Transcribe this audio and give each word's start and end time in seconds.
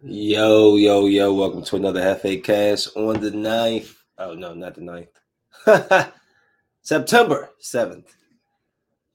Yo, 0.00 0.76
yo, 0.76 1.06
yo, 1.06 1.34
welcome 1.34 1.64
to 1.64 1.74
another 1.74 2.14
FA 2.14 2.36
cast 2.36 2.96
on 2.96 3.18
the 3.20 3.32
9th. 3.32 3.96
Oh, 4.16 4.32
no, 4.32 4.54
not 4.54 4.76
the 4.76 5.08
9th. 5.66 6.12
September 6.82 7.50
7th, 7.60 8.06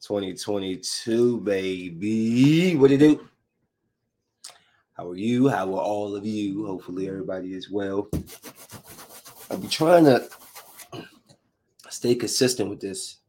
2022, 0.02 1.40
baby. 1.40 2.76
What 2.76 2.90
do 2.90 2.96
you 2.96 3.00
do? 3.00 3.30
How 4.98 5.10
are 5.10 5.16
you? 5.16 5.48
How 5.48 5.74
are 5.74 5.82
all 5.82 6.18
of 6.18 6.26
you? 6.26 6.66
Hopefully, 6.66 7.08
everybody 7.08 7.54
is 7.54 7.72
well. 7.72 8.10
I'll 9.50 9.60
be 9.60 9.70
trying 9.70 10.04
to 10.04 10.28
stay 11.88 12.14
consistent 12.14 12.70
with 12.70 12.82
this. 12.82 13.20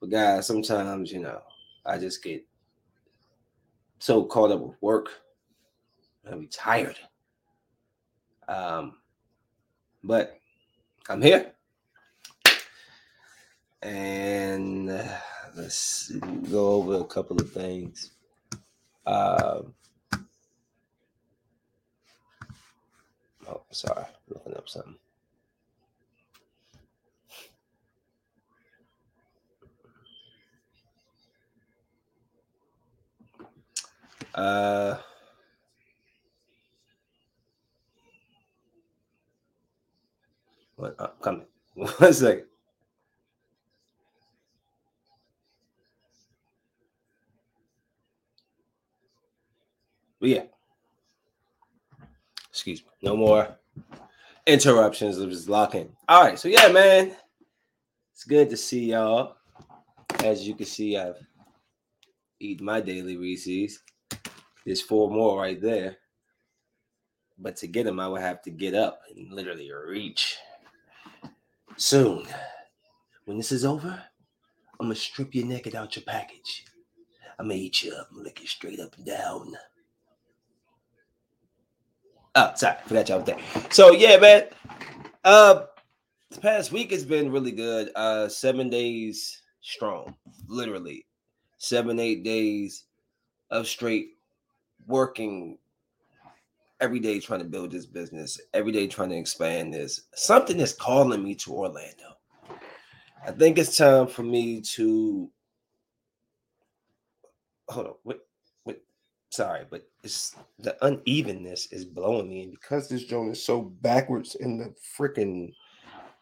But, 0.00 0.10
guys, 0.10 0.46
sometimes, 0.46 1.12
you 1.12 1.20
know, 1.20 1.40
I 1.86 1.96
just 1.96 2.22
get 2.22 2.44
so 4.00 4.22
caught 4.24 4.50
up 4.50 4.60
with 4.60 4.76
work 4.82 5.08
Be 6.36 6.46
tired. 6.46 6.98
Um, 8.48 8.98
but 10.04 10.38
I'm 11.08 11.22
here. 11.22 11.52
And 13.82 14.90
uh, 14.90 15.04
let's 15.56 16.10
go 16.50 16.74
over 16.74 16.96
a 16.96 17.04
couple 17.04 17.40
of 17.40 17.50
things. 17.52 18.12
Uh, 19.06 19.62
oh, 23.48 23.62
sorry, 23.70 24.04
looking 24.28 24.54
up 24.54 24.68
something. 24.68 24.96
Uh, 34.34 34.98
What? 40.78 40.94
Uh, 40.96 41.08
coming. 41.20 41.44
One 41.74 42.12
second. 42.12 42.44
But 50.20 50.28
yeah. 50.28 50.42
Excuse 52.48 52.82
me. 52.82 52.88
No 53.02 53.16
more 53.16 53.56
interruptions. 54.46 55.18
It 55.18 55.26
was 55.26 55.48
locking. 55.48 55.90
All 56.08 56.22
right. 56.22 56.38
So 56.38 56.46
yeah, 56.46 56.68
man. 56.68 57.16
It's 58.14 58.24
good 58.24 58.48
to 58.50 58.56
see 58.56 58.92
y'all. 58.92 59.36
As 60.22 60.46
you 60.46 60.54
can 60.54 60.66
see, 60.66 60.96
I've 60.96 61.16
eaten 62.38 62.66
my 62.66 62.80
daily 62.80 63.16
Reese's. 63.16 63.80
There's 64.64 64.80
four 64.80 65.10
more 65.10 65.40
right 65.40 65.60
there. 65.60 65.96
But 67.36 67.56
to 67.56 67.66
get 67.66 67.84
them, 67.84 67.98
I 67.98 68.08
would 68.08 68.20
have 68.20 68.42
to 68.42 68.50
get 68.50 68.74
up 68.74 69.00
and 69.16 69.32
literally 69.32 69.70
reach 69.72 70.38
Soon, 71.80 72.26
when 73.26 73.36
this 73.36 73.52
is 73.52 73.64
over, 73.64 74.02
I'm 74.80 74.86
gonna 74.86 74.96
strip 74.96 75.32
you 75.32 75.44
naked 75.44 75.76
out 75.76 75.94
your 75.94 76.02
package. 76.04 76.64
I'm 77.38 77.46
gonna 77.46 77.60
eat 77.60 77.84
you 77.84 77.94
up 77.94 78.08
and 78.10 78.24
lick 78.24 78.40
you 78.40 78.48
straight 78.48 78.80
up 78.80 78.96
and 78.96 79.06
down. 79.06 79.56
Oh, 82.34 82.50
sorry, 82.56 82.78
forgot 82.84 83.08
y'all 83.08 83.20
there. 83.20 83.38
So 83.70 83.92
yeah, 83.92 84.16
man. 84.18 84.46
Uh 85.22 85.66
the 86.30 86.40
past 86.40 86.72
week 86.72 86.90
has 86.90 87.04
been 87.04 87.30
really 87.30 87.52
good. 87.52 87.90
Uh 87.94 88.28
seven 88.28 88.68
days 88.68 89.40
strong, 89.60 90.16
literally. 90.48 91.06
Seven, 91.58 92.00
eight 92.00 92.24
days 92.24 92.86
of 93.50 93.68
straight 93.68 94.14
working 94.88 95.58
every 96.80 97.00
day 97.00 97.20
trying 97.20 97.40
to 97.40 97.44
build 97.44 97.72
this 97.72 97.86
business, 97.86 98.40
every 98.54 98.72
day 98.72 98.86
trying 98.86 99.10
to 99.10 99.16
expand 99.16 99.74
this. 99.74 100.02
Something 100.14 100.60
is 100.60 100.72
calling 100.72 101.22
me 101.22 101.34
to 101.36 101.52
Orlando. 101.52 102.16
I 103.26 103.32
think 103.32 103.58
it's 103.58 103.76
time 103.76 104.06
for 104.06 104.22
me 104.22 104.60
to 104.76 105.30
hold 107.68 107.86
on. 107.86 107.94
Wait, 108.04 108.18
wait. 108.64 108.78
Sorry, 109.30 109.66
but 109.68 109.88
it's 110.02 110.36
the 110.58 110.76
unevenness 110.84 111.72
is 111.72 111.84
blowing 111.84 112.28
me, 112.28 112.42
and 112.42 112.52
because 112.52 112.88
this 112.88 113.04
joint 113.04 113.32
is 113.32 113.44
so 113.44 113.60
backwards 113.60 114.36
in 114.36 114.58
the 114.58 114.74
freaking 114.96 115.52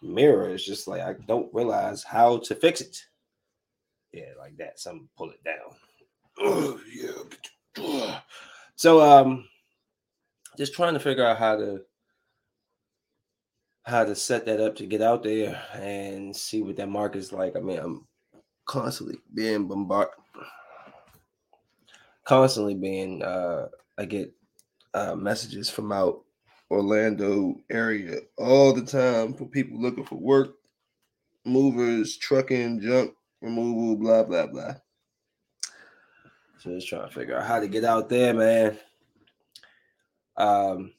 mirror, 0.03 0.51
it's 0.51 0.65
just 0.65 0.89
like 0.89 1.03
I 1.03 1.15
don't 1.27 1.53
realize 1.53 2.03
how 2.03 2.39
to 2.39 2.55
fix 2.55 2.81
it. 2.81 3.01
Yeah, 4.13 4.33
like 4.39 4.57
that. 4.57 4.81
Some 4.81 5.09
pull 5.17 5.31
it 5.31 5.45
down. 5.45 5.77
Oh 6.39 6.81
yeah. 6.93 8.21
So 8.77 9.01
um 9.01 9.47
just 10.57 10.75
trying 10.75 10.95
to 10.95 11.01
figure 11.01 11.25
out 11.27 11.39
how 11.39 11.57
to 11.57 11.83
how 13.85 14.05
to 14.05 14.15
set 14.17 14.45
that 14.47 14.61
up 14.61 14.75
to 14.77 14.87
get 14.87 15.01
out 15.01 15.23
there 15.23 15.63
and 15.75 16.35
see 16.35 16.61
what 16.61 16.77
that 16.77 16.89
market's 16.89 17.33
like. 17.33 17.55
I 17.55 17.61
mean, 17.61 17.79
I'm 17.79 18.07
constantly 18.65 19.19
being 19.33 19.69
bombarded, 19.69 20.15
constantly 22.25 22.75
being 22.75 23.23
uh 23.23 23.69
I 23.99 24.05
get 24.05 24.33
uh 24.95 25.15
messages 25.15 25.71
from 25.71 25.93
out 25.93 26.25
Orlando 26.71 27.57
area 27.71 28.19
all 28.39 28.73
the 28.73 28.85
time 28.85 29.35
for 29.35 29.47
people 29.47 29.81
looking 29.81 30.05
for 30.05 30.17
work, 30.17 30.57
movers, 31.45 32.17
trucking, 32.17 32.81
junk 32.81 33.15
removal, 33.41 33.97
blah 33.97 34.25
blah 34.25 34.47
blah. 34.47 34.75
So 36.59 36.71
just 36.71 36.89
trying 36.89 37.07
to 37.07 37.15
figure 37.15 37.37
out 37.37 37.47
how 37.47 37.61
to 37.61 37.69
get 37.69 37.85
out 37.85 38.09
there, 38.09 38.35
man 38.35 38.79
um, 40.37 40.93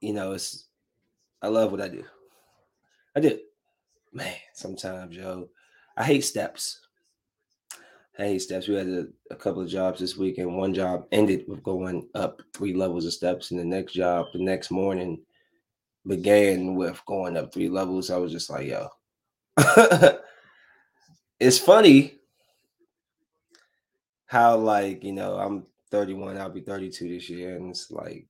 you 0.00 0.12
know, 0.12 0.32
it's 0.32 0.66
I 1.42 1.48
love 1.48 1.70
what 1.70 1.80
I 1.80 1.88
do. 1.88 2.04
I 3.14 3.20
do. 3.20 3.38
Man, 4.12 4.34
sometimes, 4.54 5.16
yo, 5.16 5.48
I 5.96 6.04
hate 6.04 6.24
steps. 6.24 6.80
I 8.18 8.24
hate 8.24 8.40
steps. 8.40 8.66
We 8.66 8.74
had 8.76 8.88
a, 8.88 9.06
a, 9.30 9.36
couple 9.36 9.62
of 9.62 9.68
jobs 9.68 10.00
this 10.00 10.16
week, 10.16 10.38
and 10.38 10.56
one 10.56 10.72
job 10.72 11.06
ended 11.12 11.44
with 11.46 11.62
going 11.62 12.08
up 12.14 12.40
three 12.54 12.72
levels 12.72 13.04
of 13.04 13.12
steps, 13.12 13.50
and 13.50 13.60
the 13.60 13.64
next 13.64 13.92
job 13.92 14.26
the 14.32 14.38
next 14.38 14.70
morning 14.70 15.20
began 16.06 16.74
with 16.74 17.00
going 17.06 17.36
up 17.36 17.52
three 17.52 17.68
levels. 17.68 18.10
I 18.10 18.16
was 18.16 18.32
just 18.32 18.48
like, 18.48 18.66
yo. 18.66 18.88
it's 21.40 21.58
funny 21.58 22.14
how 24.26 24.56
like 24.56 25.04
you 25.04 25.12
know 25.12 25.38
I'm 25.38 25.66
31. 25.90 26.38
I'll 26.38 26.50
be 26.50 26.60
32 26.60 27.08
this 27.08 27.28
year. 27.30 27.56
And 27.56 27.70
it's 27.70 27.90
like 27.90 28.26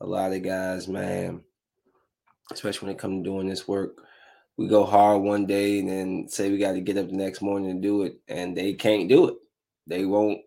a 0.00 0.06
lot 0.06 0.32
of 0.32 0.42
guys, 0.42 0.88
man, 0.88 1.42
especially 2.52 2.86
when 2.86 2.96
it 2.96 3.00
comes 3.00 3.24
to 3.24 3.30
doing 3.30 3.48
this 3.48 3.66
work, 3.66 3.96
we 4.56 4.68
go 4.68 4.84
hard 4.84 5.22
one 5.22 5.46
day 5.46 5.78
and 5.80 5.88
then 5.88 6.28
say 6.28 6.50
we 6.50 6.58
got 6.58 6.72
to 6.72 6.80
get 6.80 6.96
up 6.96 7.08
the 7.08 7.16
next 7.16 7.42
morning 7.42 7.70
and 7.70 7.82
do 7.82 8.02
it, 8.02 8.18
and 8.28 8.56
they 8.56 8.72
can't 8.72 9.08
do 9.08 9.28
it. 9.28 9.34
They 9.86 10.04
won't. 10.04 10.40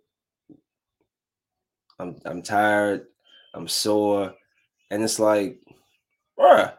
I'm 2.00 2.16
I'm 2.26 2.42
tired. 2.42 3.06
I'm 3.54 3.68
sore, 3.68 4.34
and 4.90 5.04
it's 5.04 5.20
like, 5.20 5.60
bruh, 6.40 6.74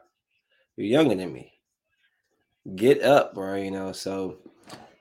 you're 0.76 0.86
younger 0.86 1.14
than 1.14 1.32
me. 1.32 1.52
Get 2.74 3.02
up, 3.02 3.34
bro. 3.34 3.54
You 3.54 3.70
know, 3.70 3.92
so 3.92 4.38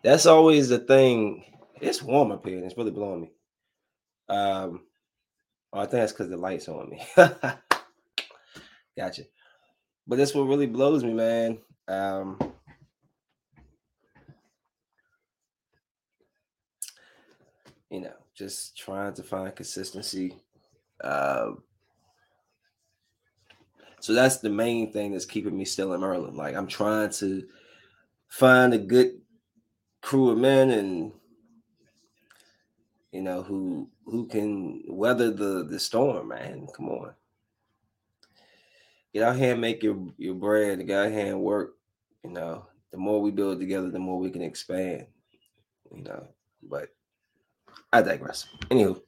that's 0.04 0.26
always 0.26 0.70
the 0.70 0.80
thing. 0.80 1.44
It's 1.82 2.04
warm 2.04 2.32
up 2.32 2.46
here, 2.46 2.58
and 2.58 2.66
it's 2.66 2.78
really 2.78 2.92
blowing 2.92 3.22
me. 3.22 3.32
Um, 4.30 4.82
oh, 5.74 5.80
I 5.80 5.82
think 5.82 5.92
that's 5.92 6.12
because 6.12 6.30
the 6.30 6.38
lights 6.38 6.68
on 6.68 6.90
me. 6.90 7.06
gotcha. 8.98 9.24
But 10.08 10.18
that's 10.18 10.34
what 10.34 10.44
really 10.44 10.68
blows 10.68 11.04
me, 11.04 11.14
man. 11.14 11.58
Um, 11.88 12.40
you 17.90 18.02
know, 18.02 18.14
just 18.36 18.78
trying 18.78 19.14
to 19.16 19.24
find 19.24 19.56
consistency. 19.56 20.36
Uh, 21.04 21.52
so 24.00 24.14
that's 24.14 24.38
the 24.38 24.50
main 24.50 24.94
thing 24.94 25.12
that's 25.12 25.26
keeping 25.26 25.58
me 25.58 25.66
still 25.66 25.94
in 25.94 26.02
Maryland. 26.02 26.38
Like 26.38 26.56
I'm 26.56 26.68
trying 26.68 27.10
to 27.12 27.44
find 28.30 28.74
a 28.74 28.78
good 28.78 29.22
crew 30.02 30.30
of 30.30 30.38
men 30.38 30.70
and 30.70 31.12
you 33.12 33.22
know, 33.22 33.42
who 33.42 33.90
who 34.10 34.28
can 34.28 34.84
weather 34.88 35.32
the 35.32 35.66
the 35.70 35.80
storm, 35.80 36.30
man. 36.30 36.68
Come 36.76 36.90
on. 36.90 37.14
Get 39.14 39.24
out 39.24 39.38
here 39.38 39.54
and 39.54 39.62
make 39.62 39.82
your, 39.82 39.98
your 40.18 40.36
bread, 40.36 40.86
get 40.86 41.06
out 41.08 41.12
here 41.12 41.28
and 41.28 41.42
work. 41.42 41.76
You 42.24 42.30
know, 42.30 42.68
the 42.92 42.98
more 42.98 43.22
we 43.22 43.32
build 43.32 43.60
together, 43.60 43.90
the 43.90 43.98
more 43.98 44.20
we 44.20 44.30
can 44.30 44.44
expand. 44.44 45.08
You 45.92 46.04
know, 46.04 46.28
but 46.62 46.90
I 47.92 48.04
digress. 48.04 48.48
Anywho, 48.70 49.02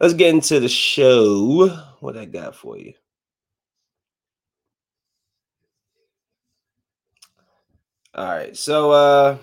let's 0.00 0.14
get 0.14 0.34
into 0.34 0.58
the 0.60 0.68
show. 0.68 1.68
What 2.00 2.16
I 2.16 2.24
got 2.24 2.56
for 2.56 2.78
you. 2.78 2.94
All 8.14 8.26
right, 8.26 8.56
so 8.56 8.90
uh 8.90 9.38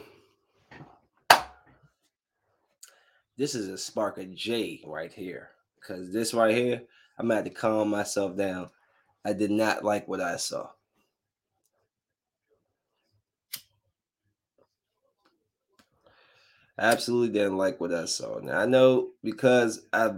this 3.39 3.55
is 3.55 3.69
a 3.69 3.77
spark 3.77 4.17
of 4.17 4.35
J 4.35 4.81
right 4.85 5.13
here. 5.13 5.51
Because 5.79 6.11
this 6.11 6.33
right 6.33 6.53
here, 6.53 6.81
I'm 7.17 7.29
had 7.29 7.45
to 7.45 7.49
calm 7.49 7.89
myself 7.89 8.35
down. 8.35 8.69
I 9.23 9.31
did 9.31 9.49
not 9.49 9.85
like 9.85 10.09
what 10.09 10.19
I 10.19 10.35
saw. 10.35 10.67
I 16.77 16.83
absolutely 16.83 17.29
didn't 17.29 17.57
like 17.57 17.79
what 17.79 17.93
I 17.93 18.05
saw. 18.05 18.39
Now 18.39 18.59
I 18.59 18.65
know 18.65 19.11
because 19.23 19.85
I 19.93 20.15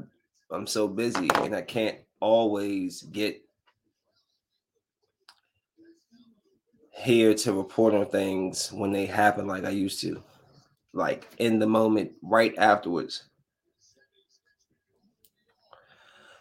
I'm 0.50 0.66
so 0.66 0.88
busy 0.88 1.28
and 1.36 1.56
I 1.56 1.62
can't 1.62 1.98
always 2.20 3.04
get 3.04 3.40
here 6.92 7.36
to 7.36 7.54
report 7.54 7.94
on 7.94 8.08
things 8.08 8.72
when 8.72 8.92
they 8.92 9.06
happen 9.06 9.46
like 9.46 9.64
I 9.64 9.70
used 9.70 10.02
to, 10.02 10.24
like 10.94 11.28
in 11.38 11.60
the 11.60 11.68
moment 11.68 12.12
right 12.22 12.54
afterwards. 12.58 13.24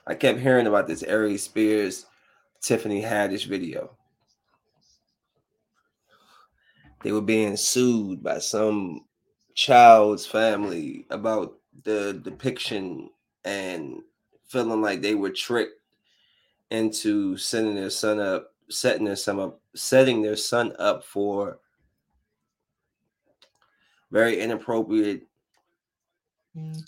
I 0.06 0.14
kept 0.14 0.40
hearing 0.40 0.66
about 0.66 0.88
this 0.88 1.02
Aries 1.02 1.44
Spears 1.44 2.06
Tiffany 2.60 3.02
Haddish 3.02 3.46
video. 3.46 3.96
They 7.02 7.12
were 7.12 7.20
being 7.20 7.56
sued 7.56 8.22
by 8.22 8.38
some 8.38 9.04
child's 9.54 10.26
family 10.26 11.06
about 11.10 11.54
the 11.84 12.20
depiction 12.22 13.10
and 13.44 14.02
feeling 14.48 14.82
like 14.82 15.00
they 15.00 15.14
were 15.14 15.30
tricked 15.30 15.80
into 16.70 17.36
sending 17.36 17.74
their 17.74 17.90
son 17.90 18.20
up, 18.20 18.52
setting 18.68 19.04
their 19.04 19.16
son 19.16 19.40
up, 19.40 19.60
setting 19.74 20.22
their 20.22 20.36
son 20.36 20.74
up 20.78 21.04
for 21.04 21.58
very 24.10 24.40
inappropriate, 24.40 25.22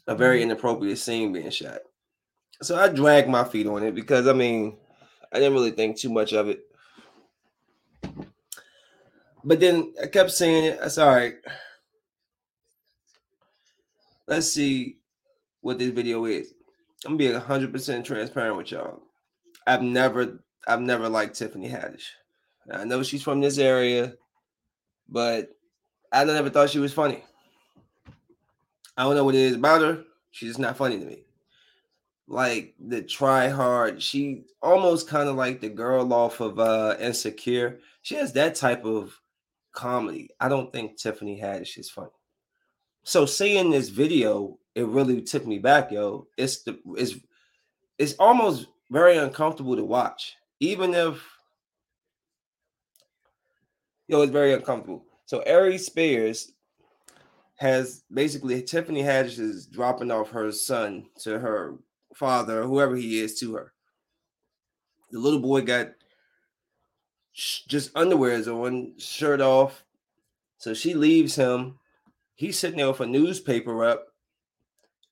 a 0.07 0.15
very 0.15 0.39
mm-hmm. 0.39 0.51
inappropriate 0.51 0.99
scene 0.99 1.33
being 1.33 1.51
shot. 1.51 1.81
So 2.63 2.77
I 2.77 2.89
dragged 2.89 3.29
my 3.29 3.45
feet 3.45 3.67
on 3.67 3.83
it 3.83 3.95
because 3.95 4.27
I 4.27 4.33
mean, 4.33 4.77
I 5.33 5.39
didn't 5.39 5.55
really 5.55 5.71
think 5.71 5.99
too 5.99 6.11
much 6.11 6.33
of 6.33 6.49
it. 6.49 6.61
But 9.45 9.59
then 9.59 9.93
I 10.01 10.07
kept 10.07 10.31
saying 10.31 10.65
it. 10.65 10.81
That's 10.81 10.99
all 10.99 11.09
right. 11.09 11.35
Let's 14.29 14.53
see 14.53 14.99
what 15.61 15.79
this 15.79 15.91
video 15.91 16.25
is. 16.27 16.55
I'm 17.05 17.17
being 17.17 17.39
100% 17.39 18.05
transparent 18.05 18.57
with 18.57 18.71
y'all. 18.71 19.03
I've 19.67 19.83
never, 19.83 20.45
I've 20.67 20.81
never 20.81 21.09
liked 21.09 21.37
Tiffany 21.37 21.69
Haddish. 21.69 22.07
I 22.71 22.85
know 22.85 23.03
she's 23.03 23.23
from 23.23 23.41
this 23.41 23.59
area, 23.59 24.15
but 25.09 25.51
I 26.13 26.25
never 26.25 26.51
thought 26.51 26.71
she 26.71 26.79
was 26.79 26.93
funny. 26.93 27.25
I 28.97 29.05
don't 29.05 29.17
know 29.17 29.25
what 29.25 29.35
it 29.35 29.41
is 29.41 29.57
about 29.57 29.81
her. 29.81 30.05
She's 30.31 30.51
just 30.51 30.59
not 30.59 30.77
funny 30.77 30.99
to 30.99 31.05
me. 31.05 31.25
Like 32.29 32.75
the 32.79 33.03
try 33.03 33.49
hard, 33.49 34.03
she 34.03 34.45
almost 34.63 35.09
kind 35.09 35.29
of 35.29 35.37
like 35.37 35.61
the 35.61 35.69
girl 35.69 36.13
off 36.13 36.41
of 36.41 36.59
uh 36.59 36.97
Insecure. 37.01 37.81
She 38.03 38.15
has 38.17 38.33
that 38.35 38.55
type 38.55 38.85
of 38.85 39.19
comedy. 39.73 40.31
I 40.39 40.49
don't 40.49 40.73
think 40.73 40.97
Tiffany 40.97 41.41
Haddish 41.41 41.79
is 41.79 41.91
funny. 41.91 42.11
So 43.03 43.27
seeing 43.27 43.71
this 43.71 43.89
video, 43.89 44.59
it 44.75 44.87
really 44.87 45.23
took 45.23 45.47
me 45.47 45.59
back, 45.59 45.91
yo. 45.91 46.29
It's 46.37 46.63
the 46.63 46.79
it's 46.97 47.15
it's 47.99 48.15
almost 48.19 48.69
very 48.91 49.17
uncomfortable 49.17 49.77
to 49.77 49.85
watch, 49.85 50.37
even 50.61 50.95
if 50.95 51.23
yo, 54.09 54.23
it's 54.23 54.33
very 54.33 54.53
uncomfortable. 54.53 55.05
So 55.33 55.39
Aries 55.47 55.87
Spears 55.87 56.53
has 57.57 58.05
basically 58.13 58.63
Tiffany 58.63 59.03
Haddish 59.03 59.39
is 59.39 59.65
dropping 59.65 60.11
off 60.11 60.33
her 60.33 60.53
son 60.53 61.07
to 61.21 61.39
her 61.39 61.77
father, 62.15 62.65
whoever 62.65 62.97
he 62.97 63.19
is, 63.19 63.41
to 63.41 63.55
her. 63.55 63.73
The 65.11 65.19
little 65.19 65.41
boy 65.41 65.63
got 65.63 65.93
just 67.33 67.95
underwears 67.95 68.47
on, 68.47 68.93
shirt 68.99 69.41
off. 69.41 69.87
So 70.59 70.75
she 70.75 70.93
leaves 70.93 71.37
him 71.37 71.79
he's 72.35 72.59
sitting 72.59 72.77
there 72.77 72.89
with 72.89 73.01
a 73.01 73.07
newspaper 73.07 73.87
up, 73.87 74.09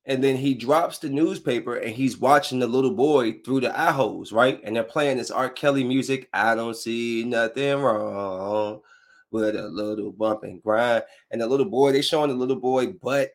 and 0.04 0.22
then 0.22 0.36
he 0.36 0.52
drops 0.52 0.98
the 0.98 1.08
newspaper 1.08 1.76
and 1.76 1.94
he's 1.94 2.18
watching 2.18 2.58
the 2.58 2.66
little 2.66 2.94
boy 2.94 3.38
through 3.42 3.62
the 3.62 3.80
eye 3.80 3.92
holes, 3.92 4.32
right? 4.32 4.60
And 4.64 4.76
they're 4.76 4.84
playing 4.84 5.16
this 5.16 5.30
R. 5.30 5.48
Kelly 5.48 5.82
music. 5.82 6.28
I 6.34 6.54
don't 6.54 6.76
see 6.76 7.24
nothing 7.24 7.78
wrong 7.78 8.82
with 9.30 9.56
a 9.56 9.68
little 9.68 10.12
bump 10.12 10.42
and 10.42 10.62
grind. 10.62 11.04
And 11.30 11.40
the 11.40 11.46
little 11.46 11.68
boy, 11.68 11.92
they 11.92 12.02
showing 12.02 12.30
the 12.30 12.36
little 12.36 12.56
boy 12.56 12.88
butt, 12.88 13.30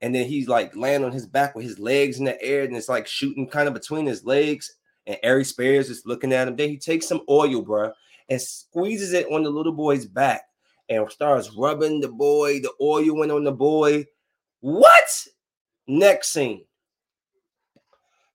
and 0.00 0.14
then 0.14 0.26
he's 0.26 0.48
like 0.48 0.74
laying 0.76 1.04
on 1.04 1.12
his 1.12 1.26
back 1.26 1.54
with 1.54 1.64
his 1.64 1.78
legs 1.78 2.18
in 2.18 2.24
the 2.24 2.40
air, 2.42 2.64
and 2.64 2.76
it's 2.76 2.88
like 2.88 3.06
shooting 3.06 3.48
kind 3.48 3.68
of 3.68 3.74
between 3.74 4.06
his 4.06 4.24
legs. 4.24 4.76
And 5.06 5.18
Aries 5.22 5.50
Spears 5.50 5.90
is 5.90 6.06
looking 6.06 6.32
at 6.32 6.48
him. 6.48 6.56
Then 6.56 6.70
he 6.70 6.78
takes 6.78 7.06
some 7.06 7.20
oil, 7.28 7.60
bro, 7.60 7.92
and 8.28 8.40
squeezes 8.40 9.12
it 9.12 9.30
on 9.30 9.42
the 9.42 9.50
little 9.50 9.72
boy's 9.72 10.06
back 10.06 10.42
and 10.88 11.10
starts 11.10 11.52
rubbing 11.56 12.00
the 12.00 12.08
boy. 12.08 12.60
The 12.60 12.72
oil 12.80 13.16
went 13.16 13.32
on 13.32 13.44
the 13.44 13.52
boy. 13.52 14.06
What? 14.60 15.26
Next 15.86 16.32
scene. 16.32 16.64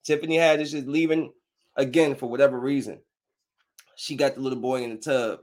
Tiffany 0.04 0.38
Haddish 0.38 0.74
is 0.74 0.86
leaving 0.86 1.32
again 1.76 2.16
for 2.16 2.28
whatever 2.28 2.60
reason. 2.60 3.00
She 3.96 4.16
got 4.16 4.36
the 4.36 4.42
little 4.42 4.60
boy 4.60 4.84
in 4.84 4.92
the 4.92 4.98
tub. 4.98 5.40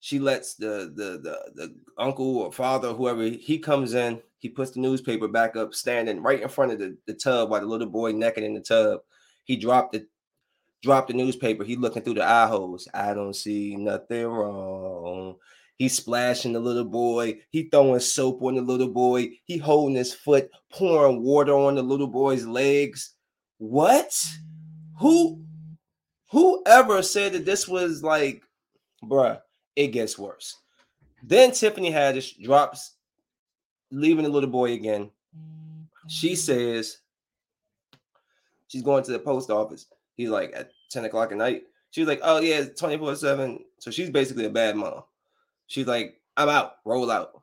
She 0.00 0.18
lets 0.18 0.54
the 0.54 0.92
the 0.94 1.18
the, 1.22 1.52
the 1.54 1.74
uncle 1.98 2.38
or 2.38 2.52
father, 2.52 2.88
or 2.88 2.94
whoever 2.94 3.22
he 3.22 3.58
comes 3.58 3.94
in, 3.94 4.20
he 4.38 4.48
puts 4.48 4.70
the 4.70 4.80
newspaper 4.80 5.28
back 5.28 5.56
up, 5.56 5.74
standing 5.74 6.22
right 6.22 6.40
in 6.40 6.48
front 6.48 6.72
of 6.72 6.78
the, 6.78 6.96
the 7.06 7.14
tub 7.14 7.50
while 7.50 7.60
the 7.60 7.66
little 7.66 7.88
boy 7.88 8.12
naked 8.12 8.44
in 8.44 8.54
the 8.54 8.60
tub. 8.60 9.00
He 9.44 9.56
dropped 9.56 9.92
the 9.92 10.06
dropped 10.82 11.08
the 11.08 11.14
newspaper. 11.14 11.64
He 11.64 11.76
looking 11.76 12.02
through 12.02 12.14
the 12.14 12.24
eye 12.24 12.46
holes. 12.46 12.88
I 12.94 13.14
don't 13.14 13.34
see 13.34 13.76
nothing 13.76 14.26
wrong. 14.26 15.36
He's 15.76 15.96
splashing 15.96 16.52
the 16.52 16.60
little 16.60 16.84
boy. 16.84 17.38
He 17.50 17.64
throwing 17.64 18.00
soap 18.00 18.42
on 18.42 18.56
the 18.56 18.62
little 18.62 18.88
boy. 18.88 19.30
He 19.44 19.58
holding 19.58 19.96
his 19.96 20.12
foot, 20.12 20.50
pouring 20.72 21.22
water 21.22 21.54
on 21.54 21.76
the 21.76 21.82
little 21.82 22.08
boy's 22.08 22.44
legs. 22.44 23.14
What? 23.58 24.12
Who? 25.00 25.44
Whoever 26.30 27.02
said 27.02 27.32
that 27.32 27.46
this 27.46 27.66
was 27.66 28.02
like, 28.02 28.42
bruh, 29.02 29.40
it 29.78 29.92
gets 29.92 30.18
worse. 30.18 30.56
Then 31.22 31.52
Tiffany 31.52 31.92
Haddish 31.92 32.42
drops, 32.42 32.96
leaving 33.92 34.24
the 34.24 34.30
little 34.30 34.50
boy 34.50 34.72
again. 34.72 35.10
She 36.08 36.32
mm-hmm. 36.32 36.34
says 36.34 36.98
she's 38.66 38.82
going 38.82 39.04
to 39.04 39.12
the 39.12 39.20
post 39.20 39.50
office. 39.50 39.86
He's 40.16 40.30
like 40.30 40.52
at 40.54 40.72
10 40.90 41.04
o'clock 41.04 41.30
at 41.30 41.38
night. 41.38 41.62
She's 41.90 42.08
like, 42.08 42.18
oh 42.24 42.40
yeah, 42.40 42.64
24 42.64 43.14
7. 43.14 43.60
So 43.78 43.92
she's 43.92 44.10
basically 44.10 44.46
a 44.46 44.50
bad 44.50 44.74
mom. 44.74 45.04
She's 45.68 45.86
like, 45.86 46.20
I'm 46.36 46.48
out, 46.48 46.78
roll 46.84 47.08
out. 47.08 47.40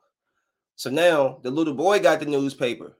So 0.76 0.90
now 0.90 1.38
the 1.42 1.50
little 1.50 1.74
boy 1.74 2.00
got 2.00 2.20
the 2.20 2.26
newspaper. 2.26 2.98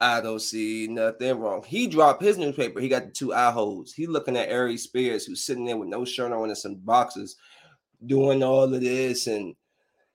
I 0.00 0.20
don't 0.20 0.42
see 0.42 0.88
nothing 0.88 1.38
wrong. 1.38 1.62
He 1.62 1.86
dropped 1.86 2.22
his 2.22 2.38
newspaper. 2.38 2.80
He 2.80 2.88
got 2.88 3.06
the 3.06 3.10
two 3.12 3.32
eye 3.32 3.52
holes. 3.52 3.92
He 3.92 4.08
looking 4.08 4.36
at 4.36 4.48
Aries 4.48 4.82
Spears, 4.82 5.26
who's 5.26 5.44
sitting 5.44 5.64
there 5.64 5.76
with 5.76 5.88
no 5.88 6.04
shirt 6.04 6.32
on 6.32 6.48
and 6.48 6.58
some 6.58 6.76
boxes, 6.76 7.36
doing 8.04 8.42
all 8.42 8.72
of 8.72 8.80
this 8.80 9.26
and 9.26 9.54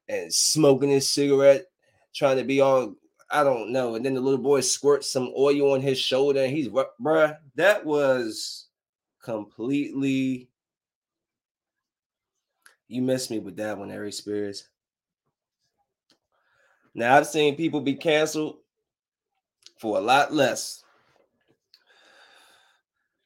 and 0.07 0.33
smoking 0.33 0.89
his 0.89 1.09
cigarette, 1.09 1.65
trying 2.13 2.37
to 2.37 2.43
be 2.43 2.61
all 2.61 2.95
I 3.29 3.43
don't 3.43 3.71
know. 3.71 3.95
And 3.95 4.05
then 4.05 4.13
the 4.13 4.21
little 4.21 4.41
boy 4.41 4.61
squirts 4.61 5.11
some 5.11 5.33
oil 5.37 5.73
on 5.73 5.81
his 5.81 5.99
shoulder, 5.99 6.43
and 6.43 6.55
he's 6.55 6.67
bruh. 6.67 7.37
That 7.55 7.85
was 7.85 8.67
completely 9.23 10.49
you 12.87 13.01
missed 13.01 13.31
me 13.31 13.39
with 13.39 13.55
that 13.57 13.77
one, 13.77 13.89
Aries 13.89 14.17
Spears. 14.17 14.67
Now 16.93 17.17
I've 17.17 17.25
seen 17.25 17.55
people 17.55 17.81
be 17.81 17.95
canceled 17.95 18.57
for 19.79 19.97
a 19.97 20.01
lot 20.01 20.31
less. 20.31 20.83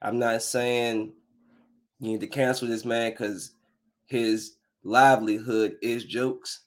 I'm 0.01 0.19
not 0.19 0.41
saying 0.41 1.11
you 1.99 2.11
need 2.11 2.21
to 2.21 2.27
cancel 2.27 2.67
this 2.67 2.85
man 2.85 3.11
because 3.11 3.51
his 4.07 4.55
livelihood 4.83 5.77
is 5.81 6.03
jokes, 6.03 6.61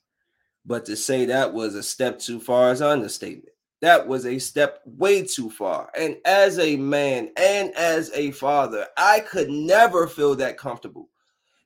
but 0.65 0.85
to 0.87 0.97
say 0.97 1.25
that 1.25 1.53
was 1.53 1.75
a 1.75 1.83
step 1.83 2.19
too 2.19 2.39
far 2.39 2.73
is 2.73 2.83
understatement. 2.83 3.55
That 3.81 4.07
was 4.07 4.27
a 4.27 4.39
step 4.39 4.83
way 4.85 5.25
too 5.25 5.51
far. 5.51 5.91
And 5.99 6.19
as 6.27 6.59
a 6.59 6.77
man 6.77 7.31
and 7.37 7.75
as 7.75 8.11
a 8.15 8.31
father, 8.33 8.87
I 8.97 9.21
could 9.21 9.49
never 9.49 10.07
feel 10.07 10.35
that 10.37 10.59
comfortable 10.59 11.09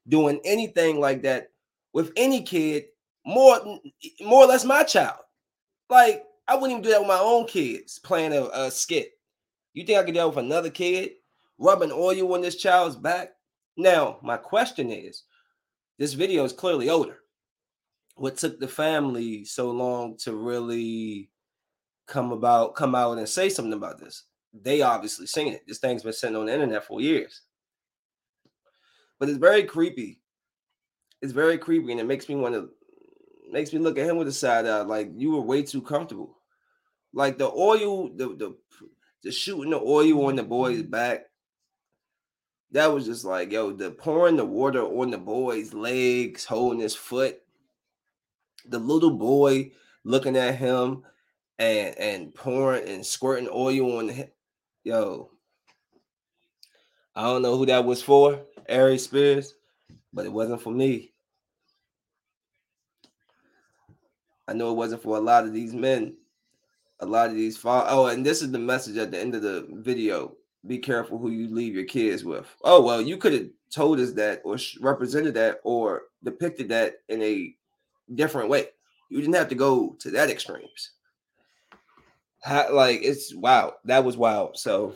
doing 0.07 0.41
anything 0.45 1.01
like 1.01 1.23
that 1.23 1.49
with 1.93 2.13
any 2.17 2.43
kid, 2.43 2.85
more 3.27 3.59
more 4.21 4.45
or 4.45 4.47
less 4.47 4.65
my 4.65 4.85
child. 4.85 5.21
Like 5.91 6.25
I 6.47 6.55
wouldn't 6.55 6.73
even 6.73 6.83
do 6.83 6.91
that 6.91 7.01
with 7.01 7.09
my 7.09 7.19
own 7.19 7.47
kids 7.47 7.99
playing 7.99 8.33
a, 8.33 8.45
a 8.53 8.71
skit. 8.71 9.13
You 9.73 9.85
think 9.85 9.99
I 9.99 10.05
could 10.05 10.15
do 10.15 10.21
that 10.21 10.29
with 10.29 10.39
another 10.39 10.71
kid 10.71 11.13
rubbing 11.59 11.93
oil 11.93 12.35
on 12.35 12.43
this 12.43 12.57
child's 12.57 12.97
back? 12.97 13.31
Now, 13.77 14.19
my 14.23 14.37
question 14.37 14.91
is 14.91 15.25
this 15.99 16.13
video 16.13 16.45
is 16.45 16.53
clearly 16.53 16.91
older. 16.91 17.19
What 18.17 18.37
took 18.37 18.61
the 18.61 18.69
family 18.69 19.45
so 19.45 19.71
long 19.71 20.17
to 20.19 20.35
really 20.35 21.31
come 22.07 22.33
about, 22.33 22.75
come 22.75 22.95
out 22.95 23.19
and 23.19 23.29
say 23.29 23.49
something 23.49 23.73
about 23.73 23.99
this? 23.99 24.25
they 24.63 24.83
obviously 24.83 25.27
seen 25.27 25.53
it. 25.53 25.67
This 25.67 25.79
thing's 25.79 26.03
been 26.03 26.13
sitting 26.13 26.37
on 26.37 26.47
the 26.47 26.53
internet 26.53 26.85
for 26.85 27.01
years. 27.01 27.43
But 29.19 29.29
it's 29.29 29.39
very 29.39 29.65
creepy. 29.65 30.21
It's 31.23 31.33
very 31.33 31.59
creepy, 31.59 31.91
and 31.91 32.01
it 32.01 32.07
makes 32.07 32.29
me 32.29 32.37
want 32.37 32.55
to 32.55 32.71
makes 33.51 33.73
me 33.73 33.79
look 33.79 33.99
at 33.99 34.07
him 34.07 34.17
with 34.17 34.29
a 34.29 34.33
side 34.33 34.67
eye. 34.67 34.83
Like 34.83 35.11
you 35.17 35.33
were 35.33 35.41
way 35.41 35.63
too 35.63 35.83
comfortable. 35.83 36.37
Like 37.13 37.39
the 37.39 37.51
oil, 37.51 38.11
the 38.15 38.29
the 38.29 38.57
the 39.23 39.33
shooting 39.33 39.71
the 39.71 39.81
oil 39.81 40.27
on 40.27 40.37
the 40.37 40.43
boy's 40.43 40.83
mm-hmm. 40.83 40.91
back. 40.91 41.25
That 42.75 42.93
was 42.93 43.07
just 43.07 43.25
like, 43.25 43.53
yo, 43.53 43.71
the 43.71 43.93
pouring 43.93 44.37
the 44.37 44.45
water 44.45 44.83
on 44.83 45.13
the 45.13 45.19
boy's 45.19 45.73
legs, 45.73 46.45
holding 46.45 46.81
his 46.81 46.97
foot. 46.97 47.41
The 48.67 48.81
little 48.81 49.13
boy 49.13 49.71
looking 50.03 50.37
at 50.37 50.57
him 50.57 51.05
and 51.57 51.97
and 51.97 52.35
pouring 52.35 52.89
and 52.89 53.07
squirting 53.07 53.49
oil 53.53 53.99
on 53.99 54.09
him. 54.09 54.27
Yo, 54.83 55.31
I 57.15 57.23
don't 57.23 57.43
know 57.43 57.57
who 57.57 57.67
that 57.67 57.85
was 57.85 58.03
for, 58.03 58.41
Aries 58.69 59.05
Spears, 59.05 59.55
but 60.13 60.27
it 60.27 60.33
wasn't 60.33 60.61
for 60.61 60.73
me. 60.73 61.13
I 64.49 64.53
know 64.53 64.73
it 64.73 64.77
wasn't 64.77 65.05
for 65.05 65.17
a 65.17 65.21
lot 65.21 65.45
of 65.45 65.53
these 65.53 65.75
men. 65.75 66.17
A 66.99 67.07
lot 67.07 67.29
of 67.29 67.37
these 67.37 67.61
oh, 67.65 68.07
and 68.07 68.27
this 68.27 68.43
is 68.43 68.51
the 68.51 68.59
message 68.59 68.97
at 68.97 69.13
the 69.13 69.21
end 69.21 69.37
of 69.37 69.43
the 69.43 69.65
video. 69.71 70.35
Be 70.67 70.79
careful 70.79 71.19
who 71.19 71.31
you 71.31 71.49
leave 71.49 71.75
your 71.75 71.85
kids 71.85 72.25
with. 72.25 72.47
Oh 72.63 72.83
well, 72.83 73.01
you 73.01 73.17
could 73.17 73.33
have 73.33 73.49
told 73.71 74.01
us 74.01 74.13
that 74.13 74.41
or 74.45 74.57
represented 74.81 75.35
that 75.35 75.61
or 75.63 76.03
depicted 76.23 76.69
that 76.71 76.97
in 77.09 77.23
a 77.23 77.55
different 78.15 78.49
way. 78.49 78.69
You 79.11 79.21
didn't 79.21 79.35
have 79.35 79.49
to 79.49 79.55
go 79.55 79.97
to 80.01 80.11
that 80.13 80.31
extremes. 80.31 80.93
How, 82.43 82.73
like 82.75 83.01
it's 83.03 83.35
wow, 83.35 83.75
that 83.85 84.05
was 84.05 84.17
wild. 84.17 84.59
So 84.59 84.95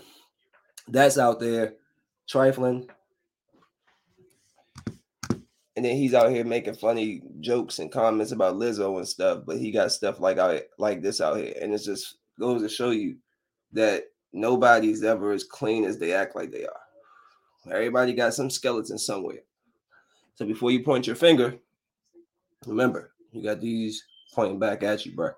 that's 0.88 1.18
out 1.18 1.40
there 1.40 1.74
trifling 2.26 2.88
and 5.78 5.84
then 5.84 5.94
he's 5.94 6.12
out 6.12 6.32
here 6.32 6.44
making 6.44 6.74
funny 6.74 7.22
jokes 7.38 7.78
and 7.78 7.92
comments 7.92 8.32
about 8.32 8.56
Lizzo 8.56 8.96
and 8.96 9.06
stuff, 9.06 9.44
but 9.46 9.58
he 9.58 9.70
got 9.70 9.92
stuff 9.92 10.18
like 10.18 10.36
out 10.36 10.60
like 10.76 11.02
this 11.02 11.20
out 11.20 11.36
here, 11.36 11.54
and 11.62 11.72
it 11.72 11.78
just 11.78 12.16
goes 12.36 12.62
to 12.62 12.68
show 12.68 12.90
you 12.90 13.14
that 13.74 14.06
nobody's 14.32 15.02
ever 15.02 15.32
as 15.32 15.44
clean 15.44 15.84
as 15.84 15.98
they 15.98 16.12
act 16.12 16.36
like 16.36 16.50
they 16.50 16.64
are. 16.64 16.80
Everybody 17.70 18.14
got 18.14 18.34
some 18.34 18.50
skeleton 18.50 18.98
somewhere. 18.98 19.40
So 20.36 20.46
before 20.46 20.70
you 20.70 20.82
point 20.82 21.06
your 21.06 21.16
finger, 21.16 21.58
remember 22.66 23.12
you 23.32 23.42
got 23.42 23.60
these 23.60 24.02
pointing 24.34 24.58
back 24.58 24.82
at 24.82 25.04
you, 25.04 25.12
bro. 25.14 25.30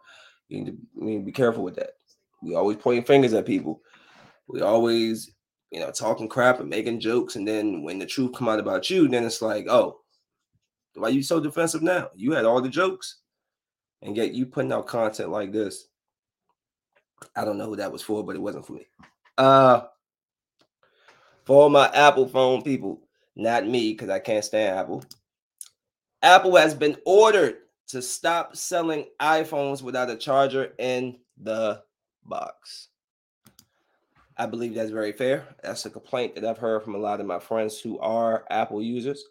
You 0.49 0.59
need 0.59 0.67
to, 0.67 0.73
you 0.97 1.05
need 1.05 1.19
to 1.19 1.25
be 1.25 1.33
careful 1.33 1.65
with 1.65 1.77
that. 1.77 1.93
We 2.43 2.55
always 2.55 2.77
pointing 2.77 3.05
fingers 3.05 3.33
at 3.35 3.47
people. 3.47 3.81
We 4.47 4.61
always, 4.63 5.33
you 5.71 5.81
know, 5.81 5.91
talking 5.91 6.29
crap 6.29 6.61
and 6.61 6.69
making 6.69 7.01
jokes, 7.01 7.37
and 7.37 7.47
then 7.47 7.83
when 7.83 7.99
the 7.99 8.07
truth 8.07 8.35
come 8.35 8.49
out 8.49 8.59
about 8.59 8.91
you, 8.91 9.09
then 9.09 9.25
it's 9.25 9.43
like, 9.43 9.67
oh, 9.69 10.01
why 10.95 11.09
you 11.09 11.23
so 11.23 11.41
defensive 11.41 11.83
now? 11.83 12.11
You 12.15 12.33
had 12.33 12.45
all 12.45 12.61
the 12.61 12.69
jokes, 12.69 13.19
and 14.03 14.17
yet 14.17 14.35
you 14.35 14.47
putting 14.47 14.73
out 14.73 14.87
content 14.87 15.31
like 15.31 15.53
this. 15.53 15.87
I 17.37 17.45
don't 17.45 17.59
know 17.59 17.67
who 17.67 17.77
that 17.77 17.93
was 17.93 18.03
for, 18.03 18.25
but 18.25 18.37
it 18.37 18.43
wasn't 18.43 18.67
for 18.67 18.75
me. 18.75 18.87
Uh 19.39 19.83
for 21.45 21.69
my 21.69 21.91
Apple 21.93 22.29
phone 22.29 22.63
people, 22.63 23.01
not 23.35 23.67
me, 23.67 23.93
because 23.93 24.09
I 24.09 24.21
can't 24.21 24.45
stand 24.45 24.79
Apple. 24.79 25.03
Apple 26.23 26.55
has 26.57 26.75
been 26.75 26.97
ordered 27.05 27.57
to 27.89 28.01
stop 28.03 28.55
selling 28.55 29.07
iPhones 29.21 29.83
without 29.83 30.11
a 30.11 30.17
charger 30.17 30.73
in 30.79 31.19
the 31.43 31.83
box. 32.25 32.89
I 34.37 34.47
believe 34.47 34.75
that's 34.75 34.91
very 34.91 35.13
fair. 35.13 35.45
That's 35.63 35.85
a 35.87 35.91
complaint 35.91 36.35
that 36.37 36.45
I've 36.45 36.59
heard 36.59 36.83
from 36.83 36.95
a 36.95 36.99
lot 36.99 37.21
of 37.21 37.27
my 37.27 37.41
friends 37.41 37.81
who 37.81 37.99
are 37.99 38.45
Apple 38.49 38.83
users. 38.83 39.25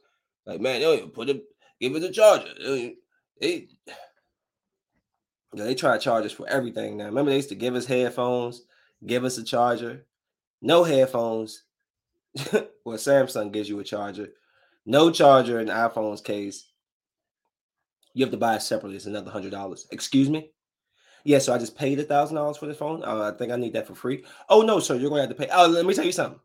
Like, 0.45 0.61
man, 0.61 0.81
yo, 0.81 1.07
put 1.07 1.29
it, 1.29 1.43
give 1.79 1.95
it 1.95 2.03
a 2.03 2.11
charger. 2.11 2.53
They, 2.61 2.95
they, 3.39 3.67
they 5.53 5.75
try 5.75 5.93
to 5.93 6.03
charge 6.03 6.25
us 6.25 6.31
for 6.31 6.47
everything 6.47 6.97
now. 6.97 7.05
Remember, 7.05 7.31
they 7.31 7.37
used 7.37 7.49
to 7.49 7.55
give 7.55 7.75
us 7.75 7.85
headphones, 7.85 8.63
give 9.05 9.23
us 9.23 9.37
a 9.37 9.43
charger, 9.43 10.05
no 10.61 10.83
headphones. 10.83 11.63
well, 12.53 12.97
Samsung 12.97 13.51
gives 13.51 13.67
you 13.67 13.79
a 13.79 13.83
charger, 13.83 14.29
no 14.85 15.11
charger 15.11 15.59
in 15.59 15.67
the 15.67 15.73
iPhone's 15.73 16.21
case. 16.21 16.67
You 18.13 18.25
have 18.25 18.31
to 18.31 18.37
buy 18.37 18.55
it 18.55 18.61
separately. 18.61 18.97
It's 18.97 19.05
another 19.05 19.31
hundred 19.31 19.51
dollars. 19.51 19.87
Excuse 19.91 20.29
me. 20.29 20.51
Yeah, 21.23 21.39
so 21.39 21.53
I 21.53 21.57
just 21.57 21.77
paid 21.77 21.99
a 21.99 22.03
thousand 22.03 22.35
dollars 22.35 22.57
for 22.57 22.65
the 22.65 22.73
phone. 22.73 23.03
Uh, 23.03 23.31
I 23.33 23.37
think 23.37 23.51
I 23.51 23.55
need 23.55 23.73
that 23.73 23.87
for 23.87 23.95
free. 23.95 24.23
Oh 24.49 24.61
no, 24.61 24.79
sir, 24.79 24.95
you're 24.95 25.09
to 25.09 25.21
have 25.21 25.29
to 25.29 25.35
pay. 25.35 25.49
Oh, 25.51 25.67
let 25.67 25.85
me 25.85 25.93
tell 25.93 26.05
you 26.05 26.11
something. 26.11 26.39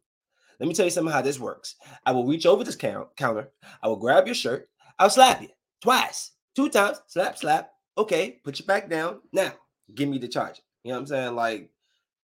Let 0.61 0.69
me 0.69 0.75
tell 0.75 0.85
you 0.85 0.91
something 0.91 1.13
how 1.13 1.23
this 1.23 1.41
works. 1.41 1.77
I 2.07 2.13
will 2.13 2.27
reach 2.27 2.47
over 2.47 2.65
this 2.65 2.77
counter. 2.77 3.51
I 3.83 3.89
will 3.89 3.97
grab 3.97 4.27
your 4.27 4.35
shirt. 4.35 4.69
I'll 4.99 5.11
slap 5.11 5.43
you 5.43 5.49
twice, 5.81 6.33
two 6.55 6.69
times, 6.69 7.01
slap, 7.09 7.37
slap. 7.39 7.74
Okay, 7.97 8.41
put 8.43 8.59
you 8.59 8.67
back 8.67 8.89
down. 8.89 9.21
Now, 9.33 9.53
give 9.95 10.09
me 10.09 10.19
the 10.19 10.29
charger. 10.29 10.63
You 10.83 10.91
know 10.91 10.97
what 10.97 11.01
I'm 11.03 11.07
saying? 11.07 11.35
Like, 11.37 11.71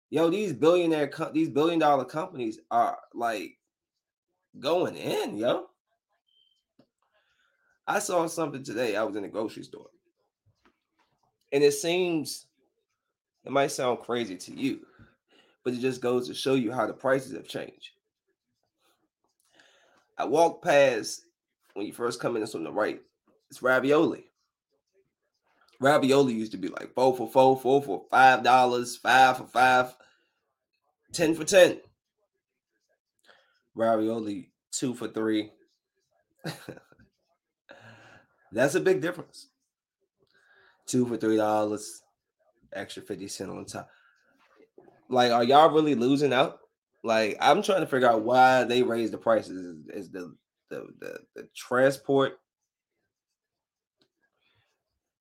yo, 0.10 0.30
these 0.30 0.54
billionaire, 0.54 1.12
these 1.34 1.50
billion 1.50 1.80
dollar 1.80 2.06
companies 2.06 2.60
are 2.70 2.98
like 3.14 3.58
going 4.60 4.96
in, 4.96 5.38
yo. 5.38 5.68
I 7.88 8.00
saw 8.00 8.28
something 8.28 8.64
today. 8.64 8.96
I 8.96 9.04
was 9.04 9.16
in 9.16 9.24
a 9.24 9.30
grocery 9.30 9.64
store. 9.64 9.88
And 11.52 11.64
it 11.64 11.74
seems, 11.74 12.48
it 13.46 13.52
might 13.52 13.72
sound 13.72 14.00
crazy 14.00 14.36
to 14.36 14.54
you, 14.54 14.82
but 15.64 15.74
it 15.74 15.80
just 15.80 16.02
goes 16.02 16.28
to 16.28 16.34
show 16.34 16.56
you 16.56 16.72
how 16.72 16.86
the 16.86 16.94
prices 16.94 17.34
have 17.34 17.48
changed. 17.48 17.92
I 20.18 20.26
walked 20.26 20.66
past 20.66 21.24
when 21.74 21.86
you 21.86 21.94
first 21.94 22.20
come 22.20 22.36
in, 22.36 22.44
it's 22.44 22.56
on 22.56 22.64
the 22.64 22.72
right. 22.72 23.02
It's 23.50 23.62
ravioli. 23.62 24.27
Ravioli 25.80 26.34
used 26.34 26.52
to 26.54 26.58
be 26.58 26.70
like 26.70 26.94
four 26.94 27.16
for 27.16 27.30
four, 27.30 27.60
four 27.60 27.82
for 27.82 28.06
five 28.10 28.44
dollars, 28.44 28.98
five 28.98 29.38
for 29.38 29.46
five, 29.46 29.96
ten 31.14 31.36
for 31.36 31.44
ten. 31.44 31.80
Ravioli 33.76 34.52
two 34.72 34.94
for 34.94 35.08
three. 35.08 35.52
That's 38.52 38.76
a 38.76 38.80
big 38.80 39.02
difference. 39.02 39.50
Two 40.88 41.06
for 41.06 41.18
three 41.18 41.38
dollars, 41.38 42.02
extra 42.74 43.04
50 43.04 43.28
cent 43.28 43.52
on 43.52 43.66
top. 43.66 43.90
Like, 45.10 45.32
are 45.32 45.44
y'all 45.44 45.70
really 45.70 45.96
losing 45.96 46.34
out? 46.34 46.60
Like 47.04 47.38
I'm 47.40 47.62
trying 47.62 47.82
to 47.82 47.88
figure 47.88 48.10
out 48.10 48.24
why 48.24 48.64
they 48.64 48.84
raised 48.84 49.14
the 49.14 49.18
prices. 49.18 49.66
Is, 49.66 50.06
is 50.06 50.12
the, 50.12 50.36
the 50.70 50.88
the 51.00 51.20
the 51.36 51.50
transport 51.56 52.40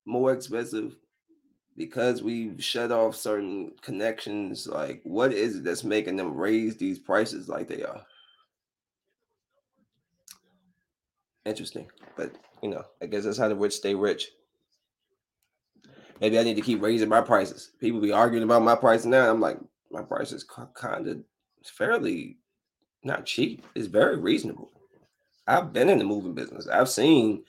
more 0.07 0.33
expensive 0.33 0.95
because 1.75 2.23
we've 2.23 2.63
shut 2.63 2.91
off 2.91 3.15
certain 3.15 3.73
connections? 3.81 4.65
Like, 4.67 5.01
what 5.03 5.33
is 5.33 5.57
it 5.57 5.63
that's 5.63 5.83
making 5.83 6.15
them 6.15 6.35
raise 6.35 6.77
these 6.77 6.97
prices 6.97 7.47
like 7.47 7.67
they 7.67 7.83
are? 7.83 8.01
Interesting, 11.45 11.87
but 12.15 12.31
you 12.63 12.69
know, 12.69 12.83
I 13.01 13.05
guess 13.05 13.25
that's 13.25 13.37
how 13.37 13.47
the 13.47 13.55
rich 13.55 13.73
stay 13.73 13.93
rich. 13.93 14.31
Maybe 16.19 16.39
I 16.39 16.43
need 16.43 16.55
to 16.55 16.61
keep 16.61 16.81
raising 16.81 17.09
my 17.09 17.21
prices. 17.21 17.71
People 17.79 18.01
be 18.01 18.11
arguing 18.11 18.43
about 18.43 18.63
my 18.63 18.75
price 18.75 19.05
now. 19.05 19.29
I'm 19.29 19.39
like, 19.39 19.59
my 19.91 20.01
price 20.01 20.31
is 20.31 20.43
kind 20.43 21.07
of 21.07 21.19
fairly 21.63 22.37
not 23.03 23.25
cheap. 23.25 23.63
It's 23.75 23.87
very 23.87 24.17
reasonable. 24.17 24.71
I've 25.47 25.71
been 25.71 25.89
in 25.89 25.99
the 25.99 26.03
moving 26.03 26.33
business. 26.33 26.67
I've 26.67 26.89
seen 26.89 27.43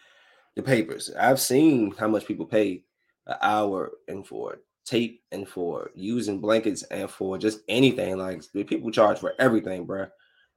the 0.59 0.63
papers. 0.65 1.09
I've 1.17 1.41
seen 1.41 1.95
how 1.97 2.09
much 2.09 2.27
people 2.27 2.45
pay 2.45 2.83
an 3.29 3.37
hour 3.43 3.93
and 4.09 4.27
for 4.27 4.59
tape 4.85 5.23
and 5.31 5.49
for 5.49 5.93
using 5.95 6.41
blankets 6.41 6.83
and 6.83 7.09
for 7.09 7.39
just 7.39 7.61
anything. 7.69 8.19
Like 8.19 8.43
people 8.53 8.91
charge 8.91 9.21
for 9.21 9.35
everything, 9.39 9.85
bro. 9.85 10.09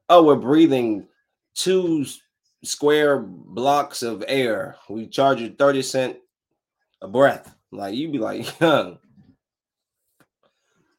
Oh, 0.10 0.24
we're 0.24 0.38
breathing 0.38 1.08
two 1.54 2.04
square 2.64 3.20
blocks 3.20 4.02
of 4.02 4.24
air. 4.28 4.76
We 4.90 5.06
charge 5.06 5.40
you 5.40 5.52
30 5.52 5.82
cent 5.84 6.18
a 7.04 7.08
breath. 7.08 7.56
Like 7.72 7.94
you'd 7.94 8.12
be 8.12 8.18
like, 8.18 8.60
young. 8.60 8.98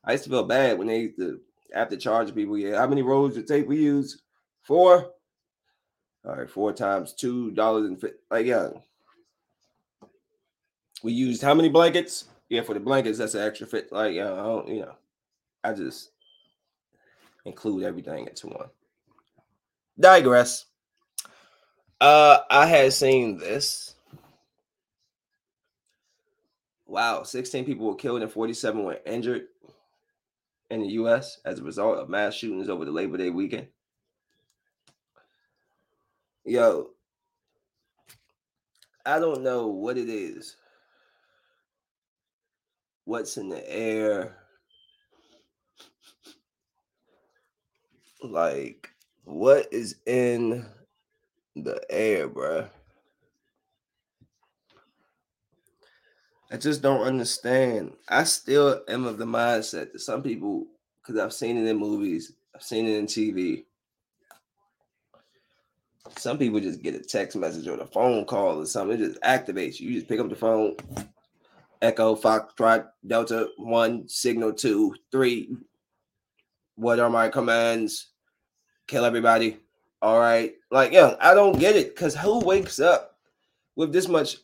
I 0.04 0.12
used 0.12 0.24
to 0.24 0.30
feel 0.30 0.44
bad 0.44 0.78
when 0.78 0.86
they 0.86 1.00
used 1.00 1.18
to 1.18 1.40
after 1.74 1.96
charging 1.96 2.36
people. 2.36 2.56
Yeah, 2.56 2.78
how 2.78 2.86
many 2.86 3.02
rolls 3.02 3.36
of 3.36 3.46
tape 3.46 3.66
we 3.66 3.78
use? 3.78 4.22
Four. 4.62 5.10
All 6.24 6.36
right, 6.36 6.48
four 6.48 6.72
times 6.72 7.14
two 7.14 7.50
dollars 7.50 7.86
and. 7.86 8.00
Like 8.30 8.46
yeah, 8.46 8.68
we 11.02 11.12
used 11.12 11.42
how 11.42 11.54
many 11.54 11.68
blankets? 11.68 12.26
Yeah, 12.48 12.62
for 12.62 12.74
the 12.74 12.80
blankets, 12.80 13.18
that's 13.18 13.34
an 13.34 13.46
extra 13.46 13.66
fit. 13.66 13.92
Like 13.92 14.14
yeah, 14.14 14.32
I 14.32 14.36
don't, 14.36 14.68
you 14.68 14.80
know, 14.80 14.94
I 15.64 15.72
just 15.72 16.10
include 17.44 17.84
everything 17.84 18.26
into 18.26 18.48
one. 18.48 18.68
Digress. 19.98 20.66
Uh, 22.00 22.38
I 22.50 22.66
had 22.66 22.92
seen 22.92 23.38
this. 23.38 23.94
Wow, 26.86 27.22
16 27.22 27.64
people 27.64 27.86
were 27.86 27.94
killed 27.94 28.22
and 28.22 28.30
47 28.30 28.84
were 28.84 28.98
injured 29.06 29.46
in 30.70 30.82
the 30.82 30.88
U.S. 30.88 31.40
as 31.44 31.58
a 31.58 31.62
result 31.62 31.98
of 31.98 32.08
mass 32.08 32.34
shootings 32.34 32.68
over 32.68 32.84
the 32.84 32.90
Labor 32.90 33.16
Day 33.16 33.30
weekend. 33.30 33.68
Yo, 36.44 36.90
I 39.06 39.18
don't 39.18 39.42
know 39.42 39.68
what 39.68 39.96
it 39.96 40.08
is. 40.08 40.56
What's 43.12 43.36
in 43.36 43.50
the 43.50 43.70
air? 43.70 44.38
Like, 48.22 48.88
what 49.24 49.70
is 49.70 49.96
in 50.06 50.64
the 51.54 51.78
air, 51.90 52.26
bruh? 52.26 52.70
I 56.50 56.56
just 56.56 56.80
don't 56.80 57.02
understand. 57.02 57.92
I 58.08 58.24
still 58.24 58.80
am 58.88 59.04
of 59.04 59.18
the 59.18 59.26
mindset 59.26 59.92
that 59.92 60.00
some 60.00 60.22
people, 60.22 60.68
because 61.02 61.20
I've 61.20 61.34
seen 61.34 61.58
it 61.58 61.68
in 61.68 61.76
movies, 61.76 62.32
I've 62.54 62.62
seen 62.62 62.86
it 62.86 62.96
in 62.96 63.04
TV. 63.04 63.64
Some 66.16 66.38
people 66.38 66.60
just 66.60 66.82
get 66.82 66.94
a 66.94 67.00
text 67.00 67.36
message 67.36 67.68
or 67.68 67.78
a 67.78 67.84
phone 67.84 68.24
call 68.24 68.62
or 68.62 68.64
something. 68.64 68.98
It 68.98 69.06
just 69.06 69.20
activates 69.20 69.80
you. 69.80 69.90
You 69.90 69.96
just 69.96 70.08
pick 70.08 70.18
up 70.18 70.30
the 70.30 70.34
phone, 70.34 70.76
Echo, 71.82 72.16
Foxtrot, 72.16 72.88
Delta, 73.06 73.50
one, 73.58 74.08
Signal, 74.08 74.54
two, 74.54 74.94
three. 75.10 75.54
What 76.76 77.00
are 77.00 77.10
my 77.10 77.28
commands? 77.28 78.12
Kill 78.86 79.04
everybody. 79.04 79.58
All 80.00 80.18
right. 80.18 80.54
Like, 80.70 80.92
yeah, 80.92 81.16
I 81.20 81.34
don't 81.34 81.58
get 81.58 81.76
it. 81.76 81.94
Because 81.94 82.16
who 82.16 82.38
wakes 82.38 82.80
up 82.80 83.18
with 83.76 83.92
this 83.92 84.08
much 84.08 84.38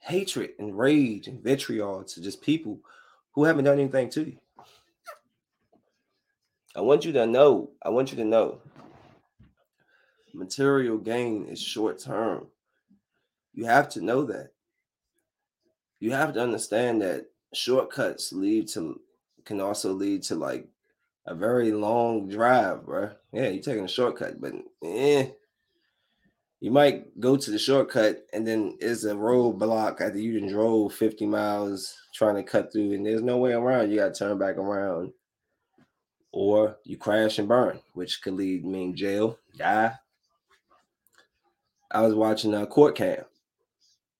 hatred 0.00 0.52
and 0.58 0.78
rage 0.78 1.26
and 1.26 1.42
vitriol 1.42 2.04
to 2.04 2.22
just 2.22 2.40
people 2.40 2.80
who 3.32 3.44
haven't 3.44 3.64
done 3.64 3.78
anything 3.78 4.08
to 4.10 4.24
you. 4.24 4.38
I 6.74 6.80
want 6.80 7.04
you 7.04 7.12
to 7.12 7.26
know, 7.26 7.70
I 7.82 7.90
want 7.90 8.12
you 8.12 8.16
to 8.18 8.24
know 8.24 8.60
material 10.32 10.98
gain 10.98 11.46
is 11.46 11.60
short 11.60 11.98
term. 11.98 12.46
You 13.52 13.64
have 13.64 13.88
to 13.90 14.00
know 14.00 14.22
that. 14.24 14.52
You 16.00 16.12
have 16.12 16.32
to 16.34 16.42
understand 16.42 17.02
that 17.02 17.26
shortcuts 17.52 18.32
lead 18.32 18.68
to 18.68 19.00
can 19.44 19.60
also 19.60 19.92
lead 19.92 20.22
to 20.24 20.34
like 20.34 20.68
a 21.26 21.34
very 21.34 21.72
long 21.72 22.28
drive, 22.28 22.84
bro. 22.84 23.10
Yeah, 23.32 23.48
you're 23.48 23.62
taking 23.62 23.84
a 23.84 23.88
shortcut, 23.88 24.40
but 24.40 24.52
eh, 24.84 25.28
you 26.60 26.70
might 26.70 27.18
go 27.20 27.36
to 27.36 27.50
the 27.50 27.58
shortcut 27.58 28.26
and 28.32 28.46
then 28.46 28.76
it's 28.80 29.04
a 29.04 29.14
roadblock 29.14 30.00
after 30.00 30.18
you 30.18 30.40
done 30.40 30.48
drove 30.48 30.94
50 30.94 31.26
miles 31.26 31.94
trying 32.14 32.34
to 32.34 32.42
cut 32.42 32.72
through 32.72 32.92
and 32.92 33.06
there's 33.06 33.22
no 33.22 33.36
way 33.38 33.52
around. 33.52 33.90
You 33.90 33.98
got 33.98 34.14
to 34.14 34.18
turn 34.18 34.38
back 34.38 34.56
around. 34.56 35.12
Or 36.30 36.76
you 36.84 36.98
crash 36.98 37.38
and 37.38 37.48
burn, 37.48 37.80
which 37.94 38.20
could 38.22 38.34
lead 38.34 38.64
me 38.64 38.92
jail, 38.92 39.38
die. 39.56 39.94
I 41.90 42.02
was 42.02 42.14
watching 42.14 42.54
a 42.54 42.66
court 42.66 42.96
cam 42.96 43.24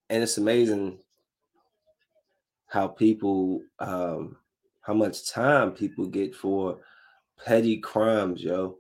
and 0.09 0.23
it's 0.23 0.39
amazing 0.39 0.99
how 2.69 2.87
people 2.87 3.63
um 3.79 4.37
how 4.83 4.95
much 4.95 5.31
time 5.31 5.73
people 5.73 6.07
get 6.07 6.35
for 6.35 6.79
petty 7.45 7.79
crimes, 7.79 8.43
yo. 8.43 8.79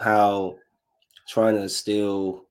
How 0.00 0.56
trying 1.28 1.56
to 1.56 1.68
steal 1.68 2.44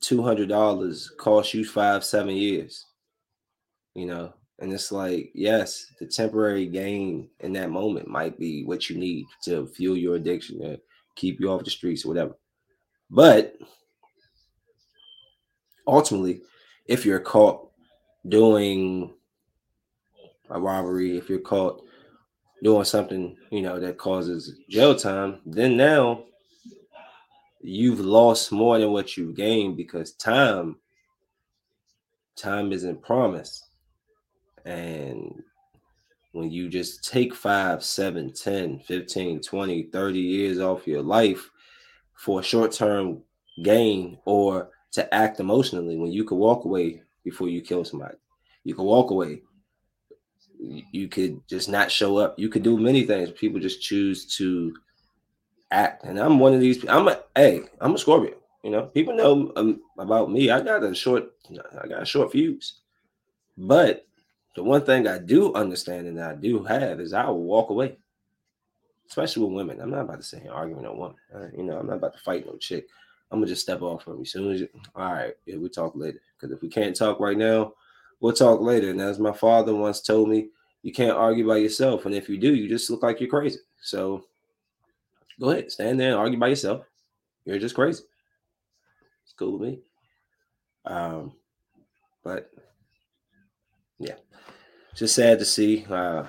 two 0.00 0.22
hundred 0.22 0.48
dollars 0.48 1.12
cost 1.18 1.52
you 1.52 1.64
five, 1.64 2.04
seven 2.04 2.34
years. 2.34 2.86
You 3.94 4.06
know, 4.06 4.32
and 4.60 4.72
it's 4.72 4.92
like, 4.92 5.30
yes, 5.34 5.92
the 5.98 6.06
temporary 6.06 6.66
gain 6.66 7.28
in 7.40 7.52
that 7.54 7.70
moment 7.70 8.08
might 8.08 8.38
be 8.38 8.64
what 8.64 8.88
you 8.88 8.96
need 8.96 9.26
to 9.44 9.66
fuel 9.66 9.96
your 9.96 10.16
addiction 10.16 10.62
and 10.62 10.78
keep 11.16 11.40
you 11.40 11.50
off 11.50 11.64
the 11.64 11.70
streets 11.70 12.04
or 12.04 12.08
whatever. 12.08 12.36
But 13.10 13.56
ultimately, 15.86 16.42
if 16.86 17.04
you're 17.04 17.20
caught 17.20 17.67
doing 18.28 19.14
a 20.50 20.60
robbery, 20.60 21.16
if 21.16 21.28
you're 21.28 21.40
caught 21.40 21.82
doing 22.62 22.84
something, 22.84 23.36
you 23.50 23.62
know, 23.62 23.78
that 23.78 23.98
causes 23.98 24.58
jail 24.68 24.94
time, 24.94 25.40
then 25.46 25.76
now 25.76 26.24
you've 27.60 28.00
lost 28.00 28.52
more 28.52 28.78
than 28.78 28.92
what 28.92 29.16
you've 29.16 29.36
gained 29.36 29.76
because 29.76 30.12
time 30.12 30.76
time 32.36 32.72
isn't 32.72 33.02
promised. 33.02 33.66
And 34.64 35.42
when 36.32 36.50
you 36.50 36.68
just 36.68 37.04
take 37.04 37.34
5 37.34 37.82
7 37.82 38.32
10 38.32 38.80
15 38.80 39.40
20 39.40 39.82
30 39.84 40.18
years 40.18 40.60
off 40.60 40.86
your 40.86 41.02
life 41.02 41.50
for 42.14 42.40
a 42.40 42.44
short-term 42.44 43.22
gain 43.64 44.18
or 44.24 44.70
to 44.92 45.12
act 45.14 45.40
emotionally 45.40 45.96
when 45.96 46.12
you 46.12 46.24
could 46.24 46.36
walk 46.36 46.64
away 46.64 47.02
before 47.24 47.48
you 47.48 47.60
kill 47.60 47.84
somebody 47.84 48.16
you 48.64 48.74
can 48.74 48.84
walk 48.84 49.10
away 49.10 49.42
you 50.58 51.08
could 51.08 51.40
just 51.48 51.68
not 51.68 51.90
show 51.90 52.18
up 52.18 52.38
you 52.38 52.48
could 52.48 52.62
do 52.62 52.78
many 52.78 53.04
things 53.04 53.30
people 53.32 53.60
just 53.60 53.80
choose 53.80 54.26
to 54.36 54.72
act. 55.70 56.04
And 56.04 56.18
I'm 56.18 56.38
one 56.38 56.54
of 56.54 56.60
these. 56.60 56.86
I'm 56.88 57.08
a 57.08 57.20
hey, 57.34 57.62
I'm 57.80 57.94
a 57.94 57.98
Scorpio. 57.98 58.34
You 58.64 58.70
know, 58.70 58.86
people 58.86 59.14
know 59.14 59.52
um, 59.56 59.80
about 59.98 60.30
me. 60.30 60.50
I 60.50 60.60
got 60.60 60.82
a 60.82 60.94
short, 60.94 61.30
I 61.82 61.86
got 61.86 62.02
a 62.02 62.06
short 62.06 62.32
fuse. 62.32 62.80
But 63.56 64.06
the 64.56 64.62
one 64.62 64.84
thing 64.84 65.06
I 65.06 65.18
do 65.18 65.54
understand 65.54 66.06
and 66.06 66.20
I 66.20 66.34
do 66.34 66.64
have 66.64 67.00
is 67.00 67.12
I 67.12 67.26
will 67.26 67.42
walk 67.42 67.70
away, 67.70 67.96
especially 69.08 69.44
with 69.44 69.54
women. 69.54 69.80
I'm 69.80 69.90
not 69.90 70.02
about 70.02 70.20
to 70.20 70.26
sit 70.26 70.42
here 70.42 70.52
arguing 70.52 70.84
a 70.84 70.94
woman. 70.94 71.16
Uh, 71.34 71.46
you 71.56 71.62
know, 71.62 71.78
I'm 71.78 71.86
not 71.86 71.96
about 71.96 72.14
to 72.14 72.20
fight 72.20 72.46
no 72.46 72.56
chick. 72.56 72.88
I'm 73.30 73.38
gonna 73.38 73.46
just 73.46 73.62
step 73.62 73.82
off 73.82 74.04
from 74.04 74.18
you. 74.18 74.24
Soon 74.24 74.52
as 74.52 74.60
you, 74.60 74.68
all 74.94 75.12
right, 75.12 75.34
yeah, 75.46 75.56
we 75.56 75.68
talk 75.68 75.94
later. 75.94 76.20
Because 76.38 76.54
if 76.54 76.62
we 76.62 76.68
can't 76.68 76.96
talk 76.96 77.20
right 77.20 77.36
now, 77.36 77.74
we'll 78.20 78.32
talk 78.32 78.60
later. 78.60 78.90
And 78.90 79.00
as 79.00 79.18
my 79.18 79.32
father 79.32 79.74
once 79.74 80.00
told 80.00 80.28
me, 80.28 80.48
you 80.82 80.92
can't 80.92 81.16
argue 81.16 81.46
by 81.46 81.58
yourself. 81.58 82.06
And 82.06 82.14
if 82.14 82.28
you 82.28 82.38
do, 82.38 82.54
you 82.54 82.68
just 82.68 82.88
look 82.90 83.02
like 83.02 83.20
you're 83.20 83.28
crazy. 83.28 83.58
So 83.82 84.24
Go 85.40 85.50
ahead, 85.50 85.70
stand 85.70 86.00
there 86.00 86.10
and 86.10 86.18
argue 86.18 86.38
by 86.38 86.48
yourself. 86.48 86.84
You're 87.44 87.60
just 87.60 87.74
crazy. 87.74 88.02
It's 89.22 89.32
cool 89.32 89.58
with 89.58 89.68
me. 89.68 89.80
Um, 90.84 91.32
but 92.24 92.50
yeah, 94.00 94.16
just 94.96 95.14
sad 95.14 95.38
to 95.38 95.44
see. 95.44 95.86
Uh, 95.88 96.24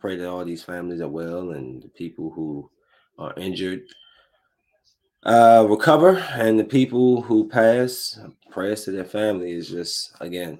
pray 0.00 0.16
that 0.16 0.28
all 0.28 0.44
these 0.44 0.64
families 0.64 1.00
are 1.00 1.08
well 1.08 1.52
and 1.52 1.82
the 1.82 1.88
people 1.88 2.30
who 2.30 2.68
are 3.18 3.34
injured 3.36 3.82
uh, 5.24 5.66
recover, 5.68 6.16
and 6.32 6.58
the 6.58 6.64
people 6.64 7.20
who 7.20 7.48
pass, 7.48 8.18
prayers 8.50 8.84
to 8.84 8.90
their 8.90 9.04
family 9.04 9.52
is 9.52 9.68
just 9.68 10.12
again, 10.20 10.58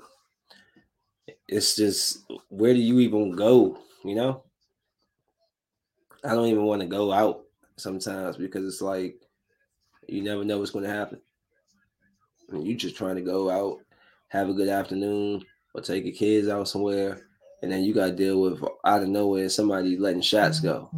it's 1.49 1.77
just 1.77 2.25
where 2.49 2.75
do 2.75 2.81
you 2.81 3.01
even 3.01 3.33
go? 3.33 3.79
You 4.05 4.15
know, 4.15 4.45
I 6.25 6.35
don't 6.35 6.49
even 6.49 6.65
want 6.65 6.83
to 6.83 6.87
go 6.87 7.13
out 7.13 7.43
sometimes 7.77 8.37
because 8.37 8.67
it's 8.67 8.83
like 8.83 9.17
you 10.07 10.23
never 10.23 10.45
know 10.45 10.59
what's 10.59 10.71
going 10.71 10.85
to 10.85 10.91
happen. 10.91 11.21
I 12.49 12.55
mean, 12.55 12.67
you 12.67 12.75
just 12.75 12.97
trying 12.97 13.17
to 13.17 13.23
go 13.23 13.49
out, 13.49 13.79
have 14.29 14.49
a 14.49 14.55
good 14.55 14.69
afternoon, 14.69 15.45
or 15.75 15.81
take 15.81 16.05
your 16.05 16.15
kids 16.15 16.49
out 16.49 16.69
somewhere, 16.69 17.27
and 17.63 17.71
then 17.71 17.85
you 17.85 17.95
got 17.95 18.07
to 18.07 18.13
deal 18.13 18.41
with 18.41 18.63
out 18.85 19.03
of 19.03 19.09
nowhere 19.09 19.49
somebody 19.49 19.97
letting 19.97 20.21
shots 20.21 20.61
go. 20.61 20.91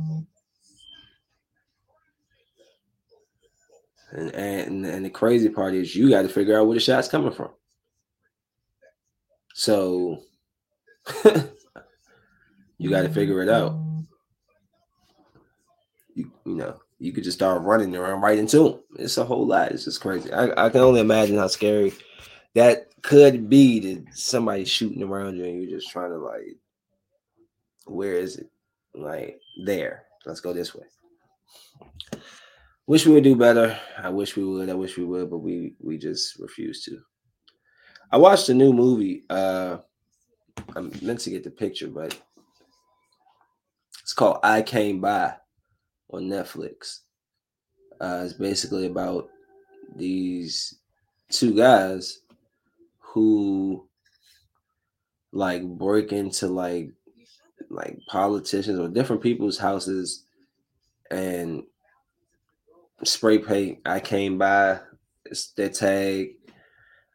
And, 4.12 4.30
and 4.34 4.86
and 4.86 5.04
the 5.04 5.10
crazy 5.10 5.48
part 5.48 5.74
is 5.74 5.96
you 5.96 6.10
got 6.10 6.22
to 6.22 6.28
figure 6.28 6.58
out 6.58 6.66
where 6.66 6.74
the 6.74 6.80
shots 6.80 7.08
coming 7.08 7.32
from. 7.32 7.50
So 9.54 10.22
you 12.78 12.90
got 12.90 13.02
to 13.02 13.08
figure 13.08 13.42
it 13.42 13.48
out 13.48 13.74
you 16.14 16.30
you 16.44 16.54
know 16.54 16.80
you 16.98 17.12
could 17.12 17.24
just 17.24 17.38
start 17.38 17.62
running 17.62 17.92
run 17.92 18.20
right 18.20 18.38
into 18.38 18.62
them. 18.62 18.80
It's 18.96 19.18
a 19.18 19.24
whole 19.24 19.44
lot. 19.44 19.72
It's 19.72 19.86
just 19.86 20.00
crazy. 20.00 20.32
I, 20.32 20.66
I 20.66 20.68
can 20.68 20.82
only 20.82 21.00
imagine 21.00 21.36
how 21.36 21.48
scary 21.48 21.92
that 22.54 22.90
could 23.02 23.48
be 23.48 23.80
to 23.80 24.04
somebody 24.12 24.64
shooting 24.64 25.02
around 25.02 25.36
you 25.36 25.44
and 25.44 25.60
you're 25.60 25.80
just 25.80 25.90
trying 25.90 26.10
to 26.10 26.18
like, 26.18 26.58
where 27.86 28.14
is 28.14 28.36
it? 28.36 28.48
Like 28.94 29.40
there. 29.64 30.04
Let's 30.24 30.38
go 30.38 30.52
this 30.52 30.76
way. 30.76 30.84
Wish 32.86 33.06
we 33.06 33.12
would 33.12 33.24
do 33.24 33.36
better. 33.36 33.78
I 33.96 34.08
wish 34.08 34.36
we 34.36 34.44
would. 34.44 34.68
I 34.68 34.74
wish 34.74 34.98
we 34.98 35.04
would, 35.04 35.30
but 35.30 35.38
we 35.38 35.74
we 35.80 35.98
just 35.98 36.38
refuse 36.38 36.84
to. 36.84 36.98
I 38.10 38.16
watched 38.16 38.48
a 38.48 38.54
new 38.54 38.72
movie. 38.72 39.24
Uh 39.30 39.78
I 40.74 40.80
meant 41.00 41.20
to 41.20 41.30
get 41.30 41.44
the 41.44 41.50
picture, 41.50 41.88
but 41.88 42.20
it's 44.00 44.12
called 44.12 44.38
I 44.42 44.62
Came 44.62 45.00
By 45.00 45.34
on 46.10 46.24
Netflix. 46.24 47.00
Uh, 48.00 48.22
it's 48.24 48.34
basically 48.34 48.86
about 48.86 49.30
these 49.96 50.74
two 51.30 51.54
guys 51.54 52.18
who 52.98 53.88
like 55.32 55.62
break 55.64 56.12
into 56.12 56.48
like 56.48 56.90
like 57.70 57.98
politicians 58.06 58.78
or 58.78 58.88
different 58.88 59.22
people's 59.22 59.56
houses 59.56 60.26
and 61.10 61.62
spray 63.04 63.38
paint. 63.38 63.80
I 63.84 64.00
came 64.00 64.38
by 64.38 64.80
their 65.56 65.68
tag. 65.68 66.30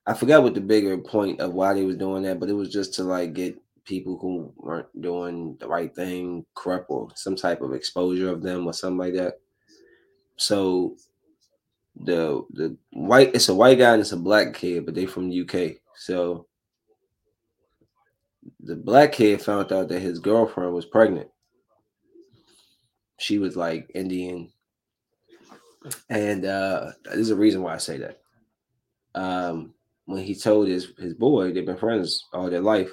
I 0.06 0.14
forgot 0.14 0.44
what 0.44 0.54
the 0.54 0.62
bigger 0.62 0.98
point 0.98 1.40
of 1.40 1.54
why 1.54 1.74
they 1.74 1.84
was 1.84 1.98
doing 1.98 2.24
that, 2.24 2.40
but 2.40 2.50
it 2.50 2.54
was 2.54 2.70
just 2.70 2.94
to 2.96 3.04
like 3.04 3.34
get 3.34 3.62
people 3.84 4.18
who 4.18 4.54
weren't 4.58 5.02
doing 5.02 5.58
the 5.60 5.68
right 5.68 5.94
thing 5.96 6.46
corrupt 6.56 6.88
or 6.90 7.10
some 7.16 7.36
type 7.36 7.62
of 7.62 7.74
exposure 7.74 8.30
of 8.30 8.42
them 8.42 8.66
or 8.68 8.74
something 8.74 8.98
like 8.98 9.14
that. 9.14 9.40
So 10.38 10.96
the 11.96 12.46
the 12.52 12.78
white 12.92 13.34
it's 13.34 13.50
a 13.50 13.56
white 13.56 13.80
guy 13.80 13.94
and 13.94 14.02
it's 14.02 14.12
a 14.12 14.18
black 14.18 14.54
kid, 14.54 14.86
but 14.86 14.94
they 14.94 15.06
from 15.06 15.30
the 15.30 15.42
UK. 15.42 15.78
So 15.96 16.48
the 18.62 18.76
black 18.76 19.14
kid 19.14 19.42
found 19.42 19.72
out 19.72 19.90
that 19.90 20.00
his 20.00 20.20
girlfriend 20.20 20.74
was 20.74 20.86
pregnant. 20.86 21.30
She 23.18 23.40
was 23.40 23.56
like 23.56 23.90
Indian. 23.96 24.52
And 26.10 26.46
uh 26.46 26.92
there's 27.06 27.30
a 27.30 27.36
reason 27.36 27.62
why 27.62 27.74
I 27.74 27.78
say 27.78 27.98
that. 27.98 28.20
Um 29.16 29.74
when 30.06 30.24
he 30.24 30.36
told 30.36 30.68
his 30.68 30.94
his 30.98 31.14
boy, 31.14 31.52
they've 31.52 31.66
been 31.66 31.78
friends 31.78 32.26
all 32.34 32.50
their 32.50 32.62
life. 32.62 32.92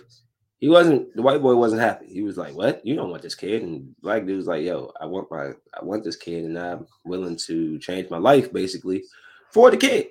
He 0.59 0.69
wasn't 0.69 1.15
the 1.15 1.23
white 1.23 1.43
boy 1.43 1.55
wasn't 1.55 1.83
happy. 1.83 2.07
He 2.07 2.23
was 2.23 2.37
like, 2.37 2.55
What? 2.55 2.85
You 2.85 2.97
don't 2.97 3.11
want 3.11 3.23
this 3.23 3.35
kid? 3.35 3.63
And 3.63 3.95
black 4.01 4.27
dude 4.27 4.37
was 4.37 4.47
like, 4.47 4.65
Yo, 4.65 4.93
I 5.01 5.07
want 5.07 5.31
my 5.31 5.53
I 5.79 5.85
want 5.85 6.05
this 6.05 6.17
kid 6.17 6.45
and 6.45 6.59
I'm 6.59 6.87
willing 7.05 7.37
to 7.47 7.79
change 7.79 8.11
my 8.11 8.19
life 8.19 8.53
basically 8.53 9.05
for 9.51 9.71
the 9.71 9.77
kid. 9.77 10.09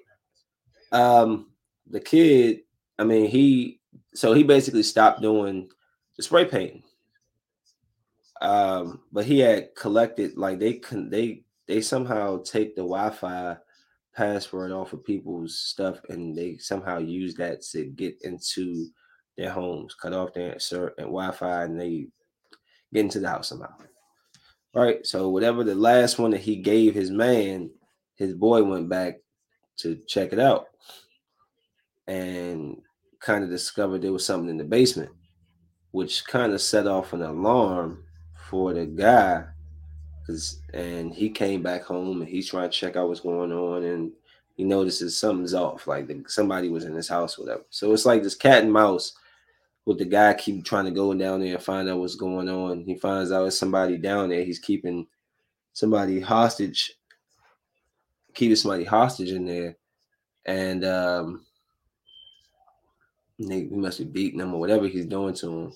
Um 0.91 1.51
the 1.89 1.99
kid, 1.99 2.61
I 2.97 3.03
mean, 3.03 3.29
he 3.29 3.79
so 4.13 4.33
he 4.33 4.43
basically 4.43 4.83
stopped 4.83 5.21
doing 5.21 5.69
the 6.17 6.23
spray 6.23 6.45
painting. 6.45 6.83
Um, 8.41 9.01
but 9.11 9.25
he 9.25 9.39
had 9.39 9.73
collected 9.75 10.37
like 10.37 10.59
they 10.59 10.73
can 10.73 11.09
they 11.09 11.43
they 11.67 11.81
somehow 11.81 12.41
take 12.43 12.75
the 12.75 12.81
Wi-Fi 12.81 13.57
password 14.15 14.71
off 14.71 14.93
of 14.93 15.03
people's 15.03 15.59
stuff 15.59 15.99
and 16.09 16.35
they 16.35 16.57
somehow 16.57 16.99
use 16.99 17.35
that 17.35 17.61
to 17.61 17.85
get 17.85 18.15
into 18.21 18.87
their 19.37 19.49
homes, 19.49 19.95
cut 19.95 20.13
off 20.13 20.33
their 20.33 20.53
insert 20.53 20.93
and 20.97 21.07
Wi-Fi, 21.07 21.63
and 21.63 21.79
they 21.79 22.07
get 22.93 23.01
into 23.01 23.19
the 23.19 23.29
house 23.29 23.49
somehow. 23.49 23.73
Right. 24.75 25.05
So 25.05 25.29
whatever 25.29 25.63
the 25.63 25.75
last 25.75 26.17
one 26.17 26.31
that 26.31 26.41
he 26.41 26.55
gave 26.55 26.93
his 26.95 27.11
man, 27.11 27.69
his 28.15 28.33
boy 28.33 28.63
went 28.63 28.89
back 28.89 29.19
to 29.77 29.99
check 30.07 30.33
it 30.33 30.39
out 30.39 30.67
and 32.07 32.77
kind 33.19 33.43
of 33.43 33.49
discovered 33.49 34.01
there 34.01 34.13
was 34.13 34.25
something 34.25 34.49
in 34.49 34.57
the 34.57 34.63
basement, 34.63 35.11
which 35.91 36.25
kind 36.25 36.53
of 36.53 36.61
set 36.61 36.87
off 36.87 37.13
an 37.13 37.21
alarm 37.21 38.03
for 38.49 38.73
the 38.73 38.85
guy. 38.85 39.45
Cause 40.25 40.61
and 40.73 41.13
he 41.13 41.29
came 41.29 41.61
back 41.61 41.83
home 41.83 42.21
and 42.21 42.29
he's 42.29 42.49
trying 42.49 42.69
to 42.69 42.75
check 42.75 42.95
out 42.95 43.09
what's 43.09 43.19
going 43.19 43.51
on 43.51 43.83
and 43.83 44.11
he 44.55 44.63
notices 44.63 45.17
something's 45.17 45.53
off, 45.53 45.87
like 45.87 46.07
the, 46.07 46.23
somebody 46.27 46.69
was 46.69 46.85
in 46.85 46.93
his 46.93 47.07
house, 47.07 47.37
or 47.37 47.43
whatever. 47.43 47.63
So 47.69 47.91
it's 47.91 48.05
like 48.05 48.21
this 48.21 48.35
cat 48.35 48.63
and 48.63 48.71
mouse 48.71 49.13
with 49.85 49.97
the 49.97 50.05
guy 50.05 50.33
keep 50.33 50.63
trying 50.63 50.85
to 50.85 50.91
go 50.91 51.13
down 51.13 51.41
there 51.41 51.55
and 51.55 51.63
find 51.63 51.89
out 51.89 51.99
what's 51.99 52.15
going 52.15 52.47
on. 52.49 52.83
He 52.83 52.95
finds 52.95 53.31
out 53.31 53.47
it's 53.47 53.57
somebody 53.57 53.97
down 53.97 54.29
there. 54.29 54.43
He's 54.43 54.59
keeping 54.59 55.07
somebody 55.73 56.19
hostage, 56.19 56.93
keeping 58.33 58.55
somebody 58.55 58.83
hostage 58.83 59.31
in 59.31 59.45
there, 59.45 59.75
and 60.45 60.85
um, 60.85 61.45
he, 63.37 63.63
must 63.71 63.97
be 63.97 64.05
beating 64.05 64.39
them 64.39 64.53
or 64.53 64.59
whatever 64.59 64.87
he's 64.87 65.05
doing 65.05 65.33
to 65.35 65.49
him. 65.49 65.73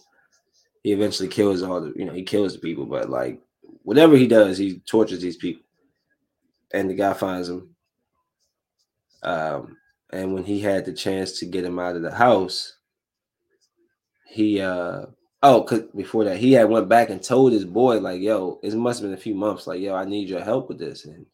He 0.84 0.94
eventually 0.94 1.28
kills 1.28 1.64
all 1.64 1.82
the, 1.82 1.94
you 1.96 2.06
know, 2.06 2.14
he 2.14 2.24
kills 2.24 2.54
the 2.54 2.60
people, 2.60 2.86
but 2.86 3.10
like 3.10 3.42
whatever 3.88 4.18
he 4.18 4.28
does, 4.28 4.58
he 4.58 4.80
tortures 4.80 5.22
these 5.22 5.38
people. 5.38 5.64
And 6.74 6.90
the 6.90 6.94
guy 6.94 7.14
finds 7.14 7.48
him. 7.48 7.74
Um, 9.24 9.78
and 10.12 10.34
when 10.34 10.44
he 10.44 10.60
had 10.60 10.84
the 10.84 10.92
chance 10.92 11.40
to 11.40 11.46
get 11.46 11.64
him 11.64 11.80
out 11.80 11.96
of 11.96 12.02
the 12.02 12.14
house, 12.14 12.80
he 14.28 14.60
uh 14.60 15.06
oh, 15.42 15.64
cause 15.64 15.84
before 15.96 16.26
that, 16.26 16.36
he 16.36 16.52
had 16.52 16.70
went 16.70 16.90
back 16.90 17.10
and 17.10 17.24
told 17.24 17.54
his 17.54 17.64
boy, 17.64 18.00
like, 18.00 18.20
yo, 18.20 18.60
it 18.62 18.74
must 18.74 19.00
have 19.00 19.10
been 19.10 19.18
a 19.18 19.22
few 19.22 19.36
months, 19.36 19.68
like, 19.68 19.80
yo, 19.80 19.96
I 19.96 20.04
need 20.04 20.28
your 20.28 20.44
help 20.44 20.68
with 20.68 20.80
this. 20.80 21.06
And 21.06 21.26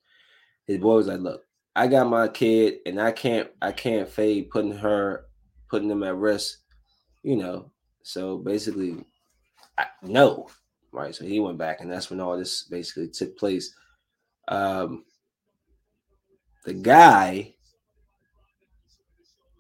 his 0.67 0.77
boy 0.77 0.97
was 0.97 1.07
like, 1.07 1.21
Look, 1.21 1.43
I 1.75 1.87
got 1.87 2.07
my 2.07 2.27
kid 2.27 2.81
and 2.85 3.01
I 3.01 3.13
can't 3.13 3.49
I 3.63 3.71
can't 3.71 4.07
fade 4.07 4.51
putting 4.51 4.77
her 4.77 5.25
putting 5.71 5.87
them 5.87 6.03
at 6.03 6.15
risk, 6.17 6.59
you 7.23 7.35
know. 7.35 7.71
So 8.03 8.37
basically, 8.37 9.03
I, 9.75 9.87
no, 10.03 10.49
right? 10.93 11.13
So 11.13 11.25
he 11.25 11.39
went 11.39 11.57
back, 11.57 11.81
and 11.81 11.91
that's 11.91 12.09
when 12.09 12.19
all 12.19 12.37
this 12.37 12.63
basically 12.63 13.09
took 13.09 13.37
place. 13.37 13.73
Um, 14.47 15.05
the 16.65 16.73
guy 16.73 17.55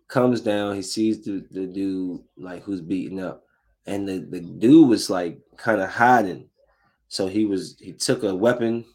comes 0.07 0.41
down, 0.41 0.75
he 0.75 0.81
sees 0.81 1.23
the, 1.23 1.45
the 1.51 1.65
dude 1.65 2.21
like 2.37 2.63
who's 2.63 2.81
beaten 2.81 3.19
up, 3.19 3.43
and 3.85 4.07
the, 4.07 4.19
the 4.19 4.39
dude 4.39 4.87
was 4.87 5.09
like 5.09 5.39
kind 5.57 5.81
of 5.81 5.89
hiding. 5.89 6.49
So 7.07 7.27
he 7.27 7.45
was 7.45 7.77
he 7.79 7.93
took 7.93 8.23
a 8.23 8.33
weapon 8.33 8.85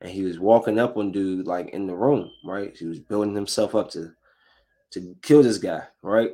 and 0.00 0.10
he 0.10 0.22
was 0.22 0.38
walking 0.38 0.78
up 0.78 0.96
on 0.96 1.12
dude 1.12 1.46
like 1.46 1.70
in 1.70 1.86
the 1.86 1.94
room, 1.94 2.30
right? 2.44 2.76
He 2.76 2.86
was 2.86 3.00
building 3.00 3.34
himself 3.34 3.74
up 3.74 3.90
to 3.90 4.12
to 4.92 5.14
kill 5.22 5.42
this 5.42 5.58
guy, 5.58 5.82
right? 6.02 6.32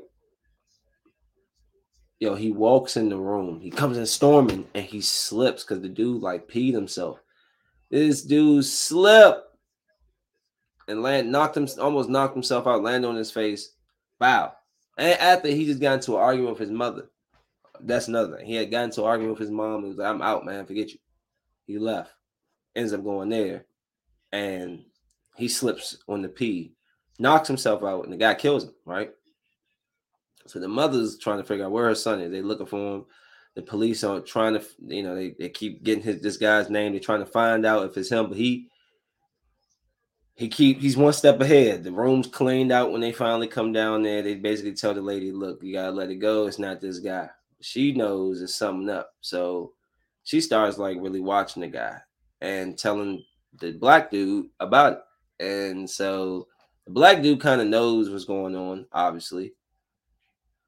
Yo, 2.19 2.35
he 2.35 2.51
walks 2.51 2.97
in 2.97 3.09
the 3.09 3.19
room. 3.19 3.61
He 3.61 3.71
comes 3.71 3.99
in 3.99 4.07
storming 4.07 4.67
and 4.75 4.85
he 4.85 5.01
slips 5.01 5.65
because 5.65 5.83
the 5.83 5.89
dude 5.89 6.23
like 6.23 6.49
peed 6.49 6.73
himself. 6.73 7.21
This 7.91 8.23
dude 8.23 8.65
slipped 8.65 9.55
and 10.89 11.03
land 11.03 11.31
knocked 11.31 11.57
him 11.57 11.69
almost 11.81 12.09
knocked 12.09 12.35
himself 12.35 12.67
out, 12.67 12.83
landed 12.83 13.09
on 13.09 13.17
his 13.17 13.31
face. 13.31 13.73
Wow. 14.21 14.55
And 14.97 15.19
after 15.21 15.49
he 15.49 15.67
just 15.67 15.81
got 15.81 15.95
into 15.95 16.17
an 16.17 16.23
argument 16.23 16.53
with 16.53 16.69
his 16.69 16.71
mother. 16.71 17.11
That's 17.81 18.09
another 18.09 18.37
thing. 18.37 18.47
He 18.47 18.55
had 18.55 18.71
gotten 18.71 18.89
into 18.89 19.03
an 19.03 19.09
argument 19.09 19.39
with 19.39 19.47
his 19.47 19.51
mom. 19.51 19.83
He 19.83 19.89
was 19.89 19.99
like, 19.99 20.09
I'm 20.09 20.23
out, 20.23 20.47
man. 20.47 20.65
Forget 20.65 20.93
you. 20.93 20.99
He 21.67 21.79
left. 21.79 22.13
Ends 22.75 22.95
up 22.95 23.05
going 23.05 23.29
there. 23.29 23.67
And 24.33 24.85
he 25.37 25.49
slips 25.49 25.99
on 26.09 26.23
the 26.23 26.29
pee 26.29 26.77
knocks 27.19 27.49
himself 27.49 27.83
out, 27.83 28.05
and 28.05 28.13
the 28.13 28.17
guy 28.17 28.35
kills 28.35 28.65
him, 28.65 28.75
right? 28.85 29.11
So 30.49 30.59
the 30.59 30.69
mother's 30.69 31.19
trying 31.19 31.39
to 31.39 31.45
figure 31.45 31.65
out 31.65 31.73
where 31.73 31.87
her 31.87 31.95
son 31.95 32.21
is. 32.21 32.31
They 32.31 32.43
looking 32.43 32.67
for 32.67 32.97
him. 32.97 33.05
The 33.55 33.63
police 33.63 34.05
are 34.05 34.21
trying 34.21 34.55
to, 34.55 34.65
you 34.87 35.03
know, 35.03 35.15
they, 35.15 35.35
they 35.39 35.49
keep 35.49 35.83
getting 35.83 36.05
his 36.05 36.21
this 36.21 36.37
guy's 36.37 36.69
name. 36.69 36.93
They're 36.93 37.01
trying 37.01 37.25
to 37.25 37.27
find 37.27 37.65
out 37.65 37.87
if 37.87 37.97
it's 37.97 38.11
him, 38.11 38.29
but 38.29 38.37
he 38.37 38.69
he 40.35 40.49
keep 40.49 40.81
he's 40.81 40.97
one 40.97 41.15
step 41.15 41.41
ahead. 41.41 41.83
The 41.83 41.93
room's 41.93 42.27
cleaned 42.27 42.71
out 42.71 42.93
when 42.93 43.01
they 43.01 43.13
finally 43.13 43.49
come 43.49 43.73
down 43.73 44.03
there. 44.03 44.23
They 44.23 44.35
basically 44.35 44.75
tell 44.75 44.93
the 44.93 45.01
lady, 45.01 45.33
look, 45.33 45.63
you 45.63 45.73
gotta 45.73 45.93
let 45.93 46.11
it 46.11 46.17
go. 46.17 46.47
It's 46.47 46.59
not 46.59 46.81
this 46.81 46.99
guy. 46.99 47.31
She 47.63 47.93
knows 47.93 48.43
it's 48.43 48.55
something 48.55 48.91
up. 48.91 49.15
So 49.23 49.73
she 50.25 50.43
starts 50.43 50.77
like 50.77 50.99
really 51.01 51.21
watching 51.21 51.63
the 51.63 51.69
guy 51.69 51.99
and 52.43 52.79
telling 52.79 53.25
the 53.59 53.73
black 53.73 54.11
dude 54.11 54.49
about 54.61 54.93
it. 54.93 54.99
And 55.41 55.89
so 55.89 56.49
the 56.85 56.93
black 56.93 57.23
dude 57.23 57.41
kind 57.41 57.61
of 57.61 57.67
knows 57.67 58.11
what's 58.11 58.25
going 58.25 58.55
on, 58.55 58.87
obviously, 58.93 59.55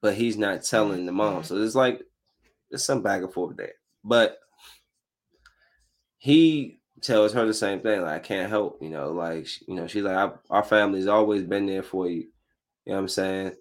but 0.00 0.14
he's 0.14 0.36
not 0.36 0.62
telling 0.62 1.06
the 1.06 1.12
mom. 1.12 1.44
So 1.44 1.56
it's 1.56 1.74
like 1.74 2.02
there's 2.70 2.84
some 2.84 3.02
back 3.02 3.22
and 3.22 3.32
forth 3.32 3.56
there. 3.56 3.74
But 4.04 4.38
he 6.18 6.80
tells 7.02 7.32
her 7.32 7.46
the 7.46 7.54
same 7.54 7.80
thing. 7.80 8.02
Like 8.02 8.14
I 8.14 8.18
can't 8.18 8.50
help, 8.50 8.78
you 8.80 8.90
know. 8.90 9.12
Like 9.12 9.46
you 9.66 9.74
know, 9.74 9.86
she's 9.86 10.02
like 10.02 10.34
our 10.50 10.64
family's 10.64 11.06
always 11.06 11.42
been 11.42 11.66
there 11.66 11.82
for 11.82 12.08
you. 12.08 12.26
You 12.84 12.92
know 12.92 12.94
what 12.94 13.00
I'm 13.00 13.08
saying? 13.08 13.52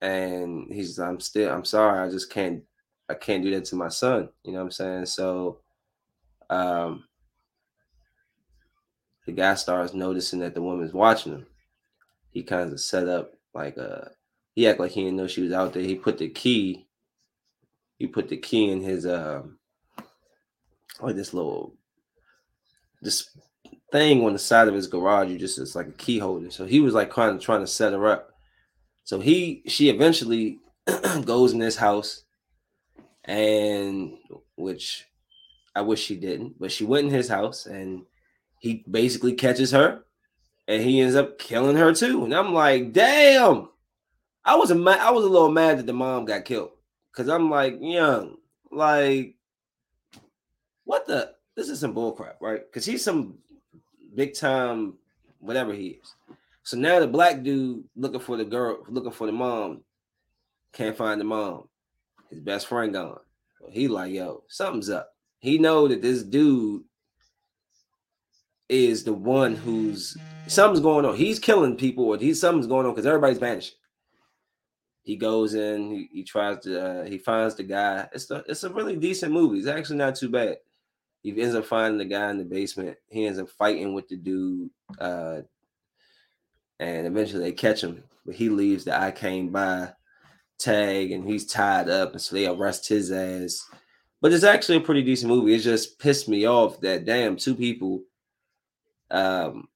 And 0.00 0.66
he's, 0.72 0.98
I'm 0.98 1.20
still, 1.20 1.50
I'm 1.50 1.64
sorry, 1.64 2.06
I 2.06 2.10
just 2.10 2.30
can't, 2.30 2.62
I 3.08 3.14
can't 3.14 3.42
do 3.42 3.50
that 3.52 3.64
to 3.66 3.76
my 3.76 3.88
son. 3.88 4.28
You 4.42 4.52
know 4.52 4.58
what 4.58 4.64
I'm 4.64 4.70
saying? 4.72 5.06
So, 5.06 5.60
um, 6.50 7.04
the 9.24 9.32
guy 9.32 9.54
starts 9.54 9.94
noticing 9.94 10.40
that 10.40 10.54
the 10.54 10.60
woman's 10.60 10.92
watching 10.92 11.32
him 11.32 11.46
he 12.34 12.42
kind 12.42 12.72
of 12.72 12.80
set 12.80 13.08
up 13.08 13.32
like 13.54 13.76
a 13.76 14.10
he 14.54 14.68
act 14.68 14.80
like 14.80 14.92
he 14.92 15.02
didn't 15.02 15.16
know 15.16 15.26
she 15.26 15.42
was 15.42 15.52
out 15.52 15.72
there. 15.72 15.82
He 15.82 15.94
put 15.94 16.18
the 16.18 16.28
key, 16.28 16.86
he 17.98 18.06
put 18.06 18.28
the 18.28 18.36
key 18.36 18.70
in 18.70 18.80
his 18.80 19.06
um 19.06 19.58
like 21.00 21.16
this 21.16 21.34
little 21.34 21.74
this 23.02 23.30
thing 23.90 24.24
on 24.24 24.32
the 24.32 24.38
side 24.38 24.68
of 24.68 24.74
his 24.74 24.86
garage. 24.86 25.28
You 25.28 25.38
just 25.38 25.58
it's 25.58 25.74
like 25.74 25.88
a 25.88 25.92
key 25.92 26.18
holder. 26.18 26.50
So 26.50 26.64
he 26.66 26.80
was 26.80 26.94
like 26.94 27.10
kind 27.10 27.34
of 27.34 27.42
trying 27.42 27.60
to 27.60 27.66
set 27.66 27.92
her 27.92 28.06
up. 28.06 28.30
So 29.04 29.20
he 29.20 29.62
she 29.66 29.90
eventually 29.90 30.58
goes 31.24 31.52
in 31.52 31.58
this 31.58 31.76
house 31.76 32.24
and 33.24 34.18
which 34.56 35.06
I 35.74 35.80
wish 35.80 36.02
she 36.02 36.16
didn't, 36.16 36.58
but 36.58 36.70
she 36.70 36.84
went 36.84 37.08
in 37.08 37.12
his 37.12 37.28
house 37.28 37.66
and 37.66 38.02
he 38.60 38.84
basically 38.90 39.34
catches 39.34 39.72
her 39.72 40.04
and 40.68 40.82
he 40.82 41.00
ends 41.00 41.16
up 41.16 41.38
killing 41.38 41.76
her 41.76 41.92
too. 41.92 42.24
And 42.24 42.34
I'm 42.34 42.54
like, 42.54 42.92
damn. 42.92 43.68
I 44.44 44.56
was 44.56 44.70
a 44.70 44.74
I 44.74 45.10
was 45.10 45.24
a 45.24 45.28
little 45.28 45.50
mad 45.50 45.78
that 45.78 45.86
the 45.86 45.92
mom 45.92 46.26
got 46.26 46.44
killed 46.44 46.72
because 47.10 47.28
I'm 47.28 47.50
like 47.50 47.78
young. 47.80 48.36
like, 48.70 49.36
what 50.84 51.06
the? 51.06 51.34
This 51.56 51.68
is 51.68 51.80
some 51.80 51.94
bullcrap, 51.94 52.34
right? 52.40 52.60
Because 52.66 52.84
he's 52.84 53.04
some 53.04 53.38
big 54.14 54.34
time, 54.34 54.94
whatever 55.38 55.72
he 55.72 56.00
is. 56.02 56.14
So 56.64 56.76
now 56.76 56.98
the 56.98 57.06
black 57.06 57.42
dude 57.42 57.84
looking 57.94 58.20
for 58.20 58.36
the 58.36 58.44
girl, 58.44 58.84
looking 58.88 59.12
for 59.12 59.26
the 59.26 59.32
mom, 59.32 59.82
can't 60.72 60.96
find 60.96 61.20
the 61.20 61.24
mom. 61.24 61.68
His 62.30 62.40
best 62.40 62.66
friend 62.66 62.92
gone. 62.92 63.20
he 63.70 63.86
like, 63.86 64.12
yo, 64.12 64.42
something's 64.48 64.90
up. 64.90 65.14
He 65.38 65.58
know 65.58 65.86
that 65.86 66.02
this 66.02 66.22
dude 66.22 66.82
is 68.68 69.04
the 69.04 69.12
one 69.12 69.54
who's 69.54 70.16
something's 70.48 70.80
going 70.80 71.04
on. 71.04 71.16
He's 71.16 71.38
killing 71.38 71.76
people, 71.76 72.06
or 72.06 72.18
he's 72.18 72.40
something's 72.40 72.66
going 72.66 72.86
on 72.86 72.92
because 72.92 73.06
everybody's 73.06 73.38
vanishing. 73.38 73.76
He 75.04 75.16
goes 75.16 75.54
in, 75.54 75.90
he, 75.90 76.08
he 76.12 76.24
tries 76.24 76.60
to, 76.60 76.82
uh, 76.82 77.04
he 77.04 77.18
finds 77.18 77.54
the 77.54 77.62
guy. 77.62 78.08
It's 78.12 78.26
the, 78.26 78.42
it's 78.48 78.64
a 78.64 78.70
really 78.70 78.96
decent 78.96 79.32
movie. 79.32 79.58
It's 79.58 79.68
actually 79.68 79.98
not 79.98 80.16
too 80.16 80.30
bad. 80.30 80.56
He 81.22 81.40
ends 81.40 81.54
up 81.54 81.66
finding 81.66 81.98
the 81.98 82.06
guy 82.06 82.30
in 82.30 82.38
the 82.38 82.44
basement. 82.44 82.96
He 83.08 83.26
ends 83.26 83.38
up 83.38 83.50
fighting 83.50 83.94
with 83.94 84.08
the 84.08 84.16
dude, 84.16 84.70
uh, 84.98 85.42
and 86.80 87.06
eventually 87.06 87.42
they 87.42 87.52
catch 87.52 87.82
him. 87.82 88.02
But 88.26 88.34
he 88.34 88.48
leaves 88.48 88.84
the 88.84 88.98
I 88.98 89.10
came 89.10 89.50
by 89.50 89.92
tag, 90.58 91.12
and 91.12 91.26
he's 91.26 91.46
tied 91.46 91.88
up, 91.88 92.12
and 92.12 92.20
so 92.20 92.34
they 92.34 92.46
arrest 92.46 92.88
his 92.88 93.12
ass. 93.12 93.66
But 94.20 94.32
it's 94.32 94.44
actually 94.44 94.78
a 94.78 94.82
pretty 94.82 95.02
decent 95.02 95.30
movie. 95.30 95.54
It 95.54 95.60
just 95.60 95.98
pissed 95.98 96.28
me 96.28 96.46
off 96.46 96.80
that 96.80 97.04
damn 97.04 97.36
two 97.36 97.54
people 97.54 98.02
um 99.10 99.68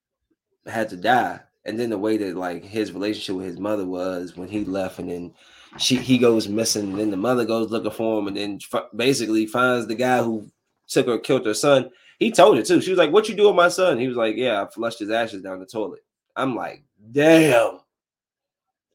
had 0.66 0.88
to 0.88 0.96
die 0.96 1.40
and 1.68 1.78
then 1.78 1.90
the 1.90 1.98
way 1.98 2.16
that 2.16 2.36
like 2.36 2.64
his 2.64 2.92
relationship 2.92 3.36
with 3.36 3.46
his 3.46 3.58
mother 3.58 3.84
was 3.84 4.36
when 4.36 4.48
he 4.48 4.64
left 4.64 4.98
and 4.98 5.10
then 5.10 5.32
she 5.78 5.96
he 5.96 6.18
goes 6.18 6.48
missing 6.48 6.90
and 6.90 6.98
then 6.98 7.10
the 7.10 7.16
mother 7.16 7.44
goes 7.44 7.70
looking 7.70 7.90
for 7.90 8.18
him 8.18 8.26
and 8.26 8.36
then 8.36 8.58
f- 8.72 8.88
basically 8.96 9.46
finds 9.46 9.86
the 9.86 9.94
guy 9.94 10.22
who 10.22 10.50
took 10.88 11.06
her 11.06 11.18
killed 11.18 11.44
her 11.44 11.54
son 11.54 11.90
he 12.18 12.30
told 12.30 12.56
her 12.56 12.62
too 12.62 12.80
she 12.80 12.90
was 12.90 12.98
like 12.98 13.12
what 13.12 13.28
you 13.28 13.34
do 13.34 13.46
with 13.46 13.56
my 13.56 13.68
son 13.68 13.98
he 13.98 14.08
was 14.08 14.16
like 14.16 14.34
yeah 14.36 14.62
i 14.62 14.66
flushed 14.70 14.98
his 14.98 15.10
ashes 15.10 15.42
down 15.42 15.60
the 15.60 15.66
toilet 15.66 16.00
i'm 16.36 16.56
like 16.56 16.82
damn 17.12 17.78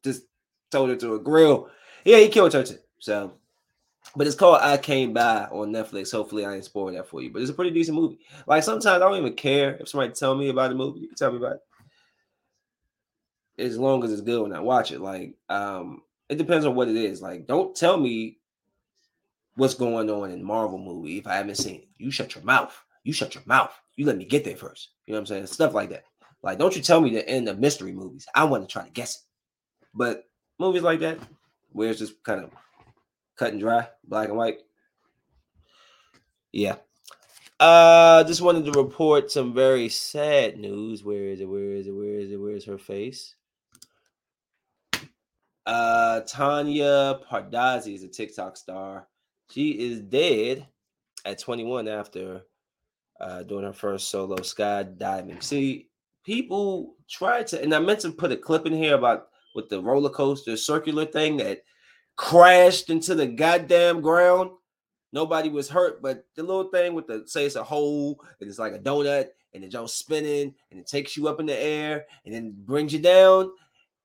just 0.03 0.23
told 0.71 0.89
her 0.89 0.95
to 0.95 1.13
a 1.13 1.19
grill 1.19 1.69
yeah 2.03 2.17
he 2.17 2.27
killed 2.27 2.53
her 2.53 2.63
too 2.63 2.79
so 2.99 3.33
but 4.15 4.27
it's 4.27 4.35
called 4.35 4.59
I 4.61 4.77
Came 4.77 5.13
By 5.13 5.45
on 5.45 5.71
Netflix. 5.71 6.11
Hopefully, 6.11 6.45
I 6.45 6.55
ain't 6.55 6.65
spoil 6.65 6.91
that 6.93 7.07
for 7.07 7.21
you. 7.21 7.31
But 7.31 7.41
it's 7.41 7.49
a 7.49 7.53
pretty 7.53 7.71
decent 7.71 7.97
movie. 7.97 8.19
Like 8.45 8.61
sometimes 8.61 8.85
I 8.87 8.99
don't 8.99 9.17
even 9.17 9.33
care 9.33 9.75
if 9.79 9.89
somebody 9.89 10.13
tell 10.13 10.35
me 10.35 10.49
about 10.49 10.71
a 10.71 10.75
movie. 10.75 10.99
You 10.99 11.07
can 11.07 11.15
tell 11.15 11.31
me 11.31 11.37
about 11.37 11.53
it. 11.53 11.61
As 13.57 13.77
long 13.77 14.03
as 14.03 14.11
it's 14.11 14.21
good 14.21 14.41
when 14.41 14.53
I 14.53 14.59
watch 14.59 14.91
it. 14.91 14.99
Like, 14.99 15.35
um, 15.49 16.01
it 16.29 16.37
depends 16.37 16.65
on 16.65 16.75
what 16.75 16.87
it 16.87 16.95
is. 16.95 17.21
Like, 17.21 17.47
don't 17.47 17.75
tell 17.75 17.97
me 17.97 18.39
what's 19.55 19.75
going 19.75 20.09
on 20.09 20.31
in 20.31 20.43
Marvel 20.43 20.79
movie 20.79 21.17
if 21.17 21.27
I 21.27 21.35
haven't 21.35 21.55
seen 21.55 21.81
it. 21.81 21.87
You 21.97 22.11
shut 22.11 22.35
your 22.35 22.43
mouth. 22.43 22.75
You 23.03 23.13
shut 23.13 23.35
your 23.35 23.43
mouth. 23.45 23.71
You 23.95 24.05
let 24.05 24.17
me 24.17 24.25
get 24.25 24.43
there 24.43 24.55
first. 24.55 24.89
You 25.05 25.13
know 25.13 25.17
what 25.17 25.21
I'm 25.21 25.25
saying? 25.27 25.47
Stuff 25.47 25.73
like 25.73 25.89
that. 25.89 26.05
Like, 26.41 26.57
don't 26.57 26.75
you 26.75 26.81
tell 26.81 26.99
me 26.99 27.11
the 27.11 27.27
end 27.27 27.47
of 27.47 27.59
mystery 27.59 27.91
movies. 27.91 28.25
I 28.33 28.43
want 28.45 28.67
to 28.67 28.71
try 28.71 28.83
to 28.83 28.89
guess 28.89 29.15
it. 29.15 29.21
But 29.93 30.23
movies 30.59 30.81
like 30.81 30.99
that, 31.01 31.19
where 31.71 31.89
it's 31.89 31.99
just 31.99 32.21
kind 32.23 32.43
of 32.43 32.51
cut 33.37 33.51
and 33.51 33.59
dry, 33.59 33.87
black 34.03 34.29
and 34.29 34.37
white. 34.37 34.59
Yeah. 36.51 36.75
Uh 37.59 38.23
just 38.23 38.41
wanted 38.41 38.65
to 38.65 38.79
report 38.79 39.31
some 39.31 39.53
very 39.53 39.87
sad 39.89 40.57
news. 40.57 41.03
Where 41.03 41.29
is 41.29 41.39
it? 41.39 41.45
Where 41.45 41.71
is 41.71 41.87
it? 41.87 41.91
Where 41.91 42.19
is 42.19 42.31
it? 42.31 42.37
Where 42.37 42.55
is 42.55 42.65
her 42.65 42.77
face? 42.77 43.35
Uh 45.65 46.21
Tanya 46.21 47.19
Pardazi 47.29 47.95
is 47.95 48.03
a 48.03 48.07
TikTok 48.07 48.57
star. 48.57 49.07
She 49.49 49.71
is 49.71 50.01
dead 50.01 50.67
at 51.25 51.39
21 51.39 51.87
after 51.87 52.41
uh 53.19 53.43
doing 53.43 53.63
her 53.63 53.73
first 53.73 54.09
solo 54.09 54.37
skydiving. 54.37 55.41
See, 55.41 55.89
people 56.25 56.95
try 57.09 57.43
to, 57.43 57.61
and 57.61 57.73
I 57.73 57.79
meant 57.79 58.01
to 58.01 58.11
put 58.11 58.31
a 58.31 58.37
clip 58.37 58.65
in 58.65 58.73
here 58.73 58.95
about 58.95 59.27
with 59.55 59.69
the 59.69 59.81
roller 59.81 60.09
coaster 60.09 60.57
circular 60.57 61.05
thing 61.05 61.37
that 61.37 61.63
crashed 62.15 62.89
into 62.89 63.15
the 63.15 63.27
goddamn 63.27 64.01
ground. 64.01 64.51
Nobody 65.11 65.49
was 65.49 65.69
hurt, 65.69 66.01
but 66.01 66.25
the 66.35 66.41
little 66.41 66.69
thing 66.71 66.93
with 66.95 67.07
the 67.07 67.23
say 67.27 67.45
it's 67.45 67.55
a 67.55 67.63
hole 67.63 68.19
and 68.39 68.49
it's 68.49 68.59
like 68.59 68.73
a 68.73 68.79
donut 68.79 69.27
and 69.53 69.63
it's 69.63 69.75
all 69.75 69.87
spinning 69.87 70.55
and 70.71 70.79
it 70.79 70.87
takes 70.87 71.15
you 71.15 71.27
up 71.27 71.39
in 71.39 71.45
the 71.45 71.57
air 71.57 72.05
and 72.25 72.33
then 72.33 72.55
brings 72.57 72.91
you 72.91 72.99
down, 72.99 73.51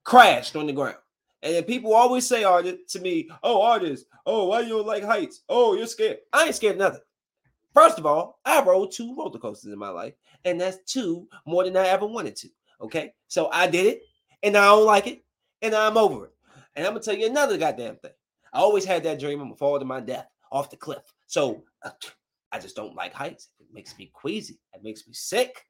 crashed 0.04 0.54
on 0.54 0.66
the 0.66 0.72
ground. 0.72 0.96
And 1.42 1.54
then 1.54 1.64
people 1.64 1.94
always 1.94 2.26
say 2.26 2.44
artist 2.44 2.88
to 2.90 3.00
me, 3.00 3.28
oh, 3.42 3.62
artist, 3.62 4.06
oh, 4.26 4.46
why 4.46 4.60
you 4.60 4.70
don't 4.70 4.86
like 4.86 5.04
heights? 5.04 5.42
Oh, 5.48 5.74
you're 5.74 5.86
scared. 5.86 6.18
I 6.32 6.46
ain't 6.46 6.54
scared 6.54 6.78
nothing. 6.78 7.00
First 7.74 7.98
of 7.98 8.06
all, 8.06 8.40
I 8.44 8.62
rode 8.62 8.90
two 8.90 9.14
roller 9.14 9.38
coasters 9.38 9.72
in 9.72 9.78
my 9.78 9.90
life, 9.90 10.14
and 10.44 10.60
that's 10.60 10.78
two 10.92 11.28
more 11.46 11.64
than 11.64 11.76
I 11.76 11.86
ever 11.88 12.06
wanted 12.06 12.34
to. 12.36 12.48
Okay. 12.80 13.12
So 13.28 13.48
I 13.52 13.68
did 13.68 13.86
it, 13.86 14.02
and 14.42 14.56
I 14.56 14.64
don't 14.66 14.86
like 14.86 15.06
it, 15.06 15.24
and 15.62 15.74
I'm 15.74 15.96
over 15.96 16.26
it. 16.26 16.32
And 16.74 16.86
I'm 16.86 16.92
gonna 16.92 17.04
tell 17.04 17.16
you 17.16 17.26
another 17.26 17.58
goddamn 17.58 17.96
thing. 17.96 18.12
I 18.52 18.58
always 18.58 18.84
had 18.84 19.04
that 19.04 19.20
dream 19.20 19.40
I'm 19.40 19.46
gonna 19.46 19.56
fall 19.56 19.78
to 19.78 19.84
my 19.84 20.00
death 20.00 20.28
off 20.50 20.70
the 20.70 20.76
cliff. 20.76 21.02
So 21.26 21.62
uh, 21.84 21.90
I 22.52 22.58
just 22.58 22.76
don't 22.76 22.96
like 22.96 23.12
heights. 23.12 23.48
It 23.60 23.66
makes 23.72 23.96
me 23.98 24.10
queasy. 24.12 24.58
It 24.74 24.82
makes 24.82 25.06
me 25.06 25.12
sick. 25.12 25.64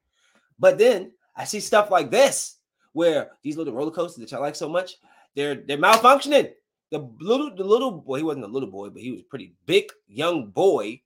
But 0.57 0.77
then 0.77 1.11
I 1.35 1.43
see 1.45 1.59
stuff 1.59 1.91
like 1.91 2.09
this, 2.09 2.57
where 2.93 3.31
these 3.43 3.57
little 3.57 3.73
roller 3.73 3.91
coasters 3.91 4.29
that 4.29 4.35
I 4.35 4.39
like 4.39 4.55
so 4.55 4.69
much, 4.69 4.93
they're 5.39 5.55
they're 5.55 5.77
malfunctioning. 5.77 6.51
The 6.91 7.09
little 7.19 7.55
the 7.55 7.63
little 7.63 7.91
boy, 7.91 8.17
he 8.17 8.23
wasn't 8.23 8.45
a 8.45 8.49
little 8.49 8.69
boy, 8.69 8.89
but 8.89 9.01
he 9.01 9.11
was 9.11 9.21
pretty 9.21 9.53
big 9.65 9.89
young 10.07 10.47
boy. 10.47 11.01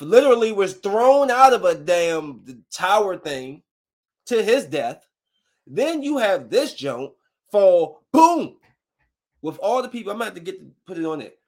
Literally 0.00 0.52
was 0.52 0.74
thrown 0.74 1.30
out 1.30 1.54
of 1.54 1.64
a 1.64 1.74
damn 1.74 2.64
tower 2.70 3.16
thing 3.16 3.62
to 4.26 4.42
his 4.42 4.66
death. 4.66 5.06
Then 5.66 6.02
you 6.02 6.18
have 6.18 6.50
this 6.50 6.74
junk 6.74 7.12
fall 7.50 8.02
boom 8.12 8.56
with 9.40 9.56
all 9.58 9.82
the 9.82 9.88
people. 9.88 10.12
I'm 10.12 10.18
gonna 10.18 10.26
have 10.26 10.34
to 10.34 10.40
get 10.40 10.58
to 10.58 10.66
put 10.86 10.98
it 10.98 11.06
on 11.06 11.20
it. 11.20 11.38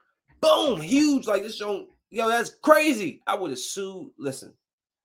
Boom, 0.40 0.80
huge 0.80 1.26
like 1.26 1.42
this 1.42 1.56
show. 1.56 1.88
Yo, 2.10 2.28
that's 2.28 2.54
crazy. 2.62 3.20
I 3.26 3.34
would 3.34 3.50
have 3.50 3.58
sued. 3.58 4.12
Listen, 4.16 4.54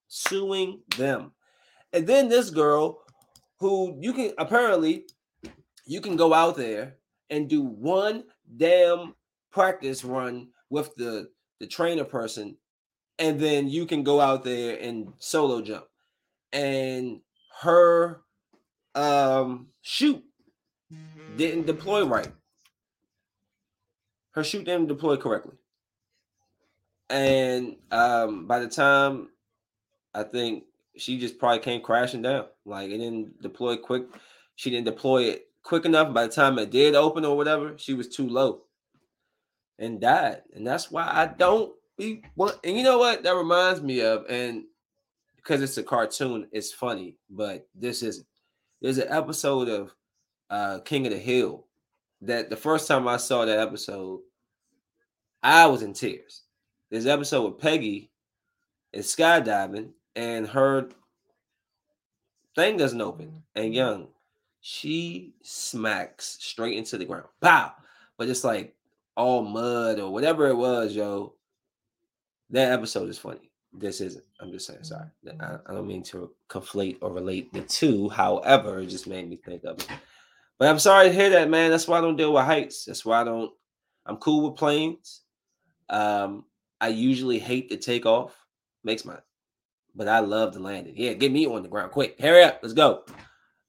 suing 0.07 0.81
them, 0.97 1.31
and 1.91 2.05
then 2.05 2.29
this 2.29 2.49
girl, 2.49 3.01
who 3.57 3.97
you 3.99 4.13
can 4.13 4.33
apparently, 4.37 5.05
you 5.85 5.99
can 5.99 6.15
go 6.15 6.33
out 6.33 6.55
there 6.55 6.97
and 7.29 7.49
do 7.49 7.61
one 7.61 8.23
damn 8.57 9.15
practice 9.51 10.03
run 10.03 10.49
with 10.69 10.93
the 10.95 11.29
the 11.59 11.67
trainer 11.67 12.03
person, 12.03 12.57
and 13.19 13.39
then 13.39 13.69
you 13.69 13.85
can 13.85 14.03
go 14.03 14.19
out 14.19 14.43
there 14.43 14.77
and 14.79 15.13
solo 15.19 15.61
jump, 15.61 15.85
and 16.51 17.21
her 17.61 18.21
um 18.95 19.67
chute 19.81 20.23
didn't 21.35 21.65
deploy 21.65 22.05
right 22.05 22.31
her 24.33 24.43
chute 24.43 24.65
didn't 24.65 24.87
deploy 24.87 25.15
correctly. 25.15 25.55
And 27.09 27.77
um, 27.91 28.47
by 28.47 28.59
the 28.59 28.67
time 28.67 29.29
I 30.13 30.23
think 30.23 30.65
she 30.97 31.19
just 31.19 31.39
probably 31.39 31.59
came 31.59 31.81
crashing 31.81 32.21
down. 32.21 32.45
Like 32.65 32.89
it 32.89 32.97
didn't 32.97 33.41
deploy 33.41 33.77
quick. 33.77 34.03
She 34.55 34.69
didn't 34.69 34.85
deploy 34.85 35.23
it 35.23 35.47
quick 35.63 35.85
enough. 35.85 36.13
By 36.13 36.27
the 36.27 36.33
time 36.33 36.59
it 36.59 36.69
did 36.69 36.95
open 36.95 37.25
or 37.25 37.35
whatever, 37.35 37.77
she 37.77 37.93
was 37.93 38.07
too 38.09 38.27
low 38.27 38.63
and 39.79 39.99
died. 39.99 40.41
And 40.53 40.65
that's 40.65 40.91
why 40.91 41.03
I 41.03 41.27
don't 41.27 41.73
be 41.97 42.23
want. 42.35 42.59
And 42.63 42.77
you 42.77 42.83
know 42.83 42.97
what? 42.99 43.23
That 43.23 43.35
reminds 43.35 43.81
me 43.81 44.01
of, 44.01 44.25
and 44.29 44.63
because 45.35 45.61
it's 45.61 45.77
a 45.77 45.83
cartoon, 45.83 46.47
it's 46.51 46.71
funny, 46.71 47.17
but 47.29 47.67
this 47.75 48.03
isn't. 48.03 48.27
There's 48.81 48.97
an 48.97 49.07
episode 49.09 49.69
of 49.69 49.95
uh 50.49 50.79
King 50.79 51.07
of 51.07 51.13
the 51.13 51.19
Hill 51.19 51.65
that 52.21 52.49
the 52.49 52.55
first 52.55 52.87
time 52.87 53.07
I 53.07 53.17
saw 53.17 53.45
that 53.45 53.59
episode, 53.59 54.21
I 55.41 55.65
was 55.67 55.81
in 55.81 55.93
tears. 55.93 56.43
This 56.89 57.05
episode 57.05 57.43
with 57.43 57.61
Peggy 57.61 58.11
is 58.93 59.07
skydiving, 59.07 59.89
and 60.15 60.47
her 60.47 60.89
thing 62.55 62.77
doesn't 62.77 63.01
open. 63.01 63.43
And 63.55 63.73
young, 63.73 64.07
she 64.65 65.33
smacks 65.41 66.37
straight 66.39 66.77
into 66.77 66.97
the 66.97 67.03
ground. 67.03 67.25
Pow! 67.41 67.73
But 68.17 68.29
it's 68.29 68.45
like 68.45 68.73
all 69.17 69.43
mud 69.43 69.99
or 69.99 70.09
whatever 70.09 70.47
it 70.47 70.55
was, 70.55 70.95
yo. 70.95 71.33
That 72.49 72.71
episode 72.71 73.09
is 73.09 73.17
funny. 73.17 73.51
This 73.73 73.99
isn't. 73.99 74.23
I'm 74.39 74.53
just 74.53 74.65
saying, 74.65 74.85
sorry. 74.85 75.07
I, 75.41 75.57
I 75.67 75.73
don't 75.73 75.85
mean 75.85 76.01
to 76.03 76.31
conflate 76.49 76.99
or 77.01 77.11
relate 77.11 77.51
the 77.51 77.59
two. 77.63 78.07
However, 78.07 78.79
it 78.79 78.85
just 78.85 79.05
made 79.05 79.29
me 79.29 79.35
think 79.35 79.65
of 79.65 79.79
it. 79.79 79.89
But 80.57 80.69
I'm 80.69 80.79
sorry 80.79 81.09
to 81.09 81.13
hear 81.13 81.29
that, 81.31 81.49
man. 81.49 81.69
That's 81.69 81.89
why 81.89 81.97
I 81.97 82.01
don't 82.01 82.15
deal 82.15 82.31
with 82.31 82.45
heights. 82.45 82.85
That's 82.85 83.03
why 83.03 83.19
I 83.19 83.25
don't. 83.25 83.51
I'm 84.05 84.15
cool 84.15 84.49
with 84.49 84.57
planes. 84.57 85.23
Um, 85.89 86.45
I 86.79 86.87
usually 86.87 87.37
hate 87.37 87.69
to 87.71 87.75
take 87.75 88.05
off. 88.05 88.33
Makes 88.85 89.03
my, 89.03 89.17
but 89.93 90.07
I 90.07 90.19
love 90.19 90.53
the 90.53 90.61
landing. 90.61 90.93
Yeah, 90.95 91.13
get 91.13 91.33
me 91.33 91.47
on 91.47 91.63
the 91.63 91.69
ground 91.69 91.91
quick. 91.91 92.17
Hurry 92.17 92.43
up. 92.43 92.59
Let's 92.61 92.73
go. 92.73 93.03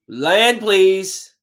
Land, 0.09 0.61
please. 0.61 1.35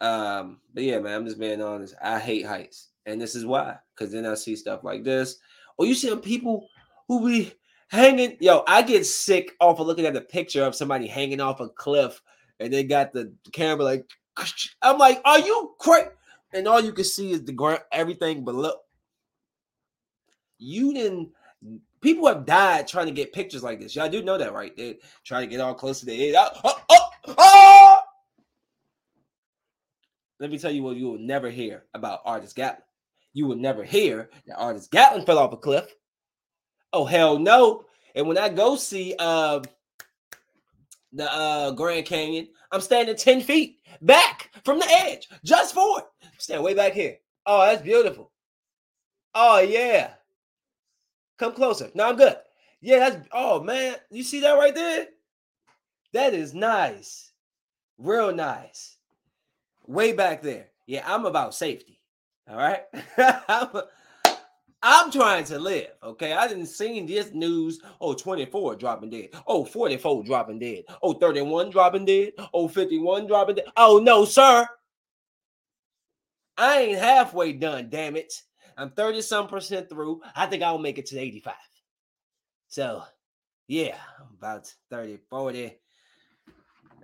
Um, 0.00 0.60
but 0.72 0.82
yeah, 0.82 0.98
man, 0.98 1.14
I'm 1.14 1.26
just 1.26 1.38
being 1.38 1.62
honest. 1.62 1.94
I 2.02 2.18
hate 2.18 2.46
heights, 2.46 2.88
and 3.06 3.20
this 3.20 3.34
is 3.34 3.44
why. 3.44 3.76
Because 3.94 4.12
then 4.12 4.26
I 4.26 4.34
see 4.34 4.56
stuff 4.56 4.84
like 4.84 5.04
this, 5.04 5.36
Or 5.76 5.86
you 5.86 5.94
see 5.94 6.14
people 6.16 6.68
who 7.08 7.26
be 7.26 7.52
hanging. 7.88 8.36
Yo, 8.40 8.62
I 8.66 8.82
get 8.82 9.04
sick 9.04 9.56
off 9.60 9.80
of 9.80 9.86
looking 9.86 10.06
at 10.06 10.14
the 10.14 10.20
picture 10.20 10.64
of 10.64 10.74
somebody 10.74 11.06
hanging 11.06 11.40
off 11.40 11.60
a 11.60 11.68
cliff 11.68 12.22
and 12.60 12.72
they 12.72 12.84
got 12.84 13.12
the 13.12 13.32
camera 13.52 13.84
like, 13.84 14.08
I'm 14.82 14.98
like, 14.98 15.20
are 15.24 15.40
you 15.40 15.74
crazy? 15.78 16.08
And 16.52 16.68
all 16.68 16.80
you 16.80 16.92
can 16.92 17.04
see 17.04 17.32
is 17.32 17.44
the 17.44 17.52
ground, 17.52 17.80
everything 17.92 18.44
below. 18.44 18.72
You 20.58 20.92
didn't. 20.92 21.30
People 22.00 22.26
have 22.26 22.46
died 22.46 22.88
trying 22.88 23.06
to 23.06 23.12
get 23.12 23.32
pictures 23.32 23.62
like 23.62 23.80
this. 23.80 23.94
Y'all 23.94 24.08
do 24.08 24.22
know 24.22 24.38
that, 24.38 24.52
right? 24.52 24.76
They 24.76 24.98
try 25.24 25.40
to 25.40 25.46
get 25.46 25.60
all 25.60 25.74
close 25.74 26.00
to 26.00 26.06
the 26.06 26.28
edge. 26.28 26.34
Oh, 26.64 26.80
oh, 26.88 27.09
oh! 27.26 27.98
Let 30.38 30.50
me 30.50 30.58
tell 30.58 30.70
you 30.70 30.82
what 30.82 30.96
you 30.96 31.06
will 31.06 31.18
never 31.18 31.50
hear 31.50 31.84
about 31.94 32.22
Artist 32.24 32.56
Gatlin. 32.56 32.82
You 33.32 33.46
will 33.46 33.56
never 33.56 33.84
hear 33.84 34.30
that 34.46 34.56
Artist 34.56 34.90
Gatlin 34.90 35.24
fell 35.24 35.38
off 35.38 35.52
a 35.52 35.56
cliff. 35.56 35.94
Oh 36.92 37.04
hell 37.04 37.38
no! 37.38 37.84
And 38.14 38.26
when 38.26 38.38
I 38.38 38.48
go 38.48 38.76
see 38.76 39.14
uh 39.18 39.60
the 41.12 41.32
uh 41.32 41.70
Grand 41.72 42.06
Canyon, 42.06 42.48
I'm 42.72 42.80
standing 42.80 43.16
10 43.16 43.42
feet 43.42 43.80
back 44.00 44.50
from 44.64 44.78
the 44.78 44.90
edge 44.90 45.28
just 45.44 45.74
for 45.74 46.00
it. 46.00 46.04
Stand 46.38 46.64
way 46.64 46.74
back 46.74 46.92
here. 46.92 47.18
Oh, 47.46 47.60
that's 47.60 47.82
beautiful. 47.82 48.32
Oh 49.34 49.60
yeah. 49.60 50.12
Come 51.38 51.52
closer. 51.52 51.90
No, 51.94 52.08
I'm 52.08 52.16
good. 52.16 52.36
Yeah, 52.80 52.98
that's 52.98 53.28
oh 53.32 53.62
man. 53.62 53.96
You 54.10 54.22
see 54.22 54.40
that 54.40 54.52
right 54.58 54.74
there? 54.74 55.06
That 56.12 56.34
is 56.34 56.54
nice. 56.54 57.32
Real 57.98 58.34
nice. 58.34 58.96
Way 59.86 60.12
back 60.12 60.42
there. 60.42 60.68
Yeah, 60.86 61.04
I'm 61.06 61.26
about 61.26 61.54
safety. 61.54 62.00
All 62.48 62.56
right. 62.56 62.82
I'm, 64.82 65.10
trying 65.12 65.44
to 65.44 65.58
live. 65.58 65.90
Okay. 66.02 66.32
I 66.32 66.48
didn't 66.48 66.66
see 66.66 67.04
this 67.06 67.32
news. 67.32 67.80
Oh, 68.00 68.14
24 68.14 68.76
dropping 68.76 69.10
dead. 69.10 69.28
Oh, 69.46 69.64
44 69.64 70.24
dropping 70.24 70.58
dead. 70.58 70.84
Oh, 71.02 71.12
31 71.12 71.70
dropping 71.70 72.06
dead. 72.06 72.32
Oh, 72.52 72.66
51 72.66 73.26
dropping 73.26 73.56
dead. 73.56 73.66
Oh, 73.76 74.00
no, 74.02 74.24
sir. 74.24 74.66
I 76.56 76.80
ain't 76.80 76.98
halfway 76.98 77.52
done, 77.52 77.88
damn 77.88 78.16
it. 78.16 78.32
I'm 78.76 78.90
30 78.90 79.22
some 79.22 79.46
percent 79.46 79.88
through. 79.88 80.22
I 80.34 80.46
think 80.46 80.62
I'll 80.62 80.78
make 80.78 80.98
it 80.98 81.06
to 81.06 81.18
85. 81.18 81.54
So, 82.68 83.02
yeah, 83.68 83.96
about 84.38 84.72
30, 84.90 85.18
40. 85.28 85.78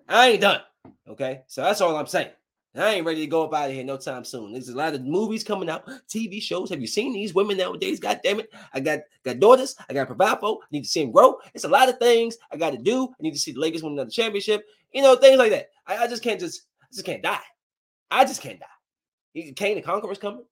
I 0.09 0.29
ain't 0.29 0.40
done. 0.40 0.61
Okay. 1.09 1.42
So 1.47 1.62
that's 1.62 1.81
all 1.81 1.97
I'm 1.97 2.07
saying. 2.07 2.31
I 2.79 2.90
ain't 2.90 3.07
ready 3.07 3.21
to 3.21 3.27
go 3.27 3.45
up 3.45 3.55
out 3.55 3.71
of 3.71 3.75
here 3.75 3.85
no 3.85 3.97
time 3.97 4.25
soon. 4.25 4.53
There's 4.53 4.69
a 4.69 4.77
lot 4.77 4.95
of 4.95 5.03
movies 5.03 5.42
coming 5.42 5.71
out, 5.71 5.87
TV 6.09 6.42
shows. 6.42 6.69
Have 6.69 6.81
you 6.81 6.87
seen 6.87 7.12
these 7.12 7.35
women 7.35 7.57
nowadays? 7.57 7.99
God 7.99 8.21
damn 8.23 8.40
it. 8.40 8.53
I 8.75 8.81
got 8.81 9.01
got 9.25 9.40
daughters. 9.40 9.77
I 9.88 9.95
got 9.95 10.09
to. 10.09 10.25
I 10.25 10.57
need 10.71 10.83
to 10.83 10.88
see 10.88 11.03
them 11.03 11.11
grow. 11.11 11.38
It's 11.55 11.64
a 11.64 11.69
lot 11.69 11.88
of 11.88 11.99
things 11.99 12.37
I 12.53 12.57
got 12.57 12.73
to 12.73 12.79
do. 12.79 13.09
I 13.09 13.23
need 13.23 13.33
to 13.33 13.38
see 13.38 13.53
the 13.53 13.61
Lakers 13.61 13.83
win 13.83 13.95
another 13.95 14.11
championship. 14.11 14.66
You 14.92 15.03
know, 15.03 15.16
things 15.16 15.38
like 15.38 15.51
that. 15.53 15.71
I, 15.87 16.05
I 16.05 16.07
just 16.07 16.23
can't 16.23 16.38
just 16.38 16.62
I 16.83 16.87
just 16.92 17.07
can't 17.07 17.23
die. 17.23 17.40
I 18.11 18.25
just 18.25 18.42
can't 18.42 18.61
die. 18.61 19.53
Kang 19.55 19.77
the 19.77 19.83
Conqueror's 19.83 20.19
coming. 20.19 20.45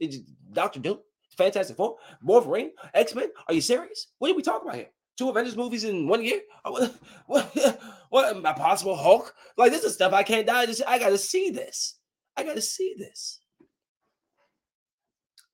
Doctor 0.53 0.81
Doom, 0.81 0.99
Fantastic 1.37 1.77
Four, 1.77 1.97
Wolverine, 2.23 2.71
X 2.95 3.15
Men. 3.15 3.29
Are 3.49 3.55
you 3.55 3.61
serious? 3.61 4.09
What 4.19 4.31
are 4.31 4.35
we 4.35 4.43
talking 4.43 4.69
about 4.69 4.77
here? 4.77 4.91
Two 5.17 5.29
Avengers 5.29 5.57
movies 5.57 5.85
in 5.85 6.09
one 6.09 6.25
year? 6.25 6.41
What? 6.67 6.95
What? 7.27 7.81
what 8.09 8.37
a 8.37 8.55
possible 8.55 8.97
Hulk? 8.97 9.35
Like 9.57 9.71
this 9.71 9.85
is 9.85 9.95
stuff 9.95 10.13
I 10.13 10.23
can't 10.23 10.47
die. 10.47 10.67
Just 10.67 10.83
I 10.87 10.99
got 10.99 11.11
to 11.11 11.19
see 11.19 11.51
this. 11.51 11.97
I 12.37 12.43
got 12.43 12.55
to 12.55 12.63
see 12.63 12.95
this. 12.99 13.41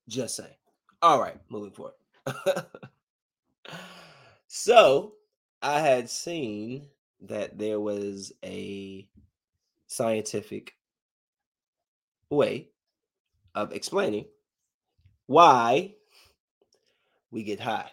Just 0.07 0.35
saying. 0.35 0.55
All 1.01 1.19
right, 1.19 1.37
moving 1.49 1.71
forward. 1.71 1.93
so 4.47 5.13
I 5.61 5.79
had 5.79 6.09
seen 6.09 6.87
that 7.21 7.57
there 7.57 7.79
was 7.79 8.31
a 8.43 9.07
scientific 9.87 10.75
way 12.29 12.69
of 13.55 13.73
explaining 13.73 14.25
why 15.27 15.93
we 17.31 17.43
get 17.43 17.59
high. 17.59 17.89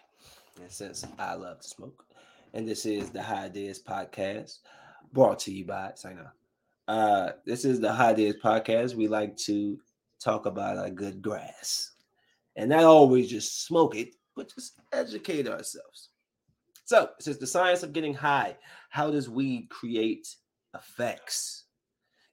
And 0.61 0.71
since 0.71 1.05
I 1.17 1.35
love 1.35 1.61
to 1.61 1.67
smoke, 1.67 2.05
and 2.53 2.67
this 2.67 2.85
is 2.85 3.11
the 3.11 3.23
High 3.23 3.47
Days 3.47 3.81
podcast 3.81 4.59
brought 5.13 5.39
to 5.39 5.53
you 5.53 5.65
by 5.65 5.91
Sign 5.95 6.19
uh, 6.87 7.31
this 7.45 7.65
is 7.65 7.79
the 7.79 7.91
High 7.91 8.13
Days 8.13 8.35
podcast. 8.43 8.95
We 8.95 9.07
like 9.07 9.37
to 9.37 9.77
talk 10.19 10.47
about 10.47 10.83
a 10.83 10.89
good 10.91 11.21
grass 11.21 11.91
and 12.55 12.71
not 12.71 12.83
always 12.83 13.29
just 13.29 13.65
smoke 13.65 13.95
it, 13.95 14.15
but 14.35 14.53
just 14.53 14.81
educate 14.91 15.47
ourselves. 15.47 16.09
So, 16.85 17.09
since 17.19 17.37
the 17.37 17.47
science 17.47 17.83
of 17.83 17.93
getting 17.93 18.15
high, 18.15 18.57
how 18.89 19.11
does 19.11 19.29
weed 19.29 19.69
create 19.69 20.27
effects? 20.73 21.65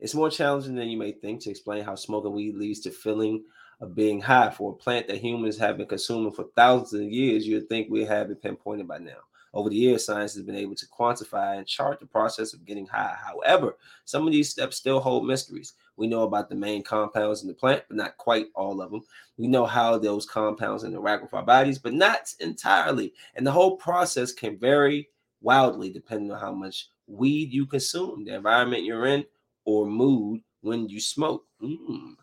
It's 0.01 0.15
more 0.15 0.31
challenging 0.31 0.75
than 0.75 0.89
you 0.89 0.99
may 0.99 1.12
think 1.12 1.43
to 1.43 1.51
explain 1.51 1.85
how 1.85 1.95
smoking 1.95 2.33
weed 2.33 2.57
leads 2.57 2.81
to 2.81 2.91
feeling 2.91 3.45
of 3.81 3.95
being 3.95 4.21
high 4.21 4.51
for 4.51 4.73
a 4.73 4.75
plant 4.75 5.07
that 5.09 5.19
humans 5.19 5.59
have 5.59 5.77
been 5.77 5.87
consuming 5.87 6.33
for 6.33 6.47
thousands 6.57 7.03
of 7.03 7.12
years. 7.12 7.47
You'd 7.47 7.69
think 7.69 7.89
we 7.91 8.05
have 8.05 8.31
it 8.31 8.43
pinpointed 8.43 8.89
by 8.89 8.99
now. 8.99 9.19
Over 9.53 9.71
the 9.71 9.77
years, 9.77 10.05
science 10.05 10.35
has 10.35 10.43
been 10.43 10.55
able 10.55 10.75
to 10.75 10.87
quantify 10.87 11.57
and 11.57 11.67
chart 11.67 11.99
the 11.99 12.07
process 12.07 12.53
of 12.53 12.67
getting 12.67 12.87
high. 12.87 13.17
However, 13.19 13.77
some 14.05 14.27
of 14.27 14.33
these 14.33 14.51
steps 14.51 14.77
still 14.77 15.01
hold 15.01 15.27
mysteries. 15.27 15.75
We 15.97 16.07
know 16.07 16.25
about 16.25 16.51
the 16.51 16.55
main 16.55 16.83
compounds 16.83 17.41
in 17.41 17.49
the 17.49 17.55
plant, 17.55 17.85
but 17.89 17.97
not 17.97 18.19
quite 18.19 18.49
all 18.55 18.83
of 18.83 18.91
them. 18.91 19.01
We 19.39 19.47
know 19.47 19.65
how 19.65 19.97
those 19.97 20.27
compounds 20.27 20.85
interact 20.85 21.23
with 21.23 21.33
our 21.33 21.43
bodies, 21.43 21.79
but 21.79 21.95
not 21.95 22.35
entirely. 22.41 23.15
And 23.35 23.47
the 23.47 23.53
whole 23.53 23.77
process 23.77 24.31
can 24.31 24.59
vary 24.59 25.09
wildly 25.41 25.91
depending 25.91 26.33
on 26.33 26.41
how 26.41 26.53
much 26.53 26.91
weed 27.07 27.51
you 27.53 27.65
consume, 27.65 28.25
the 28.25 28.35
environment 28.35 28.85
you're 28.85 29.07
in, 29.07 29.25
or 29.65 29.87
mood 29.87 30.43
when 30.61 30.89
you 30.89 31.01
smoke. 31.01 31.45
Mm. 31.62 32.17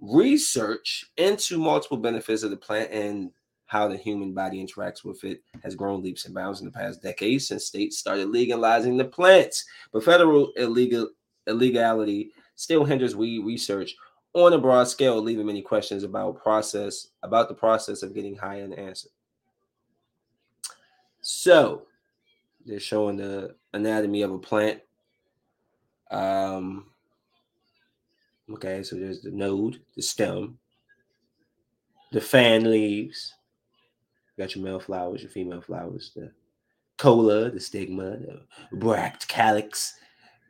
Research 0.00 1.10
into 1.16 1.58
multiple 1.58 1.96
benefits 1.96 2.42
of 2.42 2.50
the 2.50 2.56
plant 2.56 2.90
and 2.90 3.30
how 3.66 3.88
the 3.88 3.96
human 3.96 4.32
body 4.32 4.64
interacts 4.64 5.04
with 5.04 5.24
it 5.24 5.42
has 5.62 5.74
grown 5.74 6.02
leaps 6.02 6.24
and 6.24 6.34
bounds 6.34 6.60
in 6.60 6.66
the 6.66 6.72
past 6.72 7.02
decades 7.02 7.48
since 7.48 7.66
states 7.66 7.98
started 7.98 8.28
legalizing 8.28 8.96
the 8.96 9.04
plants. 9.04 9.64
But 9.92 10.04
federal 10.04 10.52
illegal 10.56 11.10
illegality 11.46 12.32
still 12.54 12.84
hinders 12.84 13.16
weed 13.16 13.44
research 13.44 13.96
on 14.34 14.52
a 14.52 14.58
broad 14.58 14.86
scale, 14.86 15.20
leaving 15.20 15.46
many 15.46 15.62
questions 15.62 16.02
about 16.04 16.42
process 16.42 17.08
about 17.22 17.48
the 17.48 17.54
process 17.54 18.02
of 18.02 18.14
getting 18.14 18.36
high 18.36 18.60
unanswered. 18.62 19.10
So 21.22 21.82
they're 22.64 22.78
showing 22.78 23.16
the 23.16 23.56
anatomy 23.72 24.22
of 24.22 24.32
a 24.32 24.38
plant. 24.38 24.80
Um, 26.10 26.86
okay, 28.52 28.82
so 28.82 28.96
there's 28.96 29.22
the 29.22 29.30
node, 29.30 29.80
the 29.94 30.02
stem, 30.02 30.58
the 32.12 32.20
fan 32.20 32.70
leaves, 32.70 33.34
you 34.36 34.44
got 34.44 34.54
your 34.54 34.64
male 34.64 34.80
flowers, 34.80 35.22
your 35.22 35.30
female 35.30 35.60
flowers, 35.60 36.12
the 36.14 36.30
cola, 36.98 37.50
the 37.50 37.60
stigma, 37.60 38.16
the 38.18 38.40
bract 38.72 39.28
calyx, 39.28 39.94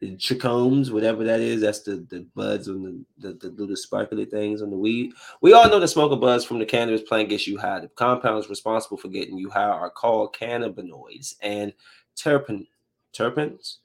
the 0.01 0.17
trichomes, 0.17 0.91
whatever 0.91 1.25
that 1.25 1.41
is. 1.41 1.61
That's 1.61 1.81
the, 1.81 2.07
the 2.11 2.27
buds 2.35 2.69
on 2.69 3.05
the, 3.19 3.29
the, 3.29 3.35
the 3.35 3.49
little 3.61 3.77
sparkly 3.77 4.25
things 4.25 4.63
on 4.63 4.71
the 4.71 4.77
weed. 4.77 5.13
We 5.41 5.53
all 5.55 5.69
know 5.69 5.81
the 5.81 5.89
smoker 5.89 6.17
buds 6.17 6.45
from 6.45 6.59
the 6.59 6.67
cannabis 6.67 7.03
plant 7.03 7.31
gets 7.31 7.47
you 7.47 7.59
high. 7.59 7.81
The 7.81 7.89
compounds 7.89 8.51
responsible 8.51 8.99
for 8.99 9.09
getting 9.09 9.39
you 9.39 9.51
high 9.51 9.63
are 9.63 9.91
called 9.91 10.35
cannabinoids 10.35 11.37
and 11.41 11.73
terpen 12.17 12.67
terpenes. 13.15 13.77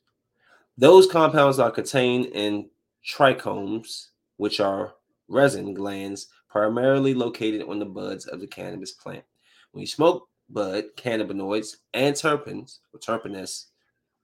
Those 0.78 1.08
compounds 1.08 1.60
are 1.60 1.72
contained 1.72 2.28
in 2.28 2.70
trichomes, 3.06 4.08
which 4.42 4.60
are 4.60 4.96
resin 5.28 5.72
glands 5.72 6.30
primarily 6.50 7.14
located 7.14 7.62
on 7.62 7.78
the 7.78 7.86
buds 7.86 8.26
of 8.26 8.40
the 8.40 8.48
cannabis 8.48 8.92
plant. 8.92 9.24
When 9.72 9.82
you 9.82 9.86
smoke 9.86 10.30
bud, 10.50 10.86
cannabinoids 10.98 11.76
and 11.94 12.16
terpenes, 12.16 12.80
or 12.92 13.00
terpenes, 13.00 13.66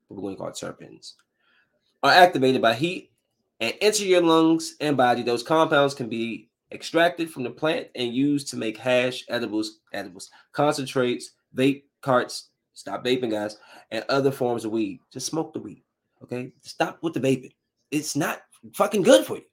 we're 0.10 0.20
going 0.20 0.36
to 0.36 0.42
call 0.42 0.50
terpenes, 0.50 1.14
are 2.02 2.10
activated 2.10 2.64
by 2.64 2.74
heat 2.74 3.12
and 3.60 3.76
enter 3.80 4.06
your 4.06 4.24
lungs 4.24 4.74
and 4.82 4.98
body. 4.98 5.22
Those 5.22 5.44
compounds 5.44 5.94
can 5.94 6.10
be 6.10 6.50
extracted 6.72 7.30
from 7.30 7.44
the 7.44 7.52
plant 7.52 7.90
and 7.94 8.12
used 8.12 8.48
to 8.48 8.58
make 8.58 8.76
hash, 8.76 9.24
edibles, 9.30 9.82
edibles, 9.94 10.32
concentrates, 10.52 11.34
vape 11.56 11.84
carts. 12.02 12.50
Stop 12.74 13.06
vaping, 13.06 13.30
guys, 13.30 13.58
and 13.92 14.04
other 14.10 14.32
forms 14.32 14.66
of 14.66 14.72
weed. 14.72 15.00
Just 15.14 15.28
smoke 15.28 15.54
the 15.54 15.60
weed. 15.60 15.84
Okay, 16.24 16.54
stop 16.64 16.98
with 17.04 17.14
the 17.14 17.20
vaping. 17.20 17.54
It's 17.92 18.16
not 18.16 18.42
fucking 18.74 19.04
good 19.04 19.24
for 19.24 19.36
you. 19.36 19.44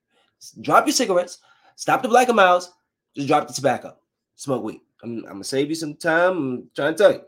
Drop 0.53 0.87
your 0.87 0.95
cigarettes. 0.95 1.39
Stop 1.77 2.03
the 2.03 2.09
black 2.09 2.29
and 2.29 2.37
miles. 2.37 2.73
Just 3.15 3.29
drop 3.29 3.47
the 3.47 3.55
tobacco. 3.55 3.97
Smoke 4.37 4.63
weed. 4.63 4.81
I'm, 5.03 5.19
I'm 5.19 5.33
gonna 5.33 5.45
save 5.45 5.69
you 5.69 5.75
some 5.75 5.95
time. 5.95 6.33
I'm 6.33 6.71
trying 6.75 6.95
to 6.95 6.99
tell 6.99 7.13
you. 7.13 7.23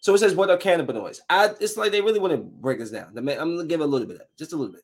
So 0.00 0.14
it 0.14 0.18
says, 0.18 0.34
what 0.34 0.50
are 0.50 0.56
cannabinoids? 0.56 1.20
I, 1.28 1.50
it's 1.60 1.76
like 1.76 1.92
they 1.92 2.00
really 2.00 2.18
want 2.18 2.32
to 2.32 2.38
break 2.38 2.78
this 2.78 2.90
down. 2.90 3.16
I'm 3.16 3.26
gonna 3.26 3.66
give 3.66 3.80
a 3.80 3.86
little 3.86 4.08
bit, 4.08 4.20
of, 4.20 4.26
just 4.38 4.52
a 4.52 4.56
little 4.56 4.72
bit. 4.72 4.82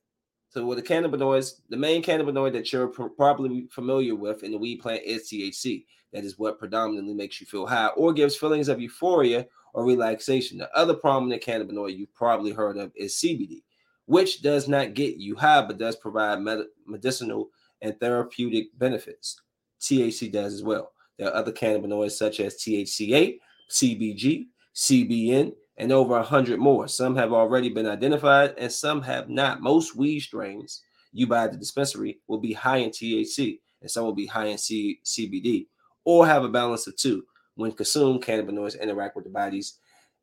So 0.50 0.64
with 0.64 0.78
the 0.78 0.84
cannabinoids, 0.84 1.60
the 1.68 1.76
main 1.76 2.02
cannabinoid 2.02 2.52
that 2.52 2.72
you're 2.72 2.88
pr- 2.88 3.08
probably 3.08 3.66
familiar 3.70 4.14
with 4.14 4.42
in 4.42 4.52
the 4.52 4.58
weed 4.58 4.76
plant 4.76 5.02
is 5.04 5.28
THC. 5.28 5.84
That 6.12 6.24
is 6.24 6.38
what 6.38 6.58
predominantly 6.58 7.14
makes 7.14 7.40
you 7.40 7.46
feel 7.46 7.66
high 7.66 7.88
or 7.88 8.12
gives 8.12 8.36
feelings 8.36 8.68
of 8.68 8.80
euphoria 8.80 9.46
or 9.74 9.84
relaxation. 9.84 10.56
The 10.58 10.74
other 10.74 10.94
prominent 10.94 11.42
cannabinoid 11.42 11.96
you've 11.96 12.14
probably 12.14 12.52
heard 12.52 12.78
of 12.78 12.92
is 12.94 13.16
CBD, 13.16 13.62
which 14.06 14.42
does 14.42 14.68
not 14.68 14.94
get 14.94 15.16
you 15.16 15.36
high 15.36 15.62
but 15.62 15.78
does 15.78 15.96
provide 15.96 16.40
med- 16.40 16.66
medicinal 16.86 17.50
and 17.82 17.98
therapeutic 18.00 18.66
benefits. 18.78 19.40
THC 19.80 20.32
does 20.32 20.54
as 20.54 20.62
well. 20.62 20.92
There 21.18 21.28
are 21.28 21.34
other 21.34 21.52
cannabinoids 21.52 22.12
such 22.12 22.40
as 22.40 22.56
THCA, 22.56 23.38
CBG, 23.70 24.46
CBN, 24.74 25.52
and 25.78 25.92
over 25.92 26.14
100 26.14 26.58
more. 26.58 26.88
Some 26.88 27.16
have 27.16 27.32
already 27.32 27.68
been 27.68 27.86
identified 27.86 28.54
and 28.58 28.72
some 28.72 29.02
have 29.02 29.28
not. 29.28 29.60
Most 29.60 29.96
weed 29.96 30.20
strains 30.20 30.82
you 31.12 31.26
buy 31.26 31.44
at 31.44 31.52
the 31.52 31.58
dispensary 31.58 32.20
will 32.28 32.38
be 32.38 32.52
high 32.52 32.78
in 32.78 32.90
THC 32.90 33.60
and 33.80 33.90
some 33.90 34.04
will 34.04 34.14
be 34.14 34.26
high 34.26 34.46
in 34.46 34.58
C- 34.58 35.00
CBD 35.04 35.66
or 36.04 36.26
have 36.26 36.44
a 36.44 36.48
balance 36.48 36.86
of 36.86 36.96
two. 36.96 37.24
When 37.54 37.72
consumed, 37.72 38.22
cannabinoids 38.22 38.80
interact 38.80 39.16
with 39.16 39.24
the 39.24 39.30
body's 39.30 39.78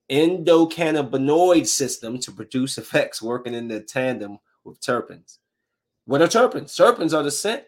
endocannabinoid 0.09 1.67
system 1.67 2.19
to 2.19 2.31
produce 2.31 2.77
effects 2.77 3.21
working 3.21 3.53
in 3.53 3.67
the 3.67 3.79
tandem 3.79 4.37
with 4.63 4.79
terpenes. 4.81 5.37
What 6.05 6.21
are 6.21 6.27
terpenes? 6.27 6.75
Terpenes 6.75 7.17
are 7.17 7.23
the 7.23 7.31
scent 7.31 7.63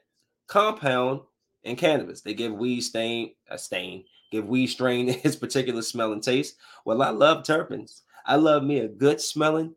compound 0.48 1.22
in 1.64 1.76
cannabis. 1.76 2.22
They 2.22 2.34
give 2.34 2.54
weed 2.54 2.82
stain 2.82 3.32
a 3.50 3.58
stain 3.58 4.06
give 4.36 4.48
weed 4.48 4.68
strain 4.68 5.10
its 5.24 5.36
particular 5.36 5.82
smell 5.82 6.14
and 6.14 6.24
taste. 6.24 6.56
Well, 6.86 7.02
I 7.02 7.10
love 7.10 7.44
terpenes. 7.44 8.02
I 8.26 8.36
love 8.36 8.64
me 8.64 8.80
a 8.80 8.88
good 8.88 9.22
smelling, 9.22 9.76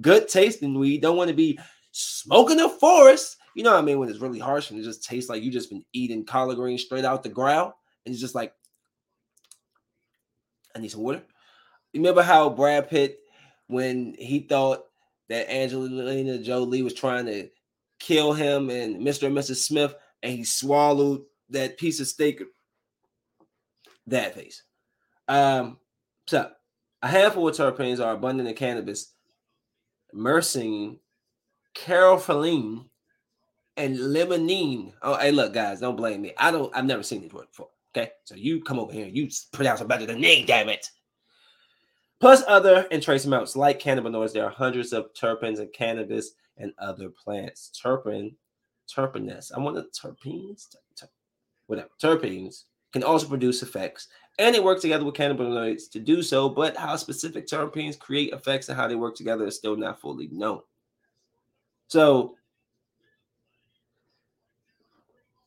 good 0.00 0.28
tasting 0.28 0.78
weed. 0.78 1.02
Don't 1.02 1.16
want 1.16 1.28
to 1.28 1.36
be 1.36 1.58
smoking 1.92 2.60
a 2.60 2.68
forest. 2.68 3.36
You 3.54 3.62
know 3.62 3.72
what 3.72 3.78
I 3.78 3.82
mean? 3.82 3.98
When 3.98 4.08
it's 4.08 4.18
really 4.18 4.38
harsh 4.38 4.70
and 4.70 4.78
it 4.78 4.84
just 4.84 5.04
tastes 5.04 5.30
like 5.30 5.42
you 5.42 5.50
just 5.50 5.70
been 5.70 5.84
eating 5.92 6.24
collard 6.24 6.56
greens 6.56 6.82
straight 6.82 7.04
out 7.04 7.22
the 7.22 7.28
ground, 7.28 7.72
and 8.04 8.12
it's 8.12 8.20
just 8.20 8.34
like, 8.34 8.52
I 10.74 10.80
need 10.80 10.90
some 10.90 11.02
water. 11.02 11.22
Remember 11.94 12.22
how 12.22 12.50
Brad 12.50 12.88
Pitt, 12.88 13.18
when 13.66 14.14
he 14.18 14.40
thought 14.40 14.84
that 15.28 15.52
Angelina 15.52 16.38
Jolie 16.38 16.82
was 16.82 16.94
trying 16.94 17.26
to 17.26 17.48
kill 17.98 18.32
him 18.32 18.70
and 18.70 18.96
Mr. 18.96 19.26
and 19.26 19.36
Mrs. 19.36 19.56
Smith, 19.56 19.94
and 20.22 20.32
he 20.32 20.44
swallowed 20.44 21.22
that 21.50 21.78
piece 21.78 22.00
of 22.00 22.06
steak 22.06 22.42
that 24.06 24.34
face. 24.34 24.62
Um, 25.28 25.78
so 26.26 26.50
a 27.02 27.08
handful 27.08 27.48
of 27.48 27.56
terpenes 27.56 28.04
are 28.04 28.14
abundant 28.14 28.48
in 28.48 28.54
cannabis. 28.54 29.12
Myrcene, 30.14 30.98
caryophyllene, 31.74 32.86
and 33.76 33.96
limonene. 33.96 34.92
Oh, 35.02 35.16
hey, 35.16 35.30
look, 35.30 35.52
guys, 35.52 35.80
don't 35.80 35.96
blame 35.96 36.22
me. 36.22 36.32
I 36.38 36.50
don't. 36.50 36.74
I've 36.74 36.84
never 36.84 37.02
seen 37.02 37.22
these 37.22 37.32
words 37.32 37.48
before. 37.48 37.68
Okay, 37.96 38.10
so 38.24 38.34
you 38.34 38.62
come 38.62 38.78
over 38.78 38.92
here 38.92 39.06
and 39.06 39.16
you 39.16 39.28
pronounce 39.52 39.80
it 39.80 39.88
better 39.88 40.06
than 40.06 40.20
me. 40.20 40.44
Damn 40.44 40.68
it. 40.68 40.90
Plus 42.20 42.42
other 42.48 42.86
and 42.90 43.02
trace 43.02 43.24
amounts 43.24 43.54
like 43.54 43.80
cannabinoids. 43.80 44.32
There 44.32 44.44
are 44.44 44.50
hundreds 44.50 44.92
of 44.92 45.12
terpenes 45.14 45.60
in 45.60 45.68
cannabis 45.68 46.32
and 46.56 46.72
other 46.78 47.10
plants. 47.10 47.70
Terpene, 47.80 48.34
terpenes. 48.92 49.52
I 49.54 49.60
want 49.60 49.76
the 49.76 49.84
terpenes. 49.84 50.74
Whatever. 51.66 51.90
Terpenes 52.02 52.64
can 52.92 53.04
also 53.04 53.28
produce 53.28 53.62
effects, 53.62 54.08
and 54.38 54.54
they 54.54 54.60
work 54.60 54.80
together 54.80 55.04
with 55.04 55.14
cannabinoids 55.14 55.90
to 55.90 56.00
do 56.00 56.22
so. 56.22 56.48
But 56.48 56.76
how 56.76 56.96
specific 56.96 57.46
terpenes 57.46 57.98
create 57.98 58.32
effects 58.32 58.68
and 58.68 58.76
how 58.76 58.88
they 58.88 58.96
work 58.96 59.14
together 59.14 59.46
is 59.46 59.56
still 59.56 59.76
not 59.76 60.00
fully 60.00 60.28
known. 60.32 60.62
So, 61.88 62.36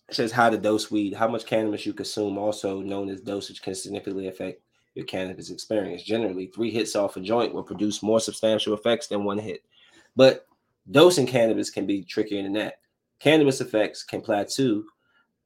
it 0.07 0.15
says 0.15 0.31
how 0.31 0.49
to 0.49 0.57
dose 0.57 0.91
weed, 0.91 1.13
how 1.13 1.27
much 1.27 1.45
cannabis 1.45 1.85
you 1.85 1.93
consume, 1.93 2.37
also 2.37 2.81
known 2.81 3.09
as 3.09 3.21
dosage, 3.21 3.61
can 3.61 3.75
significantly 3.75 4.27
affect 4.27 4.61
your 4.95 5.05
cannabis 5.05 5.49
experience. 5.49 6.03
Generally, 6.03 6.47
three 6.47 6.71
hits 6.71 6.95
off 6.95 7.17
a 7.17 7.21
joint 7.21 7.53
will 7.53 7.63
produce 7.63 8.03
more 8.03 8.19
substantial 8.19 8.73
effects 8.73 9.07
than 9.07 9.23
one 9.23 9.39
hit, 9.39 9.63
but 10.15 10.45
dosing 10.89 11.27
cannabis 11.27 11.69
can 11.69 11.85
be 11.85 12.03
trickier 12.03 12.43
than 12.43 12.53
that. 12.53 12.79
Cannabis 13.19 13.61
effects 13.61 14.03
can 14.03 14.21
plateau 14.21 14.83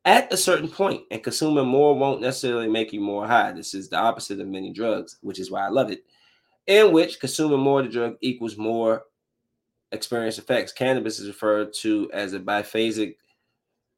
at 0.05 0.31
a 0.31 0.37
certain 0.37 0.69
point, 0.69 1.01
and 1.11 1.23
consuming 1.23 1.67
more 1.67 1.97
won't 1.97 2.21
necessarily 2.21 2.67
make 2.67 2.93
you 2.93 3.01
more 3.01 3.27
high. 3.27 3.51
This 3.51 3.73
is 3.73 3.89
the 3.89 3.97
opposite 3.97 4.39
of 4.39 4.47
many 4.47 4.71
drugs, 4.71 5.17
which 5.21 5.39
is 5.39 5.49
why 5.49 5.65
I 5.65 5.69
love 5.69 5.91
it. 5.91 6.03
In 6.67 6.91
which 6.91 7.19
consuming 7.19 7.59
more 7.59 7.79
of 7.79 7.87
the 7.87 7.91
drug 7.91 8.15
equals 8.21 8.57
more 8.57 9.03
experience 9.91 10.37
effects. 10.37 10.71
Cannabis 10.71 11.19
is 11.19 11.27
referred 11.27 11.73
to 11.81 12.09
as 12.13 12.33
a 12.33 12.39
biphasic, 12.39 13.15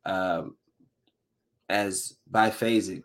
um, 0.05 0.55
as 1.69 2.15
biphasic, 2.31 3.03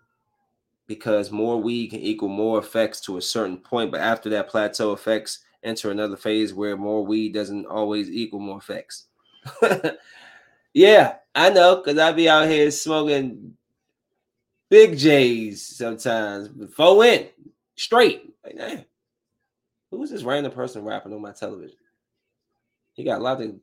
because 0.87 1.31
more 1.31 1.61
weed 1.61 1.89
can 1.89 2.01
equal 2.01 2.29
more 2.29 2.59
effects 2.59 3.01
to 3.03 3.17
a 3.17 3.23
certain 3.23 3.57
point, 3.57 3.91
but 3.91 4.01
after 4.01 4.29
that 4.31 4.49
plateau 4.49 4.93
effects 4.93 5.41
enter 5.63 5.91
another 5.91 6.17
phase 6.17 6.53
where 6.53 6.77
more 6.77 7.05
weed 7.05 7.33
doesn't 7.33 7.67
always 7.67 8.11
equal 8.11 8.41
more 8.41 8.59
effects. 8.59 9.07
yeah, 10.75 11.17
I 11.35 11.51
know, 11.51 11.81
cause 11.83 11.99
I 11.99 12.13
be 12.13 12.29
out 12.29 12.49
here 12.49 12.71
smoking 12.71 13.57
big 14.69 14.99
J's 14.99 15.65
sometimes, 15.65 16.49
four 16.75 17.05
in 17.05 17.29
straight. 17.77 18.35
Like, 18.45 18.57
damn, 18.57 18.85
who's 19.91 20.11
this 20.11 20.25
random 20.25 20.53
person 20.53 20.85
rapping 20.85 21.13
on 21.13 21.23
my 21.23 21.33
television? 21.33 21.77
He 22.95 23.05
got 23.05 23.21
a 23.21 23.23
lot 23.23 23.41
of 23.41 23.55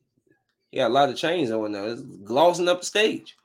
he 0.71 0.77
got 0.77 0.91
a 0.91 0.93
lot 0.93 1.09
of 1.09 1.17
chains 1.17 1.51
on 1.51 1.71
there. 1.71 1.87
It's 1.87 2.01
glossing 2.01 2.69
up 2.69 2.81
the 2.81 2.85
stage. 2.85 3.35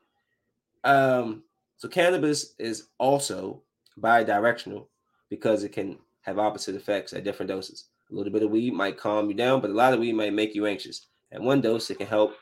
Um, 0.85 1.43
so 1.79 1.89
cannabis 1.89 2.55
is 2.59 2.89
also 2.99 3.63
bi-directional 3.97 4.89
because 5.31 5.65
it 5.65 5.73
can 5.73 5.99
have 6.23 6.39
opposite 6.39 6.75
effects 6.75 7.13
at 7.13 7.25
different 7.25 7.49
doses. 7.49 7.87
A 8.11 8.15
little 8.15 8.33
bit 8.33 8.43
of 8.43 8.51
weed 8.51 8.73
might 8.73 8.99
calm 8.99 9.29
you 9.29 9.35
down, 9.35 9.61
but 9.61 9.71
a 9.71 9.75
lot 9.75 9.93
of 9.93 10.01
weed 10.01 10.15
might 10.15 10.33
make 10.33 10.55
you 10.55 10.67
anxious. 10.67 11.07
At 11.33 11.43
one 11.43 11.61
dose, 11.61 11.91
it 11.91 11.99
can 11.99 12.07
help 12.07 12.35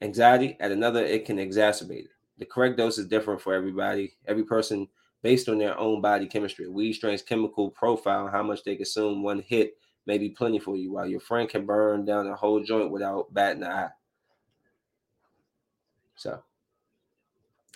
anxiety. 0.00 0.56
At 0.60 0.72
another, 0.72 1.04
it 1.04 1.24
can 1.24 1.38
exacerbate 1.38 2.04
it. 2.04 2.10
The 2.38 2.46
correct 2.46 2.76
dose 2.76 2.98
is 2.98 3.06
different 3.06 3.40
for 3.40 3.54
everybody, 3.54 4.14
every 4.26 4.44
person 4.44 4.88
based 5.22 5.48
on 5.48 5.58
their 5.58 5.78
own 5.78 6.00
body 6.00 6.26
chemistry. 6.26 6.68
Weed 6.68 6.94
strain's 6.94 7.22
chemical 7.22 7.70
profile, 7.70 8.28
how 8.28 8.42
much 8.42 8.64
they 8.64 8.76
consume 8.76 9.22
one 9.22 9.40
hit 9.40 9.76
may 10.06 10.18
be 10.18 10.30
plenty 10.30 10.58
for 10.58 10.76
you, 10.76 10.92
while 10.92 11.06
your 11.06 11.20
friend 11.20 11.48
can 11.48 11.64
burn 11.64 12.04
down 12.04 12.26
a 12.26 12.34
whole 12.34 12.62
joint 12.62 12.90
without 12.90 13.32
batting 13.32 13.62
an 13.62 13.70
eye. 13.70 13.90
So 16.16 16.42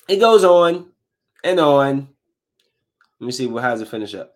it 0.08 0.18
goes 0.18 0.44
on 0.44 0.90
and 1.44 1.60
on. 1.60 2.08
Let 3.20 3.26
me 3.26 3.32
see 3.32 3.46
what 3.46 3.62
how 3.62 3.70
does 3.70 3.82
it 3.82 3.88
finish 3.88 4.14
up. 4.14 4.34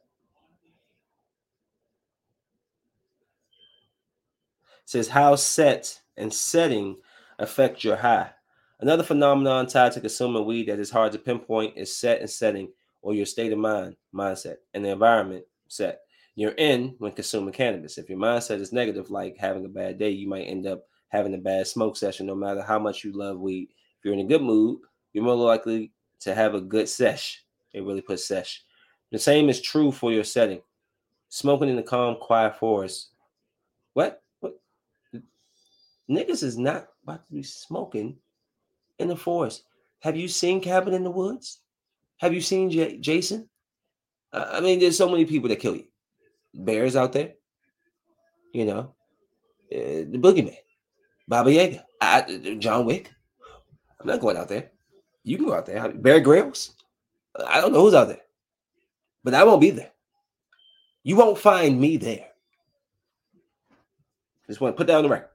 It 4.83 4.91
says 4.91 5.09
how 5.09 5.37
set 5.37 6.01
and 6.17 6.33
setting 6.33 6.97
affect 7.39 7.85
your 7.85 7.97
high. 7.97 8.31
Another 8.81 9.03
phenomenon 9.03 9.67
tied 9.67 9.93
to 9.93 10.01
consuming 10.01 10.47
weed 10.47 10.69
that 10.69 10.79
is 10.79 10.91
hard 10.91 11.13
to 11.13 11.19
pinpoint 11.19 11.77
is 11.77 11.97
set 11.97 12.21
and 12.21 12.31
setting 12.31 12.69
or 13.03 13.15
your 13.15 13.27
state 13.27 13.53
of 13.53 13.59
mind, 13.59 13.97
mindset, 14.15 14.57
and 14.75 14.85
the 14.85 14.91
environment 14.91 15.45
set 15.69 16.01
you're 16.41 16.53
in 16.53 16.95
when 16.99 17.13
consuming 17.13 17.53
cannabis. 17.53 17.99
If 17.99 18.09
your 18.09 18.19
mindset 18.19 18.61
is 18.61 18.73
negative, 18.73 19.11
like 19.11 19.37
having 19.37 19.67
a 19.67 19.69
bad 19.69 19.99
day, 19.99 20.09
you 20.09 20.27
might 20.27 20.45
end 20.45 20.67
up 20.67 20.87
having 21.09 21.35
a 21.35 21.39
bad 21.39 21.67
smoke 21.67 21.99
session, 21.99 22.27
no 22.27 22.35
matter 22.35 22.63
how 22.63 22.79
much 22.79 23.05
you 23.05 23.13
love 23.13 23.39
weed. 23.39 23.69
If 23.99 24.05
you're 24.05 24.15
in 24.15 24.21
a 24.21 24.25
good 24.25 24.41
mood, 24.41 24.79
you're 25.13 25.23
more 25.23 25.35
likely 25.35 25.93
to 26.21 26.35
have 26.35 26.55
a 26.55 26.61
good 26.63 26.89
sesh. 26.89 27.45
They 27.75 27.81
really 27.81 28.01
put 28.01 28.21
sesh. 28.21 28.63
The 29.13 29.19
same 29.19 29.49
is 29.49 29.61
true 29.61 29.91
for 29.93 30.13
your 30.13 30.25
setting. 30.25 30.63
Smoking 31.29 31.69
in 31.69 31.77
the 31.77 31.83
calm, 31.83 32.17
quiet 32.21 32.59
forest. 32.59 33.11
What? 33.95 34.23
What? 34.41 34.59
Niggas 36.11 36.43
is 36.43 36.59
not 36.59 36.89
about 37.03 37.27
to 37.27 37.33
be 37.33 37.43
smoking 37.43 38.17
in 38.99 39.09
the 39.09 39.17
forest. 39.17 39.65
Have 40.01 40.17
you 40.17 40.29
seen 40.29 40.61
Cabin 40.61 40.95
in 40.95 41.05
the 41.05 41.11
Woods? 41.11 41.61
Have 42.19 42.35
you 42.35 42.41
seen 42.41 42.71
J- 42.71 42.99
Jason? 42.99 43.49
I 44.33 44.61
mean, 44.61 44.79
there's 44.79 44.97
so 44.97 45.09
many 45.09 45.25
people 45.25 45.49
that 45.49 45.61
kill 45.61 45.77
you. 45.77 45.87
Bears 46.55 46.97
out 46.97 47.13
there, 47.13 47.35
you 48.53 48.65
know, 48.65 48.95
uh, 49.73 50.07
the 50.11 50.19
boogeyman, 50.19 50.57
Baba 51.29 51.53
Yaga, 51.53 51.85
I, 52.01 52.57
John 52.59 52.87
Wick. 52.87 53.11
I'm 54.01 54.07
not 54.07 54.21
going 54.21 54.37
out 54.37 54.49
there. 54.49 54.71
You 55.23 55.37
can 55.37 55.47
go 55.47 55.55
out 55.55 55.67
there. 55.67 55.89
Bear 55.91 56.21
Grylls. 56.21 56.75
I 57.47 57.61
don't 57.61 57.73
know 57.73 57.83
who's 57.83 57.95
out 57.95 58.09
there, 58.09 58.23
but 59.25 59.35
I 59.35 59.45
won't 59.45 59.61
be 59.61 59.71
there. 59.71 59.91
You 61.03 61.17
won't 61.17 61.39
find 61.39 61.81
me 61.81 61.97
there. 61.97 62.27
Just 64.47 64.61
want 64.61 64.75
to 64.75 64.77
put 64.77 64.87
that 64.89 64.97
on 64.97 65.05
the 65.05 65.09
record. 65.09 65.31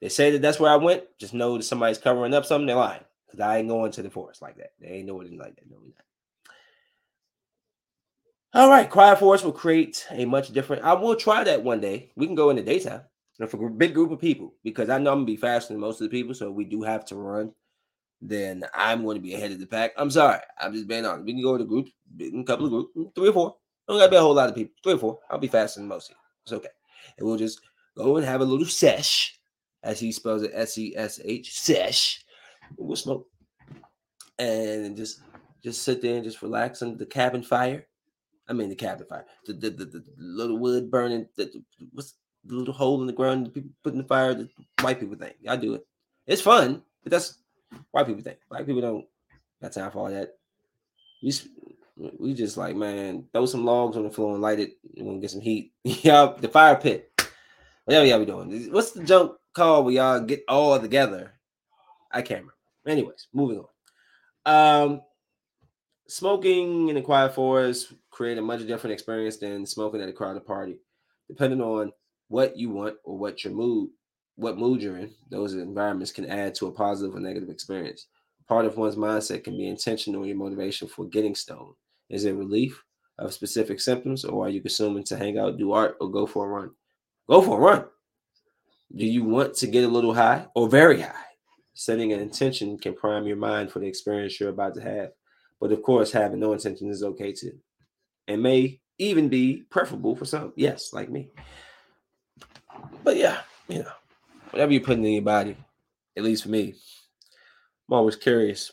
They 0.00 0.08
say 0.10 0.30
that 0.32 0.42
that's 0.42 0.60
where 0.60 0.70
I 0.70 0.76
went. 0.76 1.04
Just 1.18 1.34
know 1.34 1.56
that 1.56 1.62
somebody's 1.62 1.98
covering 1.98 2.34
up 2.34 2.44
something. 2.44 2.66
They're 2.66 2.76
lying 2.76 3.02
because 3.26 3.40
I 3.40 3.58
ain't 3.58 3.68
going 3.68 3.92
to 3.92 4.02
the 4.02 4.10
forest 4.10 4.42
like 4.42 4.56
that. 4.58 4.72
They 4.80 4.88
ain't 4.88 5.06
doing 5.06 5.32
it 5.32 5.38
like 5.38 5.56
that. 5.56 5.70
No, 5.70 5.78
we 5.82 5.88
not. 5.88 6.06
All 8.54 8.70
right, 8.70 8.88
quiet 8.88 9.18
forest 9.18 9.44
will 9.44 9.52
create 9.52 10.06
a 10.10 10.24
much 10.24 10.50
different. 10.50 10.84
I 10.84 10.94
will 10.94 11.16
try 11.16 11.44
that 11.44 11.62
one 11.62 11.80
day. 11.80 12.10
We 12.16 12.26
can 12.26 12.34
go 12.34 12.50
in 12.50 12.56
the 12.56 12.62
daytime. 12.62 13.02
for 13.48 13.66
a 13.66 13.70
big 13.70 13.94
group 13.94 14.10
of 14.10 14.20
people, 14.20 14.54
because 14.62 14.88
I 14.88 14.98
know 14.98 15.12
I'm 15.12 15.18
gonna 15.18 15.26
be 15.26 15.36
faster 15.36 15.74
than 15.74 15.80
most 15.80 16.00
of 16.00 16.08
the 16.08 16.16
people, 16.16 16.34
so 16.34 16.50
we 16.50 16.64
do 16.64 16.82
have 16.82 17.04
to 17.06 17.16
run, 17.16 17.52
then 18.20 18.64
I'm 18.74 19.04
going 19.04 19.16
to 19.16 19.22
be 19.22 19.34
ahead 19.34 19.52
of 19.52 19.60
the 19.60 19.66
pack. 19.66 19.92
I'm 19.96 20.10
sorry, 20.10 20.40
I'm 20.58 20.72
just 20.72 20.88
being 20.88 21.04
honest. 21.04 21.26
We 21.26 21.32
can 21.32 21.42
go 21.42 21.58
to 21.58 21.64
groups, 21.64 21.90
a 22.20 22.44
couple 22.44 22.66
of 22.66 22.70
groups, 22.70 23.14
three 23.14 23.28
or 23.28 23.32
four. 23.32 23.56
Don't 23.88 23.98
gotta 23.98 24.10
be 24.10 24.16
a 24.16 24.20
whole 24.20 24.34
lot 24.34 24.48
of 24.48 24.54
people, 24.54 24.74
three 24.82 24.94
or 24.94 24.98
four. 24.98 25.18
I'll 25.30 25.38
be 25.38 25.46
faster 25.46 25.80
than 25.80 25.88
most 25.88 26.10
of 26.10 26.16
you. 26.16 26.22
It's 26.44 26.52
okay, 26.52 26.74
and 27.18 27.26
we'll 27.26 27.36
just 27.36 27.60
go 27.96 28.16
and 28.16 28.26
have 28.26 28.40
a 28.40 28.44
little 28.44 28.66
sesh, 28.66 29.38
as 29.82 30.00
he 30.00 30.10
spells 30.10 30.42
it, 30.42 30.50
S 30.54 30.76
E 30.76 30.94
S 30.96 31.20
H, 31.24 31.56
sesh. 31.56 32.24
We'll 32.76 32.96
smoke 32.96 33.28
and 34.38 34.96
just 34.96 35.20
just 35.62 35.82
sit 35.82 36.02
there 36.02 36.16
and 36.16 36.24
just 36.24 36.42
relax 36.42 36.82
under 36.82 36.96
the 36.96 37.06
cabin 37.06 37.42
fire. 37.42 37.86
I 38.48 38.52
mean 38.52 38.68
the 38.68 38.74
cabin 38.74 39.06
fire, 39.06 39.24
the 39.46 39.52
the, 39.52 39.70
the, 39.70 39.84
the 39.84 40.04
little 40.18 40.58
wood 40.58 40.90
burning, 40.90 41.28
the, 41.36 41.44
the, 41.44 41.62
what's 41.92 42.14
the 42.44 42.54
little 42.54 42.74
hole 42.74 43.00
in 43.00 43.06
the 43.06 43.12
ground, 43.12 43.46
the 43.46 43.50
people 43.50 43.70
putting 43.82 44.00
the 44.00 44.06
fire, 44.06 44.34
the 44.34 44.48
white 44.80 45.00
people 45.00 45.16
think. 45.16 45.36
I 45.48 45.56
do 45.56 45.74
it. 45.74 45.86
It's 46.26 46.42
fun, 46.42 46.82
but 47.02 47.12
that's 47.12 47.38
white 47.90 48.06
people 48.06 48.22
think. 48.22 48.38
Black 48.48 48.66
people 48.66 48.80
don't 48.80 49.06
got 49.60 49.72
time 49.72 49.90
for 49.90 49.98
all 49.98 50.10
that. 50.10 50.34
We 51.22 51.32
we 52.18 52.34
just 52.34 52.56
like, 52.56 52.76
man, 52.76 53.24
throw 53.32 53.46
some 53.46 53.64
logs 53.64 53.96
on 53.96 54.04
the 54.04 54.10
floor 54.10 54.32
and 54.32 54.42
light 54.42 54.60
it. 54.60 54.76
We're 54.96 55.04
gonna 55.04 55.20
get 55.20 55.30
some 55.30 55.40
heat. 55.40 55.72
yeah, 55.84 56.32
the 56.38 56.48
fire 56.48 56.76
pit. 56.76 57.10
Whatever 57.84 58.06
y'all 58.06 58.18
be 58.18 58.26
doing. 58.26 58.72
What's 58.72 58.90
the 58.90 59.04
junk 59.04 59.32
called 59.54 59.84
where 59.86 59.94
y'all 59.94 60.20
get 60.20 60.44
all 60.48 60.78
together? 60.78 61.32
I 62.10 62.22
can't 62.22 62.40
remember. 62.40 62.54
Anyways, 62.86 63.28
moving 63.32 63.64
on. 63.64 63.68
Um, 64.44 65.02
smoking 66.08 66.88
in 66.88 66.96
a 66.96 67.02
quiet 67.02 67.34
forest 67.34 67.92
create 68.16 68.38
a 68.38 68.42
much 68.42 68.66
different 68.66 68.94
experience 68.94 69.36
than 69.36 69.66
smoking 69.66 70.00
at 70.00 70.08
a 70.08 70.12
crowded 70.12 70.46
party. 70.46 70.78
Depending 71.28 71.60
on 71.60 71.92
what 72.28 72.56
you 72.56 72.70
want 72.70 72.96
or 73.04 73.18
what 73.18 73.44
your 73.44 73.52
mood, 73.52 73.90
what 74.36 74.58
mood 74.58 74.82
you're 74.82 74.98
in, 74.98 75.10
those 75.30 75.54
environments 75.54 76.12
can 76.12 76.26
add 76.26 76.54
to 76.54 76.66
a 76.66 76.72
positive 76.72 77.14
or 77.14 77.20
negative 77.20 77.48
experience. 77.48 78.06
Part 78.48 78.64
of 78.64 78.76
one's 78.76 78.96
mindset 78.96 79.44
can 79.44 79.56
be 79.56 79.68
intentional 79.68 80.22
in 80.22 80.28
your 80.28 80.36
motivation 80.36 80.86
for 80.86 81.06
getting 81.06 81.34
stoned. 81.34 81.74
Is 82.08 82.24
it 82.24 82.34
relief 82.34 82.82
of 83.18 83.32
specific 83.32 83.80
symptoms, 83.80 84.24
or 84.24 84.46
are 84.46 84.50
you 84.50 84.60
consuming 84.60 85.02
to 85.04 85.16
hang 85.16 85.38
out, 85.38 85.58
do 85.58 85.72
art, 85.72 85.96
or 86.00 86.10
go 86.10 86.26
for 86.26 86.46
a 86.46 86.48
run? 86.48 86.70
Go 87.28 87.42
for 87.42 87.58
a 87.58 87.60
run. 87.60 87.86
Do 88.94 89.04
you 89.04 89.24
want 89.24 89.54
to 89.54 89.66
get 89.66 89.84
a 89.84 89.88
little 89.88 90.14
high 90.14 90.46
or 90.54 90.68
very 90.68 91.00
high? 91.00 91.14
Setting 91.74 92.12
an 92.12 92.20
intention 92.20 92.78
can 92.78 92.94
prime 92.94 93.26
your 93.26 93.36
mind 93.36 93.72
for 93.72 93.80
the 93.80 93.86
experience 93.86 94.38
you're 94.38 94.50
about 94.50 94.74
to 94.74 94.80
have. 94.80 95.10
But 95.60 95.72
of 95.72 95.82
course, 95.82 96.12
having 96.12 96.38
no 96.38 96.52
intention 96.52 96.88
is 96.88 97.02
okay 97.02 97.32
too, 97.32 97.58
and 98.28 98.42
may 98.42 98.80
even 98.98 99.28
be 99.28 99.64
preferable 99.70 100.14
for 100.14 100.24
some. 100.24 100.52
Yes, 100.54 100.92
like 100.92 101.10
me. 101.10 101.30
But 103.02 103.16
yeah, 103.16 103.40
you 103.68 103.78
know, 103.78 103.92
whatever 104.50 104.72
you 104.72 104.80
put 104.80 104.98
in 104.98 105.04
your 105.04 105.22
body, 105.22 105.56
at 106.16 106.24
least 106.24 106.44
for 106.44 106.48
me, 106.48 106.74
I'm 107.88 107.94
always 107.94 108.16
curious. 108.16 108.72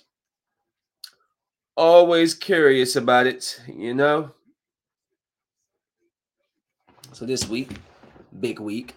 Always 1.76 2.36
curious 2.36 2.96
about 2.96 3.28
it, 3.28 3.60
you 3.68 3.94
know. 3.94 4.32
So 7.14 7.26
this 7.26 7.48
week, 7.48 7.72
big 8.40 8.60
week, 8.60 8.96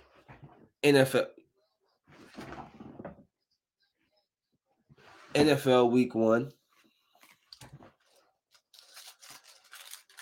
NFL 0.82 1.26
NFL 5.34 5.90
week 5.90 6.14
one. 6.14 6.50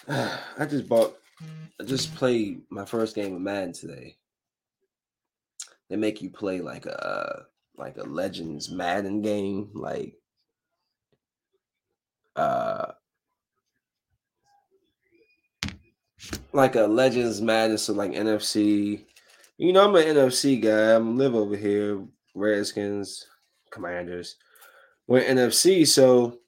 I 0.09 0.67
just 0.69 0.89
bought 0.89 1.17
I 1.81 1.85
just 1.85 2.15
played 2.15 2.63
my 2.71 2.85
first 2.85 3.15
game 3.15 3.35
of 3.35 3.41
Madden 3.41 3.73
today. 3.73 4.17
They 5.95 6.01
make 6.01 6.20
you 6.20 6.28
play 6.28 6.61
like 6.61 6.86
a 6.86 7.47
like 7.76 7.99
a 7.99 8.03
Legends 8.03 8.68
Madden 8.68 9.22
game, 9.22 9.70
like 9.72 10.16
uh 12.34 12.86
like 16.53 16.74
a 16.74 16.80
Legends 16.80 17.40
Madden, 17.40 17.78
so 17.78 17.92
like 17.92 18.11
NFC. 18.11 19.05
You 19.57 19.72
know, 19.72 19.84
I'm 19.84 19.95
an 19.95 20.16
NFC 20.16 20.61
guy. 20.61 20.97
I'm 20.97 21.16
live 21.16 21.36
over 21.36 21.55
here, 21.55 22.05
Redskins, 22.34 23.28
Commanders. 23.70 24.34
We're 25.07 25.22
NFC, 25.22 25.86
so 25.86 26.40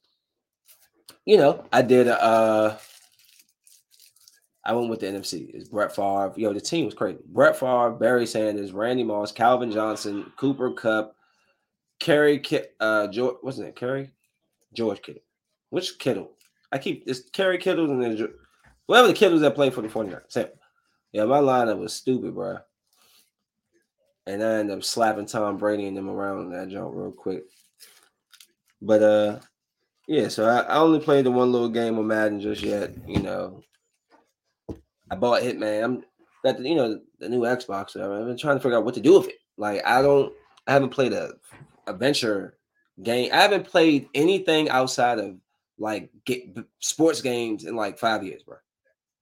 you 1.24 1.36
know, 1.36 1.64
I 1.72 1.82
did 1.82 2.08
uh 2.08 2.78
I 4.66 4.72
went 4.72 4.90
with 4.90 4.98
the 4.98 5.06
NFC. 5.06 5.48
It's 5.54 5.68
Brett 5.68 5.94
Favre. 5.94 6.32
Yo, 6.36 6.52
the 6.52 6.60
team 6.60 6.86
was 6.86 6.94
crazy. 6.94 7.20
Brett 7.26 7.56
Favre, 7.56 7.92
Barry 7.92 8.26
Sanders, 8.26 8.72
Randy 8.72 9.04
Moss, 9.04 9.30
Calvin 9.30 9.70
Johnson, 9.70 10.32
Cooper 10.36 10.72
Kupp, 10.72 11.14
Kerry, 12.00 12.42
uh, 12.80 13.06
George, 13.06 13.36
wasn't 13.44 13.68
it 13.68 13.76
Kerry? 13.76 14.10
George 14.74 15.00
Kittle. 15.02 15.22
Which 15.70 15.98
Kittle? 16.00 16.32
I 16.72 16.78
keep 16.78 17.04
it's 17.06 17.30
Kerry 17.30 17.58
Kittle 17.58 17.90
and 17.90 18.02
then 18.02 18.28
whoever 18.88 19.06
the 19.06 19.14
Kittles 19.14 19.40
that 19.42 19.54
play 19.54 19.70
for 19.70 19.82
the 19.82 19.88
49ers. 19.88 20.22
Same. 20.28 20.48
Yeah, 21.12 21.24
my 21.26 21.38
lineup 21.38 21.78
was 21.78 21.94
stupid, 21.94 22.34
bro. 22.34 22.58
And 24.26 24.42
I 24.42 24.54
ended 24.54 24.76
up 24.76 24.84
slapping 24.84 25.26
Tom 25.26 25.56
Brady 25.56 25.86
and 25.86 25.96
them 25.96 26.10
around 26.10 26.50
that 26.50 26.68
jump 26.68 26.90
real 26.92 27.12
quick. 27.12 27.44
But 28.82 29.02
uh 29.02 29.38
yeah, 30.08 30.28
so 30.28 30.46
I, 30.46 30.60
I 30.62 30.76
only 30.78 31.00
played 31.00 31.24
the 31.24 31.30
one 31.30 31.52
little 31.52 31.68
game 31.68 31.98
of 31.98 32.04
Madden 32.04 32.40
just 32.40 32.62
yet, 32.62 32.94
you 33.08 33.22
know. 33.22 33.62
I 35.10 35.16
bought 35.16 35.42
Hitman. 35.42 35.84
I'm 35.84 36.04
the, 36.42 36.68
you 36.68 36.74
know 36.74 37.00
the 37.18 37.28
new 37.28 37.40
Xbox. 37.40 37.96
I've 37.96 38.26
been 38.26 38.36
trying 38.36 38.56
to 38.56 38.62
figure 38.62 38.78
out 38.78 38.84
what 38.84 38.94
to 38.94 39.00
do 39.00 39.18
with 39.18 39.28
it. 39.28 39.38
Like 39.56 39.84
I 39.86 40.02
don't, 40.02 40.32
I 40.66 40.72
haven't 40.72 40.90
played 40.90 41.12
a 41.12 41.32
adventure 41.86 42.56
game. 43.02 43.30
I 43.32 43.36
haven't 43.36 43.66
played 43.66 44.08
anything 44.14 44.68
outside 44.68 45.18
of 45.18 45.36
like 45.78 46.10
get 46.24 46.56
sports 46.80 47.20
games 47.20 47.64
in 47.64 47.76
like 47.76 47.98
five 47.98 48.24
years, 48.24 48.42
bro. 48.42 48.56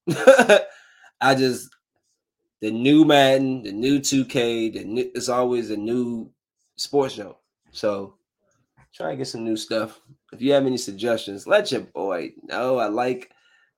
I 1.20 1.34
just 1.34 1.70
the 2.60 2.70
new 2.70 3.04
Madden, 3.04 3.62
the 3.62 3.72
new 3.72 4.00
2K, 4.00 4.72
the 4.72 4.84
new, 4.84 5.10
it's 5.14 5.28
always 5.28 5.70
a 5.70 5.76
new 5.76 6.30
sports 6.76 7.14
show. 7.14 7.38
So 7.72 8.14
try 8.94 9.10
to 9.10 9.16
get 9.16 9.26
some 9.26 9.44
new 9.44 9.56
stuff. 9.56 10.00
If 10.32 10.40
you 10.40 10.52
have 10.52 10.66
any 10.66 10.78
suggestions, 10.78 11.46
let 11.46 11.70
your 11.72 11.82
boy 11.82 12.32
know. 12.42 12.78
I 12.78 12.86
like 12.86 13.30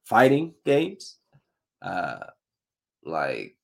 fighting 0.05 0.55
games 0.65 1.17
uh 1.83 2.19
like 3.05 3.57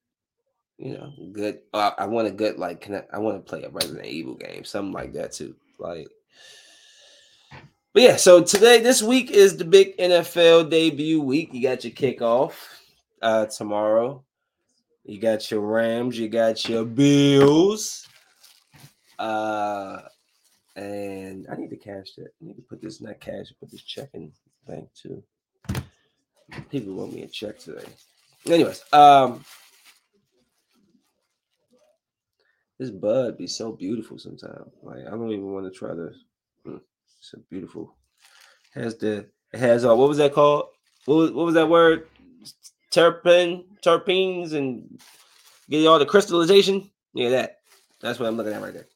you 0.79 0.95
know 0.95 1.13
good 1.33 1.61
uh, 1.75 1.93
i 1.99 2.07
want 2.07 2.27
a 2.27 2.31
good 2.31 2.59
like 2.59 2.81
connect 2.81 3.13
i 3.13 3.19
want 3.19 3.37
to 3.37 3.49
play 3.49 3.63
a 3.63 3.71
resident 3.71 4.07
evil 4.07 4.35
game 4.35 4.65
something 4.65 4.93
like 4.93 5.13
that 5.13 5.33
too 5.33 5.55
like 5.79 6.09
but 7.93 8.03
yeah 8.03 8.17
so 8.17 8.43
today 8.43 8.81
this 8.81 9.03
week 9.03 9.31
is 9.31 9.57
the 9.57 9.65
big 9.65 9.97
nfl 9.99 10.69
debut 10.69 11.21
week 11.21 11.53
you 11.53 11.63
got 11.63 11.85
your 11.85 11.93
kickoff 11.93 12.55
uh 13.23 13.47
tomorrow 13.47 14.23
you 15.05 15.21
got 15.21 15.51
your 15.51 15.61
rams 15.61 16.19
you 16.19 16.29
got 16.29 16.69
your 16.69 16.85
bills 16.85 18.09
uh 19.19 20.01
and 20.77 21.47
i 21.51 21.57
need 21.57 21.71
to 21.71 21.77
cash 21.77 22.13
that 22.17 22.29
i 22.41 22.45
need 22.45 22.57
to 22.57 22.63
put 22.63 22.81
this 22.81 23.01
in 23.01 23.07
not 23.07 23.21
cash 23.21 23.53
put 23.61 23.71
this 23.71 23.83
checking 23.83 24.33
bank 24.67 24.89
too 24.95 25.23
People 26.71 26.95
want 26.95 27.13
me 27.13 27.23
a 27.23 27.29
check 27.29 27.59
today. 27.59 27.85
Anyways, 28.47 28.85
um, 28.93 29.45
this 32.79 32.91
bud 32.91 33.39
be 33.39 33.47
so 33.47 33.73
beautiful 33.73 34.19
sometimes. 34.19 34.73
Like 34.83 35.07
I 35.07 35.11
don't 35.11 35.31
even 35.31 35.53
want 35.53 35.73
to 35.73 35.79
try 35.79 35.91
to. 35.91 36.11
Hmm, 36.65 36.77
it's 36.77 37.31
so 37.31 37.39
beautiful. 37.51 37.95
Has 38.75 38.97
the 38.97 39.27
has 39.53 39.85
uh 39.85 39.95
what 39.95 40.09
was 40.09 40.19
that 40.19 40.33
called? 40.33 40.67
What 41.05 41.15
was, 41.15 41.31
what 41.33 41.47
was 41.47 41.55
that 41.55 41.69
word? 41.69 42.07
Terpene, 42.91 43.65
terpenes, 43.83 44.53
and 44.53 45.01
get 45.71 45.81
you 45.81 45.89
all 45.89 45.99
the 45.99 46.07
crystallization. 46.07 46.91
Yeah, 47.15 47.31
that. 47.31 47.59
That's 48.01 48.19
what 48.19 48.29
I'm 48.29 48.37
looking 48.37 48.53
at 48.53 48.63
right 48.63 48.75
there. 48.75 48.89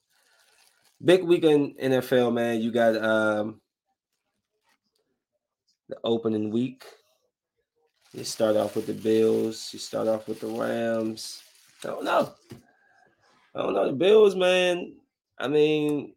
Big 1.05 1.23
weekend 1.23 1.77
NFL, 1.79 2.33
man. 2.33 2.61
You 2.61 2.73
got 2.73 2.97
um 2.97 3.61
the 5.89 5.97
opening 6.03 6.51
week. 6.51 6.85
You 8.13 8.25
start 8.25 8.57
off 8.57 8.77
with 8.77 8.87
the 8.87 8.95
Bills. 8.95 9.71
You 9.73 9.79
start 9.79 10.09
off 10.09 10.29
with 10.29 10.41
the 10.41 10.47
Rams. 10.47 11.43
I 11.85 11.89
don't 11.89 12.05
know. 12.05 12.33
I 13.55 13.63
don't 13.63 13.75
know 13.75 13.87
the 13.87 13.93
Bills, 13.93 14.35
man. 14.35 14.95
I 15.39 15.49
mean, 15.49 16.15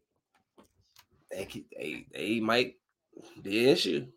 they 1.32 1.48
they 1.76 2.06
they 2.14 2.40
might 2.40 2.76
be 3.42 3.64
an 3.64 3.70
issue, 3.70 4.08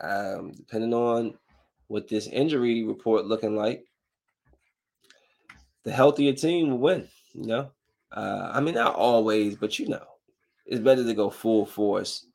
um, 0.00 0.52
depending 0.52 0.94
on 0.94 1.34
what 1.86 2.08
this 2.08 2.26
injury 2.26 2.84
report 2.84 3.26
looking 3.26 3.56
like. 3.56 3.84
The 5.84 5.92
healthier 5.92 6.32
team 6.32 6.70
will 6.70 6.78
win. 6.78 7.08
You 7.34 7.46
know, 7.46 7.70
uh, 8.12 8.50
I 8.52 8.60
mean 8.60 8.74
not 8.74 8.94
always, 8.94 9.56
but 9.56 9.78
you 9.78 9.88
know, 9.88 10.04
it's 10.66 10.80
better 10.80 11.04
to 11.04 11.14
go 11.14 11.30
full 11.30 11.66
force 11.66 12.27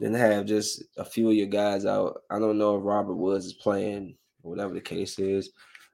than 0.00 0.14
have 0.14 0.46
just 0.46 0.82
a 0.96 1.04
few 1.04 1.28
of 1.28 1.36
your 1.36 1.46
guys 1.46 1.86
out. 1.86 2.22
I 2.30 2.38
don't 2.40 2.58
know 2.58 2.76
if 2.76 2.84
Robert 2.84 3.14
Woods 3.14 3.46
is 3.46 3.52
playing 3.52 4.16
whatever 4.40 4.74
the 4.74 4.80
case 4.80 5.18
is. 5.18 5.50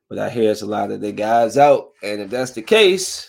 But 0.09 0.21
I 0.21 0.31
hear 0.31 0.53
it's 0.53 0.63
a 0.63 0.67
lot 0.67 0.93
of 0.93 1.01
the 1.01 1.11
guys 1.11 1.59
out, 1.59 1.91
and 2.01 2.21
if 2.21 2.31
that's 2.31 2.53
the 2.53 2.63
case, 2.63 3.29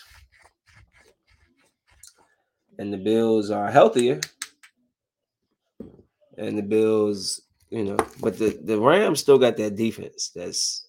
and 2.78 2.92
the 2.92 2.98
Bills 2.98 3.50
are 3.50 3.68
healthier, 3.68 4.20
and 6.36 6.56
the 6.56 6.62
Bills, 6.62 7.40
you 7.70 7.82
know, 7.82 7.96
but 8.20 8.38
the 8.38 8.60
the 8.62 8.78
Rams 8.78 9.18
still 9.18 9.38
got 9.38 9.56
that 9.56 9.74
defense 9.74 10.30
that's 10.32 10.86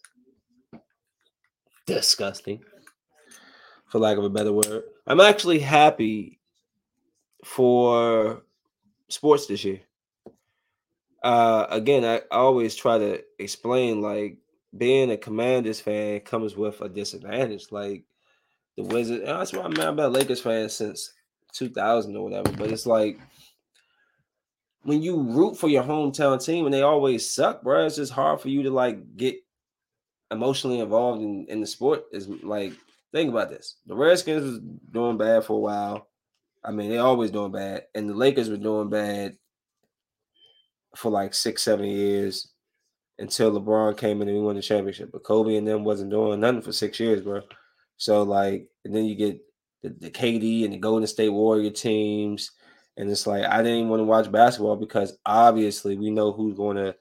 disgusting, 1.88 2.64
for 3.88 3.98
lack 3.98 4.20
of 4.20 4.24
a 4.24 4.30
better 4.30 4.54
word. 4.54 4.84
I'm 5.08 5.22
actually 5.22 5.58
happy 5.58 6.40
for 7.44 8.44
sports 9.10 9.48
this 9.48 9.64
year. 9.64 9.82
Uh, 11.22 11.66
again, 11.70 12.06
I, 12.06 12.22
always 12.32 12.76
try 12.76 12.98
to 12.98 13.22
explain 13.40 14.02
like 14.02 14.38
being 14.78 15.12
a 15.12 15.18
Commanders 15.18 15.82
fan 15.82 16.22
comes 16.22 16.56
with 16.56 16.80
a 16.82 16.88
disadvantage. 16.88 17.72
Like 17.72 18.06
the 18.78 18.84
Wizards, 18.84 19.26
that's 19.26 19.52
why 19.52 19.64
I'm 19.64 19.74
mad 19.74 19.90
about 19.90 20.14
Lakers 20.14 20.42
fans 20.42 20.74
since 20.74 21.12
2000 21.54 22.16
or 22.16 22.24
whatever. 22.24 22.52
But 22.56 22.72
it's 22.72 22.86
like 22.86 23.20
when 24.84 25.02
you 25.02 25.22
root 25.22 25.58
for 25.58 25.68
your 25.68 25.84
hometown 25.84 26.44
team 26.44 26.66
and 26.66 26.74
they 26.74 26.82
always 26.82 27.30
suck, 27.30 27.64
bro. 27.64 27.86
It's 27.86 27.98
just 27.98 28.14
hard 28.14 28.40
for 28.40 28.50
you 28.50 28.64
to 28.64 28.72
like 28.72 29.18
get 29.18 29.36
emotionally 30.32 30.80
involved 30.80 31.22
in, 31.22 31.46
in 31.50 31.60
the 31.62 31.68
sport. 31.68 32.04
Is 32.12 32.28
like 32.28 32.74
think 33.12 33.30
about 33.30 33.50
this: 33.50 33.76
the 33.86 33.96
Redskins 33.96 34.44
was 34.44 34.60
doing 34.92 35.18
bad 35.18 35.44
for 35.44 35.54
a 35.54 35.60
while. 35.60 36.09
I 36.64 36.72
mean, 36.72 36.90
they 36.90 36.98
always 36.98 37.32
doing 37.32 37.52
bad, 37.52 37.84
and 37.96 38.10
the 38.10 38.14
Lakers 38.14 38.50
were 38.50 38.58
doing 38.58 38.90
bad 38.90 39.38
for 40.96 41.12
like 41.12 41.34
six, 41.34 41.64
seven 41.64 41.86
years 41.86 42.50
until 43.20 43.52
LeBron 43.52 43.98
came 43.98 44.22
in 44.22 44.30
and 44.30 44.38
we 44.38 44.44
won 44.44 44.56
the 44.56 44.62
championship. 44.62 45.12
But 45.12 45.24
Kobe 45.24 45.56
and 45.56 45.68
them 45.68 45.84
wasn't 45.84 46.12
doing 46.12 46.40
nothing 46.40 46.62
for 46.62 46.72
six 46.72 47.00
years, 47.00 47.22
bro. 47.22 47.42
So 47.98 48.24
like, 48.24 48.70
and 48.86 48.96
then 48.96 49.06
you 49.06 49.16
get 49.16 49.40
the, 49.84 49.90
the 49.90 50.10
KD 50.10 50.64
and 50.64 50.74
the 50.74 50.78
Golden 50.78 51.08
State 51.08 51.30
Warrior 51.30 51.70
teams, 51.70 52.52
and 52.98 53.10
it's 53.10 53.28
like 53.28 53.44
I 53.46 53.62
didn't 53.62 53.90
want 53.90 54.00
to 54.00 54.06
watch 54.06 54.32
basketball 54.32 54.78
because 54.78 55.18
obviously 55.26 55.98
we 55.98 56.10
know 56.10 56.32
who's 56.32 56.56
going 56.56 56.78
to 56.78 56.96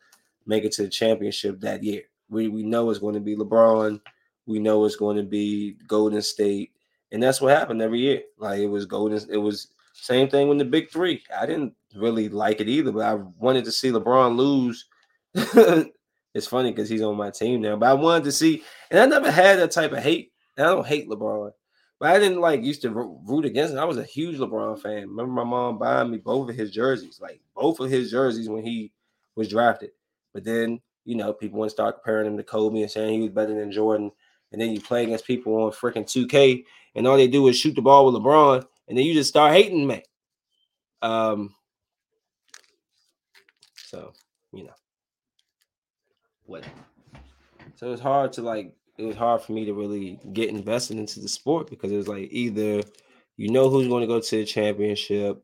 make 0.47 0.65
it 0.65 0.73
to 0.73 0.83
the 0.83 0.89
championship 0.89 1.61
that 1.61 1.83
year. 1.83 2.03
We 2.29 2.49
we 2.49 2.63
know 2.63 2.91
it's 2.91 3.01
going 3.01 3.15
to 3.15 3.21
be 3.21 3.37
LeBron. 3.37 4.01
We 4.47 4.59
know 4.59 4.85
it's 4.85 4.97
going 4.97 5.17
to 5.17 5.23
be 5.23 5.77
Golden 5.87 6.23
State, 6.23 6.73
and 7.13 7.23
that's 7.23 7.41
what 7.41 7.57
happened 7.57 7.83
every 7.83 8.01
year. 8.01 8.23
Like 8.39 8.61
it 8.61 8.67
was 8.67 8.87
Golden. 8.87 9.21
It 9.31 9.37
was 9.37 9.69
same 9.93 10.29
thing 10.29 10.49
with 10.49 10.59
the 10.59 10.65
Big 10.65 10.91
Three. 10.91 11.23
I 11.37 11.47
didn't 11.47 11.75
really 11.95 12.29
like 12.29 12.61
it 12.61 12.69
either, 12.69 12.93
but 12.93 13.05
I 13.05 13.15
wanted 13.15 13.65
to 13.65 13.73
see 13.73 13.91
LeBron 13.91 14.37
lose. 14.37 14.87
it's 15.35 16.47
funny 16.47 16.71
because 16.71 16.89
he's 16.89 17.03
on 17.03 17.17
my 17.17 17.31
team 17.31 17.61
now, 17.61 17.77
but 17.77 17.89
I 17.89 17.95
wanted 17.95 18.25
to 18.25 18.33
see, 18.33 18.63
and 18.91 19.01
I 19.01 19.07
never 19.07 19.31
had 19.31 19.59
that 19.59 19.71
type 19.71 19.93
of 19.93 20.03
hate. 20.03 20.33
And 20.57 20.67
I 20.67 20.71
don't 20.71 20.87
hate 20.87 21.09
LeBron, 21.09 21.53
but 22.01 22.11
I 22.11 22.19
didn't 22.19 22.41
like 22.41 22.65
used 22.65 22.83
to 22.83 22.91
root 22.91 23.45
against 23.45 23.75
him. 23.75 23.79
I 23.79 23.85
was 23.85 23.99
a 23.99 24.05
huge 24.05 24.39
LeBron 24.39 24.81
fan. 24.81 25.09
Remember 25.09 25.33
my 25.33 25.45
mom 25.45 25.79
buying 25.79 26.11
me 26.11 26.19
both 26.19 26.51
of 26.51 26.57
his 26.57 26.71
jerseys, 26.71 27.21
like 27.21 27.41
both 27.55 27.81
of 27.81 27.91
his 27.91 28.11
jerseys 28.11 28.49
when 28.49 28.65
he 28.65 28.93
was 29.37 29.49
drafted. 29.49 29.91
But 30.35 30.45
then 30.45 30.81
you 31.05 31.15
know 31.15 31.33
people 31.33 31.59
want 31.59 31.71
to 31.71 31.75
start 31.75 31.97
comparing 31.97 32.27
him 32.27 32.37
to 32.37 32.43
Kobe 32.43 32.83
and 32.83 32.91
saying 32.91 33.15
he 33.15 33.23
was 33.23 33.31
better 33.31 33.55
than 33.55 33.73
Jordan. 33.73 34.11
And 34.53 34.61
then 34.61 34.73
you 34.73 34.81
play 34.81 35.05
against 35.05 35.27
people 35.27 35.55
on 35.63 35.73
freaking 35.73 36.05
2K, 36.07 36.65
and 36.99 37.07
all 37.07 37.17
they 37.17 37.29
do 37.29 37.47
is 37.47 37.57
shoot 37.57 37.77
the 37.77 37.81
ball 37.81 38.07
with 38.07 38.21
LeBron, 38.21 38.65
and 38.89 38.99
then 38.99 39.05
you 39.05 39.15
just 39.15 39.31
start 39.31 39.53
hating 39.53 39.87
me. 39.87 40.03
Um, 41.01 41.55
so, 43.77 44.13
you 44.53 44.65
know, 44.65 44.75
what? 46.45 46.65
So 47.77 47.93
it's 47.93 48.03
hard 48.03 48.33
to 48.33 48.43
like, 48.43 48.75
it 48.99 49.05
was 49.05 49.15
hard 49.15 49.43
for 49.43 49.53
me 49.53 49.65
to 49.67 49.75
really 49.75 50.19
get 50.33 50.51
invested 50.51 50.99
into 50.99 51.21
the 51.21 51.29
sport 51.29 51.71
because 51.71 51.93
it 51.93 51.97
was 51.97 52.09
like 52.09 52.29
either 52.33 52.83
you 53.37 53.53
know 53.53 53.71
who's 53.71 53.87
going 53.87 54.01
to 54.01 54.09
go 54.09 54.19
to 54.21 54.37
the 54.37 54.45
championship, 54.45 55.41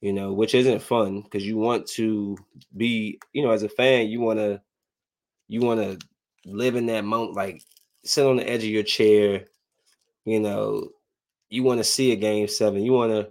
you 0.00 0.12
know, 0.12 0.32
which 0.32 0.54
isn't 0.54 0.80
fun 0.80 1.22
because 1.22 1.44
you 1.44 1.56
want 1.56 1.88
to 1.88 2.38
be, 2.76 3.18
you 3.32 3.42
know, 3.42 3.50
as 3.50 3.64
a 3.64 3.68
fan, 3.68 4.06
you 4.06 4.20
want 4.20 4.38
to, 4.38 4.62
you 5.48 5.60
want 5.60 5.80
to 5.80 5.98
live 6.46 6.76
in 6.76 6.86
that 6.86 7.04
moment, 7.04 7.34
like 7.34 7.64
sit 8.04 8.24
on 8.24 8.36
the 8.36 8.48
edge 8.48 8.62
of 8.62 8.70
your 8.70 8.84
chair, 8.84 9.46
you 10.30 10.40
know, 10.40 10.90
you 11.48 11.62
want 11.62 11.78
to 11.78 11.84
see 11.84 12.12
a 12.12 12.16
game 12.16 12.48
seven, 12.48 12.82
you 12.82 12.92
want 12.92 13.12
to, 13.12 13.30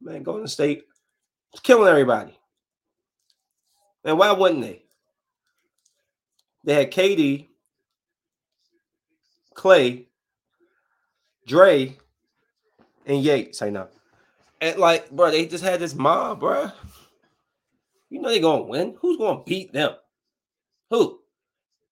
man, 0.00 0.22
Golden 0.22 0.48
State, 0.48 0.84
killing 1.62 1.88
everybody. 1.88 2.38
And 4.04 4.18
why 4.18 4.32
wouldn't 4.32 4.62
they? 4.62 4.82
They 6.64 6.74
had 6.74 6.92
KD, 6.92 7.48
Clay, 9.54 10.08
Dre, 11.46 11.96
and 13.06 13.22
Yates. 13.22 13.62
I 13.62 13.70
know. 13.70 13.88
And 14.60 14.78
like, 14.78 15.10
bro, 15.10 15.30
they 15.30 15.46
just 15.46 15.64
had 15.64 15.80
this 15.80 15.94
mob, 15.94 16.40
bro. 16.40 16.70
You 18.10 18.20
know 18.20 18.30
they're 18.30 18.40
gonna 18.40 18.62
win. 18.62 18.96
Who's 19.00 19.18
gonna 19.18 19.42
beat 19.44 19.72
them? 19.72 19.94
Who? 20.90 21.20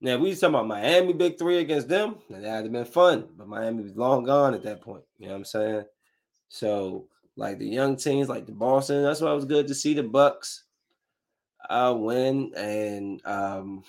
Now, 0.05 0.19
we 0.19 0.35
talking 0.35 0.51
about 0.51 0.67
Miami 0.67 1.15
big 1.15 1.39
three 1.39 1.61
against 1.61 1.89
them, 1.89 2.17
that'd 2.29 2.45
have 2.45 2.71
been 2.71 2.85
fun. 2.85 3.27
But 3.39 3.49
Miami 3.49 3.85
was 3.85 3.97
long 3.97 4.25
gone 4.25 4.53
at 4.53 4.63
that 4.65 4.83
point. 4.83 5.03
You 5.19 5.29
know 5.29 5.33
what 5.33 5.39
I'm 5.39 5.45
saying? 5.47 5.85
So, 6.51 7.09
like 7.37 7.59
the 7.59 7.67
young 7.67 7.97
teams, 7.97 8.29
like 8.29 8.45
the 8.45 8.53
Boston, 8.53 9.03
that's 9.03 9.23
why 9.23 9.33
it 9.33 9.35
was 9.35 9.47
good 9.47 9.67
to 9.67 9.75
see 9.75 9.95
the 9.95 10.03
Bucks 10.03 10.65
uh, 11.71 11.95
win, 11.97 12.53
and 12.55 13.23
um, 13.25 13.83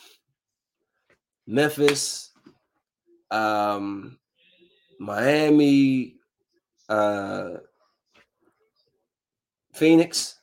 Memphis, 1.47 2.29
um, 3.29 4.17
Miami, 4.97 6.15
uh, 6.87 7.55
Phoenix. 9.73 10.39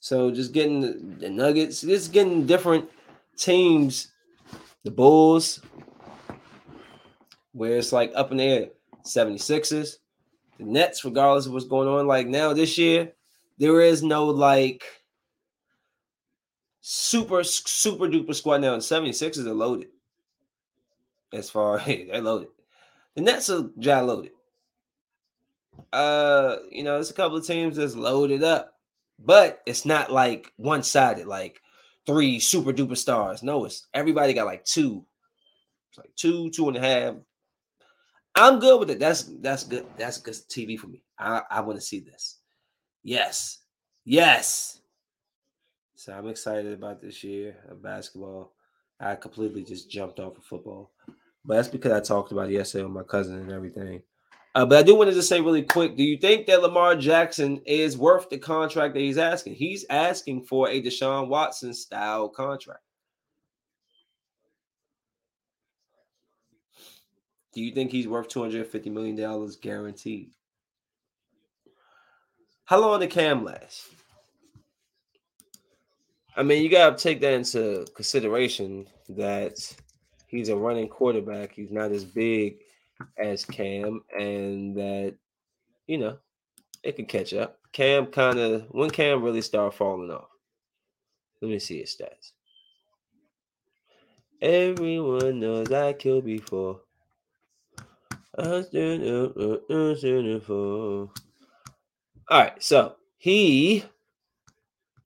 So 0.00 0.30
just 0.30 0.52
getting 0.52 0.80
the, 0.80 1.16
the 1.18 1.28
Nuggets, 1.28 1.82
just 1.82 2.12
getting 2.12 2.46
different 2.46 2.88
teams, 3.36 4.08
the 4.84 4.90
Bulls, 4.90 5.60
where 7.52 7.76
it's 7.76 7.92
like 7.92 8.12
up 8.14 8.30
in 8.30 8.38
the 8.38 8.44
air, 8.44 8.68
76ers, 9.04 9.96
the 10.58 10.64
Nets, 10.64 11.04
regardless 11.04 11.46
of 11.46 11.52
what's 11.52 11.66
going 11.66 11.88
on. 11.88 12.06
Like 12.06 12.26
now 12.26 12.52
this 12.52 12.76
year, 12.78 13.12
there 13.58 13.80
is 13.80 14.02
no 14.02 14.26
like 14.26 14.84
super, 16.80 17.42
super 17.44 18.06
duper 18.06 18.34
squad 18.34 18.60
now. 18.60 18.74
And 18.74 18.82
76ers 18.82 19.46
are 19.46 19.54
loaded. 19.54 19.88
As 21.32 21.50
far 21.50 21.78
as 21.80 21.86
they're 21.86 22.20
loaded. 22.20 22.48
The 23.14 23.22
Nets 23.22 23.50
are 23.50 23.70
dry 23.78 24.00
loaded. 24.00 24.32
Uh, 25.92 26.56
you 26.70 26.84
know, 26.84 26.94
there's 26.94 27.10
a 27.10 27.14
couple 27.14 27.36
of 27.36 27.46
teams 27.46 27.76
that's 27.76 27.96
loaded 27.96 28.42
up, 28.42 28.74
but 29.18 29.60
it's 29.66 29.84
not 29.84 30.12
like 30.12 30.52
one-sided, 30.56 31.26
like 31.26 31.60
three 32.06 32.38
super 32.38 32.72
duper 32.72 32.96
stars. 32.96 33.42
No, 33.42 33.64
it's 33.64 33.86
everybody 33.94 34.32
got 34.34 34.46
like 34.46 34.64
two. 34.64 35.04
It's 35.90 35.98
like 35.98 36.14
two, 36.16 36.50
two 36.50 36.68
and 36.68 36.76
a 36.76 36.80
half. 36.80 37.14
I'm 38.34 38.58
good 38.58 38.80
with 38.80 38.90
it. 38.90 38.98
That's 38.98 39.22
that's 39.40 39.64
good. 39.64 39.86
That's 39.96 40.18
good 40.18 40.34
TV 40.34 40.78
for 40.78 40.88
me. 40.88 41.02
I, 41.18 41.42
I 41.50 41.60
want 41.60 41.78
to 41.78 41.84
see 41.84 42.00
this. 42.00 42.40
Yes. 43.02 43.58
Yes. 44.04 44.80
So 45.94 46.12
I'm 46.12 46.28
excited 46.28 46.72
about 46.72 47.00
this 47.00 47.22
year 47.22 47.56
of 47.68 47.82
basketball. 47.82 48.52
I 49.00 49.14
completely 49.14 49.62
just 49.62 49.90
jumped 49.90 50.18
off 50.20 50.36
of 50.36 50.44
football, 50.44 50.92
but 51.44 51.54
that's 51.54 51.68
because 51.68 51.92
I 51.92 52.00
talked 52.00 52.32
about 52.32 52.50
yesterday 52.50 52.84
with 52.84 52.92
my 52.92 53.02
cousin 53.02 53.38
and 53.38 53.52
everything. 53.52 54.02
Uh, 54.54 54.64
but 54.64 54.78
I 54.78 54.82
do 54.82 54.94
want 54.94 55.10
to 55.10 55.14
just 55.14 55.28
say 55.28 55.40
really 55.40 55.62
quick: 55.62 55.96
Do 55.96 56.04
you 56.04 56.16
think 56.16 56.46
that 56.46 56.62
Lamar 56.62 56.94
Jackson 56.94 57.60
is 57.66 57.98
worth 57.98 58.30
the 58.30 58.38
contract 58.38 58.94
that 58.94 59.00
he's 59.00 59.18
asking? 59.18 59.54
He's 59.54 59.84
asking 59.90 60.44
for 60.44 60.68
a 60.68 60.80
Deshaun 60.80 61.28
Watson 61.28 61.74
style 61.74 62.28
contract. 62.28 62.80
Do 67.52 67.62
you 67.62 67.72
think 67.72 67.90
he's 67.90 68.08
worth 68.08 68.28
two 68.28 68.40
hundred 68.42 68.66
fifty 68.68 68.90
million 68.90 69.16
dollars 69.16 69.56
guaranteed? 69.56 70.30
How 72.64 72.80
long 72.80 73.00
did 73.00 73.10
Cam 73.10 73.44
last? 73.44 73.88
I 76.36 76.42
mean, 76.42 76.62
you 76.62 76.68
got 76.68 76.96
to 76.96 77.02
take 77.02 77.20
that 77.20 77.32
into 77.32 77.86
consideration 77.94 78.86
that 79.10 79.54
he's 80.26 80.48
a 80.48 80.56
running 80.56 80.88
quarterback. 80.88 81.52
He's 81.52 81.70
not 81.70 81.92
as 81.92 82.04
big 82.04 82.63
as 83.18 83.44
Cam, 83.44 84.02
and 84.18 84.76
that 84.76 85.14
you 85.86 85.98
know 85.98 86.18
it 86.82 86.96
could 86.96 87.08
catch 87.08 87.34
up. 87.34 87.58
Cam 87.72 88.06
kind 88.06 88.38
of 88.38 88.66
when 88.70 88.90
Cam 88.90 89.22
really 89.22 89.42
start 89.42 89.74
falling 89.74 90.10
off. 90.10 90.28
Let 91.40 91.50
me 91.50 91.58
see 91.58 91.80
his 91.80 91.96
stats. 91.96 92.32
Everyone 94.40 95.40
knows 95.40 95.72
I 95.72 95.92
killed 95.92 96.24
before. 96.24 96.80
I. 98.36 98.64
All 102.30 102.40
right, 102.40 102.62
so 102.62 102.96
he 103.18 103.84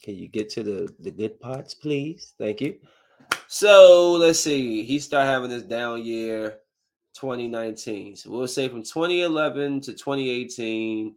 can 0.02 0.14
you 0.14 0.28
get 0.28 0.48
to 0.50 0.62
the 0.62 0.94
the 1.00 1.10
good 1.10 1.40
parts, 1.40 1.74
please? 1.74 2.34
Thank 2.38 2.60
you. 2.60 2.78
So 3.46 4.12
let's 4.12 4.40
see. 4.40 4.82
He 4.84 4.98
started 4.98 5.30
having 5.30 5.50
this 5.50 5.64
down 5.64 6.04
year 6.04 6.58
2019. 7.20 8.16
So 8.16 8.30
we'll 8.30 8.46
say 8.46 8.68
from 8.68 8.82
2011 8.82 9.80
to 9.82 9.92
2018, 9.92 11.14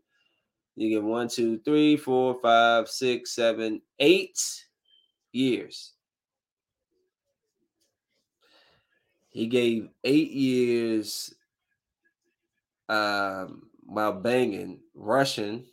you 0.75 0.89
get 0.89 1.03
one, 1.03 1.27
two, 1.27 1.59
three, 1.59 1.95
four, 1.97 2.39
five, 2.41 2.89
six, 2.89 3.31
seven, 3.31 3.81
eight 3.99 4.39
years. 5.31 5.93
He 9.29 9.47
gave 9.47 9.89
eight 10.03 10.31
years 10.31 11.33
um, 12.89 13.67
while 13.85 14.13
banging, 14.13 14.79
rushing 14.95 15.65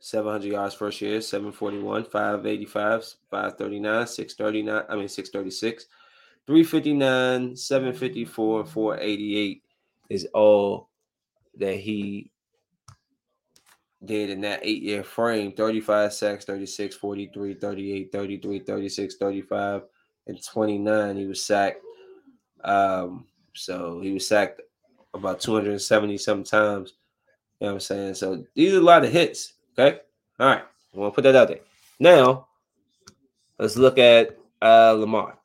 700 0.00 0.52
yards 0.52 0.74
first 0.74 1.00
year, 1.00 1.20
741, 1.20 2.04
585, 2.04 3.04
539, 3.30 4.06
639, 4.06 4.84
I 4.88 4.96
mean 4.96 5.08
636, 5.08 5.86
359, 6.46 7.56
754, 7.56 8.66
488 8.66 9.62
is 10.08 10.28
all 10.32 10.88
that 11.58 11.74
he 11.74 12.30
did 14.04 14.30
in 14.30 14.40
that 14.42 14.60
eight 14.62 14.82
year 14.82 15.02
frame 15.02 15.52
35 15.52 16.12
sacks, 16.12 16.44
36, 16.44 16.96
43, 16.96 17.54
38, 17.54 18.12
33, 18.12 18.58
36, 18.60 19.16
35, 19.16 19.82
and 20.28 20.44
29. 20.44 21.16
He 21.16 21.26
was 21.26 21.42
sacked. 21.42 21.82
Um, 22.62 23.26
so 23.54 24.00
he 24.00 24.12
was 24.12 24.26
sacked 24.26 24.60
about 25.14 25.40
270 25.40 26.18
sometimes. 26.18 26.94
You 27.60 27.66
know 27.66 27.72
what 27.72 27.74
I'm 27.74 27.80
saying? 27.80 28.14
So 28.14 28.44
these 28.54 28.74
are 28.74 28.78
a 28.78 28.82
lot 28.82 29.04
of 29.04 29.12
hits. 29.12 29.54
Okay. 29.78 29.98
All 30.38 30.46
right. 30.46 30.62
I 30.94 30.98
want 30.98 31.12
to 31.12 31.14
put 31.14 31.22
that 31.24 31.36
out 31.36 31.48
there. 31.48 31.60
Now, 31.98 32.48
let's 33.58 33.76
look 33.76 33.98
at 33.98 34.38
uh, 34.60 34.92
Lamar. 34.92 35.38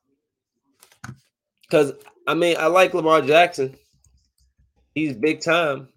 Because, 1.71 1.93
I 2.27 2.33
mean, 2.33 2.57
I 2.59 2.65
like 2.65 2.93
Lamar 2.93 3.21
Jackson. 3.21 3.77
He's 4.93 5.15
big 5.15 5.39
time. 5.39 5.87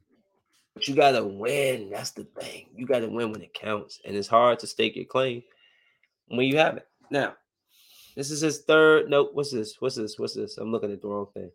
But 0.72 0.86
you 0.86 0.94
got 0.94 1.12
to 1.12 1.24
win. 1.24 1.90
That's 1.90 2.12
the 2.12 2.22
thing. 2.22 2.66
You 2.76 2.86
got 2.86 3.00
to 3.00 3.08
win 3.08 3.32
when 3.32 3.42
it 3.42 3.54
counts. 3.54 3.98
And 4.04 4.14
it's 4.14 4.28
hard 4.28 4.60
to 4.60 4.68
stake 4.68 4.94
your 4.94 5.04
claim 5.04 5.42
when 6.28 6.46
you 6.46 6.58
have 6.58 6.76
it. 6.76 6.86
Now, 7.10 7.34
this 8.14 8.30
is 8.30 8.40
his 8.40 8.60
third. 8.60 9.10
Nope. 9.10 9.30
What's 9.32 9.50
this? 9.50 9.74
What's 9.80 9.96
this? 9.96 10.16
What's 10.16 10.34
this? 10.34 10.58
I'm 10.58 10.70
looking 10.70 10.92
at 10.92 11.02
the 11.02 11.08
wrong 11.08 11.26
thing. 11.34 11.50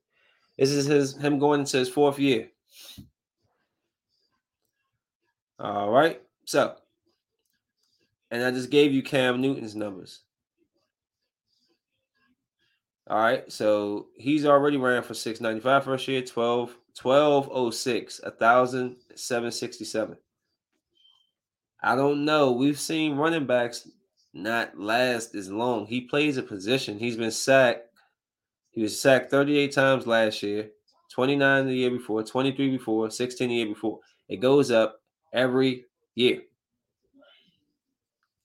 This 0.58 0.72
is 0.72 0.86
his 0.86 1.16
him 1.16 1.40
going 1.40 1.62
into 1.62 1.78
his 1.78 1.88
fourth 1.88 2.20
year. 2.20 2.50
All 5.60 5.92
right. 5.92 6.22
So, 6.44 6.76
and 8.32 8.44
I 8.44 8.52
just 8.52 8.70
gave 8.70 8.92
you 8.92 9.02
Cam 9.02 9.40
Newton's 9.40 9.78
numbers. 9.78 10.24
All 13.10 13.20
right. 13.20 13.52
So 13.52 14.08
he's 14.18 14.46
already 14.46 14.78
ran 14.78 15.04
for 15.04 15.14
695 15.14 15.84
first 15.84 16.08
year, 16.08 16.22
12, 16.22 16.76
1206, 17.02 18.22
1,767. 18.24 20.18
I 21.82 21.96
don't 21.96 22.26
know. 22.26 22.52
We've 22.52 22.80
seen 22.80 23.16
running 23.16 23.46
backs 23.46 23.88
not 24.34 24.78
last 24.78 25.34
as 25.34 25.50
long. 25.50 25.86
He 25.86 26.02
plays 26.02 26.38
a 26.38 26.44
position. 26.44 27.00
He's 27.00 27.16
been 27.16 27.32
sacked 27.32 27.90
he 28.72 28.84
was 28.84 29.00
sacked 29.00 29.32
38 29.32 29.72
times 29.72 30.08
last 30.08 30.44
year, 30.44 30.70
29 31.12 31.66
the 31.66 31.74
year 31.74 31.92
before, 31.92 32.24
23 32.24 32.70
before, 32.78 33.10
16 33.10 33.50
the 33.50 33.56
year 33.56 33.66
before. 33.66 34.00
It 34.28 34.38
goes 34.38 34.72
up 34.72 35.02
every 35.34 35.86
year. 36.16 36.42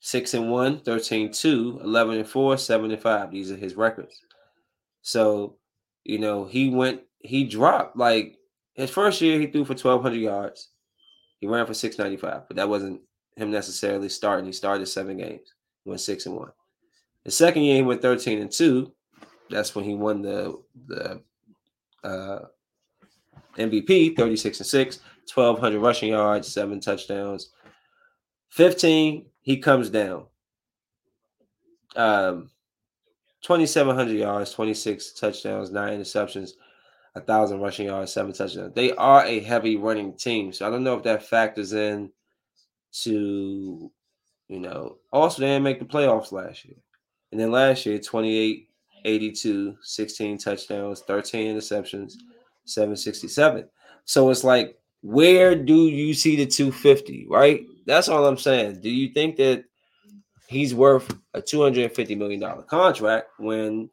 6 0.00 0.34
and 0.34 0.50
1, 0.50 0.80
13 0.80 1.32
2, 1.32 1.80
11 1.82 2.16
and 2.16 2.28
4, 2.28 2.58
7 2.58 2.90
and 2.90 3.00
5. 3.00 3.30
These 3.30 3.52
are 3.52 3.56
his 3.56 3.74
records. 3.74 4.20
So, 5.04 5.56
you 6.02 6.18
know, 6.18 6.46
he 6.46 6.70
went, 6.70 7.02
he 7.18 7.44
dropped 7.44 7.94
like 7.96 8.38
his 8.72 8.90
first 8.90 9.20
year, 9.20 9.38
he 9.38 9.46
threw 9.46 9.64
for 9.64 9.74
1,200 9.74 10.16
yards. 10.16 10.70
He 11.38 11.46
ran 11.46 11.66
for 11.66 11.74
695, 11.74 12.48
but 12.48 12.56
that 12.56 12.68
wasn't 12.68 13.02
him 13.36 13.50
necessarily 13.50 14.08
starting. 14.08 14.46
He 14.46 14.52
started 14.52 14.86
seven 14.86 15.18
games, 15.18 15.52
went 15.84 16.00
6 16.00 16.24
and 16.24 16.36
1. 16.36 16.48
The 17.24 17.30
second 17.30 17.62
year, 17.62 17.76
he 17.76 17.82
went 17.82 18.00
13 18.00 18.40
and 18.40 18.50
2, 18.50 18.90
that's 19.50 19.74
when 19.74 19.84
he 19.84 19.94
won 19.94 20.22
the 20.22 20.58
the 20.86 21.20
uh, 22.02 22.46
MVP, 23.58 24.16
36 24.16 24.60
and 24.60 24.66
6, 24.66 24.98
1200 25.32 25.78
rushing 25.80 26.08
yards, 26.10 26.50
seven 26.50 26.80
touchdowns. 26.80 27.50
15, 28.48 29.26
he 29.42 29.58
comes 29.58 29.90
down. 29.90 30.24
Um 31.94 32.50
2700 33.44 34.18
yards, 34.18 34.52
26 34.52 35.12
touchdowns, 35.12 35.70
nine 35.70 36.00
interceptions, 36.00 36.52
a 37.14 37.20
thousand 37.20 37.60
rushing 37.60 37.86
yards, 37.86 38.12
seven 38.12 38.32
touchdowns. 38.32 38.74
They 38.74 38.92
are 38.92 39.24
a 39.24 39.40
heavy 39.40 39.76
running 39.76 40.14
team. 40.14 40.50
So 40.52 40.66
I 40.66 40.70
don't 40.70 40.82
know 40.82 40.96
if 40.96 41.02
that 41.04 41.22
factors 41.22 41.74
in 41.74 42.10
to, 43.02 43.92
you 44.48 44.60
know, 44.60 44.96
also 45.12 45.42
they 45.42 45.48
didn't 45.48 45.62
make 45.62 45.78
the 45.78 45.84
playoffs 45.84 46.32
last 46.32 46.64
year. 46.64 46.76
And 47.32 47.40
then 47.40 47.52
last 47.52 47.84
year, 47.84 47.98
28 47.98 48.68
82, 49.04 49.76
16 49.82 50.38
touchdowns, 50.38 51.00
13 51.00 51.54
interceptions, 51.54 52.14
767. 52.64 53.68
So 54.06 54.30
it's 54.30 54.44
like, 54.44 54.78
where 55.02 55.54
do 55.54 55.88
you 55.88 56.14
see 56.14 56.36
the 56.36 56.46
250, 56.46 57.26
right? 57.28 57.60
That's 57.84 58.08
all 58.08 58.26
I'm 58.26 58.38
saying. 58.38 58.80
Do 58.80 58.88
you 58.88 59.12
think 59.12 59.36
that 59.36 59.64
he's 60.46 60.74
worth 60.74 61.14
a 61.34 61.42
$250 61.42 62.16
million 62.16 62.62
contract 62.68 63.28
when 63.38 63.90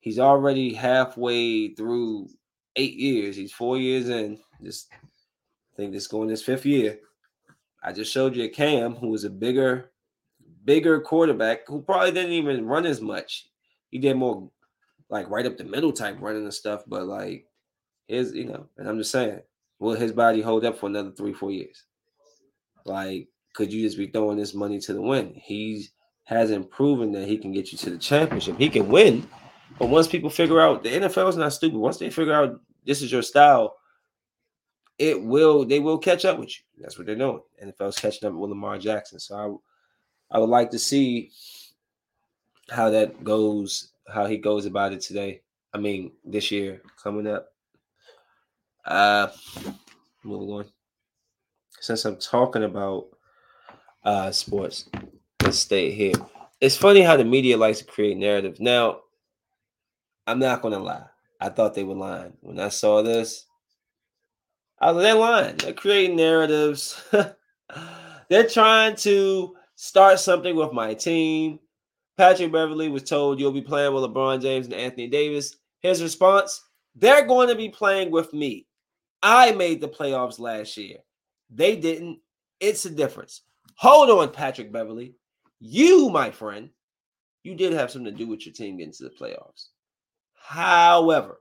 he's 0.00 0.18
already 0.18 0.72
halfway 0.72 1.74
through 1.74 2.28
eight 2.76 2.94
years? 2.94 3.36
He's 3.36 3.52
four 3.52 3.78
years 3.78 4.08
in. 4.08 4.38
Just 4.62 4.88
I 4.92 5.76
think 5.76 5.92
this 5.92 6.06
going 6.06 6.28
this 6.28 6.42
fifth 6.42 6.66
year. 6.66 6.98
I 7.82 7.92
just 7.92 8.12
showed 8.12 8.34
you 8.34 8.44
a 8.44 8.48
Cam 8.48 8.94
who 8.94 9.08
was 9.08 9.24
a 9.24 9.30
bigger, 9.30 9.92
bigger 10.64 11.00
quarterback 11.00 11.66
who 11.66 11.82
probably 11.82 12.12
didn't 12.12 12.32
even 12.32 12.66
run 12.66 12.86
as 12.86 13.00
much 13.00 13.46
he 13.90 13.98
did 13.98 14.16
more 14.16 14.50
like 15.08 15.30
right 15.30 15.46
up 15.46 15.56
the 15.56 15.64
middle 15.64 15.92
type 15.92 16.18
running 16.20 16.42
and 16.42 16.54
stuff, 16.54 16.82
but 16.86 17.06
like 17.06 17.46
his, 18.08 18.34
you 18.34 18.44
know, 18.44 18.66
and 18.76 18.88
I'm 18.88 18.98
just 18.98 19.12
saying, 19.12 19.40
will 19.78 19.94
his 19.94 20.12
body 20.12 20.42
hold 20.42 20.64
up 20.64 20.78
for 20.78 20.86
another 20.86 21.12
three, 21.12 21.32
four 21.32 21.50
years? 21.50 21.84
Like, 22.84 23.28
could 23.56 23.72
you 23.72 23.82
just 23.82 23.96
be 23.96 24.06
throwing 24.06 24.36
this 24.36 24.52
money 24.52 24.78
to 24.78 24.92
the 24.92 25.00
wind? 25.00 25.34
He 25.34 25.86
hasn't 26.24 26.70
proven 26.70 27.10
that 27.12 27.26
he 27.26 27.38
can 27.38 27.52
get 27.52 27.72
you 27.72 27.78
to 27.78 27.90
the 27.90 27.96
championship. 27.96 28.58
He 28.58 28.68
can 28.68 28.88
win, 28.88 29.26
but 29.78 29.88
once 29.88 30.06
people 30.06 30.28
figure 30.28 30.60
out 30.60 30.82
the 30.82 30.90
NFL 30.90 31.30
is 31.30 31.36
not 31.36 31.54
stupid, 31.54 31.78
once 31.78 31.96
they 31.96 32.10
figure 32.10 32.34
out 32.34 32.60
this 32.84 33.00
is 33.00 33.10
your 33.10 33.22
style, 33.22 33.78
it 34.98 35.22
will 35.22 35.64
they 35.64 35.80
will 35.80 35.96
catch 35.96 36.26
up 36.26 36.38
with 36.38 36.50
you. 36.50 36.82
That's 36.82 36.98
what 36.98 37.06
they're 37.06 37.16
doing. 37.16 37.40
NFL's 37.64 37.98
catching 37.98 38.28
up 38.28 38.34
with 38.34 38.50
Lamar 38.50 38.76
Jackson. 38.76 39.18
So 39.18 39.62
I 40.30 40.36
I 40.36 40.38
would 40.38 40.50
like 40.50 40.70
to 40.72 40.78
see 40.78 41.30
how 42.68 42.90
that 42.90 43.24
goes, 43.24 43.92
how 44.12 44.26
he 44.26 44.36
goes 44.36 44.66
about 44.66 44.92
it 44.92 45.00
today. 45.00 45.40
I 45.72 45.78
mean, 45.78 46.12
this 46.24 46.50
year 46.50 46.82
coming 47.02 47.26
up. 47.26 47.48
Uh, 48.84 49.28
moving 50.22 50.50
on. 50.50 50.66
Since 51.80 52.04
I'm 52.04 52.16
talking 52.16 52.64
about 52.64 53.15
uh 54.06 54.30
sports, 54.30 54.88
let's 55.42 55.58
stay 55.58 55.90
here. 55.90 56.14
It's 56.60 56.76
funny 56.76 57.02
how 57.02 57.16
the 57.16 57.24
media 57.24 57.56
likes 57.58 57.80
to 57.80 57.84
create 57.84 58.16
narrative. 58.16 58.58
Now, 58.60 59.00
I'm 60.26 60.38
not 60.38 60.62
gonna 60.62 60.78
lie. 60.78 61.04
I 61.40 61.50
thought 61.50 61.74
they 61.74 61.84
were 61.84 61.94
lying 61.94 62.32
when 62.40 62.58
I 62.58 62.68
saw 62.70 63.02
this. 63.02 63.44
I 64.78 64.92
was 64.92 65.02
they're 65.02 65.14
lying. 65.14 65.56
They're 65.56 65.72
creating 65.74 66.16
narratives. 66.16 67.02
they're 68.30 68.48
trying 68.48 68.96
to 68.96 69.54
start 69.74 70.20
something 70.20 70.56
with 70.56 70.72
my 70.72 70.94
team. 70.94 71.58
Patrick 72.16 72.52
Beverley 72.52 72.88
was 72.88 73.02
told 73.02 73.38
you'll 73.38 73.52
be 73.52 73.60
playing 73.60 73.92
with 73.92 74.04
LeBron 74.04 74.40
James 74.40 74.66
and 74.66 74.74
Anthony 74.74 75.08
Davis. 75.08 75.56
His 75.80 76.02
response 76.02 76.62
they're 76.96 77.26
going 77.26 77.48
to 77.48 77.54
be 77.54 77.68
playing 77.68 78.10
with 78.10 78.32
me. 78.32 78.66
I 79.22 79.52
made 79.52 79.80
the 79.80 79.88
playoffs 79.88 80.38
last 80.38 80.76
year. 80.76 80.98
They 81.50 81.76
didn't. 81.76 82.20
It's 82.58 82.86
a 82.86 82.90
difference. 82.90 83.42
Hold 83.76 84.10
on, 84.10 84.32
Patrick 84.32 84.72
Beverley. 84.72 85.14
You, 85.60 86.08
my 86.10 86.30
friend, 86.30 86.70
you 87.42 87.54
did 87.54 87.72
have 87.72 87.90
something 87.90 88.12
to 88.12 88.18
do 88.18 88.26
with 88.26 88.44
your 88.44 88.52
team 88.52 88.76
getting 88.78 88.92
to 88.94 89.04
the 89.04 89.10
playoffs. 89.10 89.68
However, 90.34 91.40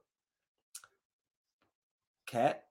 Cat, 2.25 2.63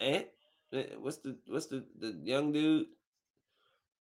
and 0.00 0.24
eh, 0.72 0.84
what's 0.98 1.18
the 1.18 1.36
what's 1.46 1.66
the 1.66 1.84
the 2.00 2.18
young 2.22 2.52
dude? 2.52 2.86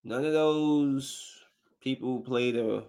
None 0.04 0.26
of 0.26 0.34
those 0.34 1.38
people 1.82 2.22
played 2.22 2.56
a 2.58 2.84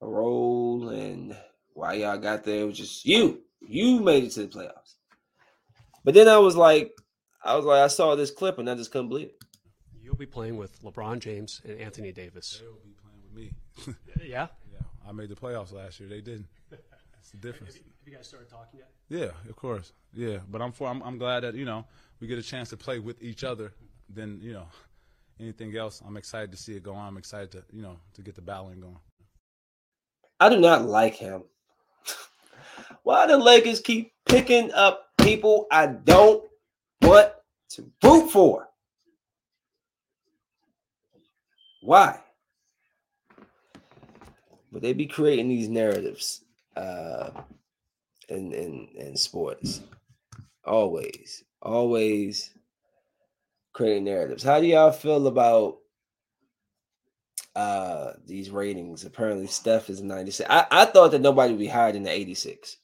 a 0.00 0.06
role 0.06 0.88
and 0.90 1.36
why 1.74 1.94
y'all 1.94 2.18
got 2.18 2.44
there. 2.44 2.62
It 2.62 2.66
was 2.66 2.78
just 2.78 3.04
you. 3.04 3.42
You 3.60 4.00
made 4.00 4.24
it 4.24 4.30
to 4.32 4.46
the 4.46 4.48
playoffs. 4.48 4.94
But 6.04 6.14
then 6.14 6.28
I 6.28 6.38
was 6.38 6.56
like, 6.56 6.92
I 7.42 7.56
was 7.56 7.64
like, 7.64 7.80
I 7.80 7.88
saw 7.88 8.14
this 8.14 8.30
clip 8.30 8.58
and 8.58 8.68
I 8.68 8.74
just 8.74 8.90
couldn't 8.90 9.08
believe 9.08 9.28
it. 9.28 9.44
You'll 10.02 10.16
be 10.16 10.26
playing 10.26 10.56
with 10.56 10.82
LeBron 10.82 11.20
James 11.20 11.60
and 11.64 11.78
Anthony 11.80 12.12
Davis. 12.12 12.60
They'll 12.62 12.74
be 12.74 12.94
playing 13.00 13.54
with 13.86 13.86
me. 13.86 13.94
yeah. 14.28 14.48
Yeah, 14.72 14.80
I 15.08 15.12
made 15.12 15.28
the 15.28 15.36
playoffs 15.36 15.72
last 15.72 16.00
year. 16.00 16.08
They 16.08 16.20
didn't. 16.20 16.46
That's 16.70 17.30
the 17.30 17.36
difference. 17.48 17.74
Have 17.74 17.84
you 18.06 18.14
guys 18.14 18.26
started 18.26 18.48
talking 18.48 18.80
yet? 18.80 18.90
Yeah, 19.08 19.30
of 19.48 19.56
course. 19.56 19.92
Yeah, 20.14 20.38
but 20.50 20.62
I'm 20.62 20.72
for. 20.72 20.88
I'm, 20.88 21.02
I'm 21.02 21.18
glad 21.18 21.40
that 21.40 21.54
you 21.54 21.64
know 21.64 21.84
we 22.20 22.26
get 22.26 22.38
a 22.38 22.42
chance 22.42 22.70
to 22.70 22.76
play 22.76 22.98
with 22.98 23.22
each 23.22 23.44
other. 23.44 23.72
Then 24.08 24.38
you 24.42 24.52
know, 24.52 24.66
anything 25.38 25.76
else, 25.76 26.02
I'm 26.06 26.16
excited 26.16 26.50
to 26.52 26.56
see 26.56 26.74
it 26.74 26.82
go 26.82 26.94
on. 26.94 27.08
I'm 27.08 27.16
excited 27.16 27.50
to 27.52 27.64
you 27.72 27.82
know 27.82 27.96
to 28.14 28.22
get 28.22 28.34
the 28.34 28.42
battling 28.42 28.80
going. 28.80 28.98
I 30.38 30.48
do 30.48 30.58
not 30.58 30.86
like 30.86 31.14
him. 31.14 31.44
Why 33.02 33.26
the 33.26 33.36
Lakers 33.36 33.80
keep 33.80 34.12
picking 34.26 34.72
up 34.72 35.08
people 35.18 35.66
I 35.70 35.86
don't 35.86 36.39
want 37.10 37.32
to 37.70 37.92
root 38.02 38.30
for? 38.30 38.68
Why? 41.82 42.20
But 44.72 44.82
they 44.82 44.92
be 44.92 45.06
creating 45.06 45.48
these 45.48 45.68
narratives 45.68 46.44
uh, 46.76 47.30
in, 48.28 48.52
in 48.52 48.88
in 48.94 49.16
sports. 49.16 49.80
Always, 50.64 51.42
always 51.60 52.50
creating 53.72 54.04
narratives. 54.04 54.42
How 54.42 54.60
do 54.60 54.66
y'all 54.66 54.92
feel 54.92 55.26
about 55.26 55.78
uh 57.56 58.12
these 58.26 58.50
ratings? 58.50 59.04
Apparently, 59.04 59.46
Steph 59.48 59.90
is 59.90 60.02
96. 60.02 60.48
I, 60.48 60.66
I 60.70 60.84
thought 60.84 61.10
that 61.10 61.20
nobody 61.20 61.52
would 61.52 61.58
be 61.58 61.66
higher 61.66 61.92
than 61.92 62.04
the 62.04 62.10
86. 62.10 62.76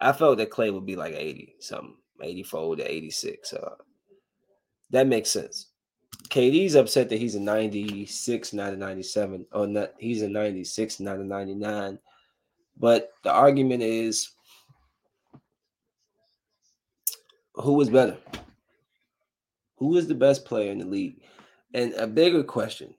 I 0.00 0.12
felt 0.12 0.38
that 0.38 0.50
Clay 0.50 0.70
would 0.70 0.86
be 0.86 0.96
like 0.96 1.14
80, 1.14 1.56
something, 1.60 1.94
84 2.22 2.76
to 2.76 2.90
86. 2.90 3.52
Uh, 3.52 3.74
that 4.90 5.06
makes 5.06 5.30
sense. 5.30 5.68
KD's 6.28 6.76
upset 6.76 7.08
that 7.08 7.18
he's 7.18 7.34
a 7.34 7.40
96, 7.40 8.52
not 8.52 8.72
a 8.72 8.76
97. 8.76 9.46
Oh, 9.52 9.66
not 9.66 9.92
he's 9.98 10.22
a 10.22 10.28
96, 10.28 11.00
not 11.00 11.18
a 11.18 11.24
99. 11.24 11.98
But 12.78 13.10
the 13.22 13.30
argument 13.30 13.82
is 13.82 14.30
who 17.54 17.80
is 17.80 17.90
better? 17.90 18.16
Who 19.76 19.96
is 19.96 20.06
the 20.06 20.14
best 20.14 20.44
player 20.44 20.70
in 20.70 20.78
the 20.78 20.86
league? 20.86 21.22
And 21.74 21.92
a 21.94 22.06
bigger 22.06 22.44
question, 22.44 22.94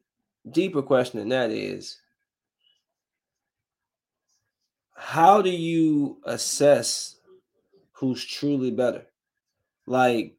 deeper 0.51 0.82
question 0.82 1.19
than 1.19 1.30
that 1.30 1.49
is 1.49 1.99
how 4.95 5.41
do 5.41 5.49
you 5.49 6.17
assess 6.26 7.17
who's 7.93 8.24
truly 8.24 8.71
better? 8.71 9.05
Like 9.86 10.36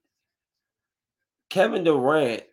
Kevin 1.51 1.85
Durant 1.85 2.45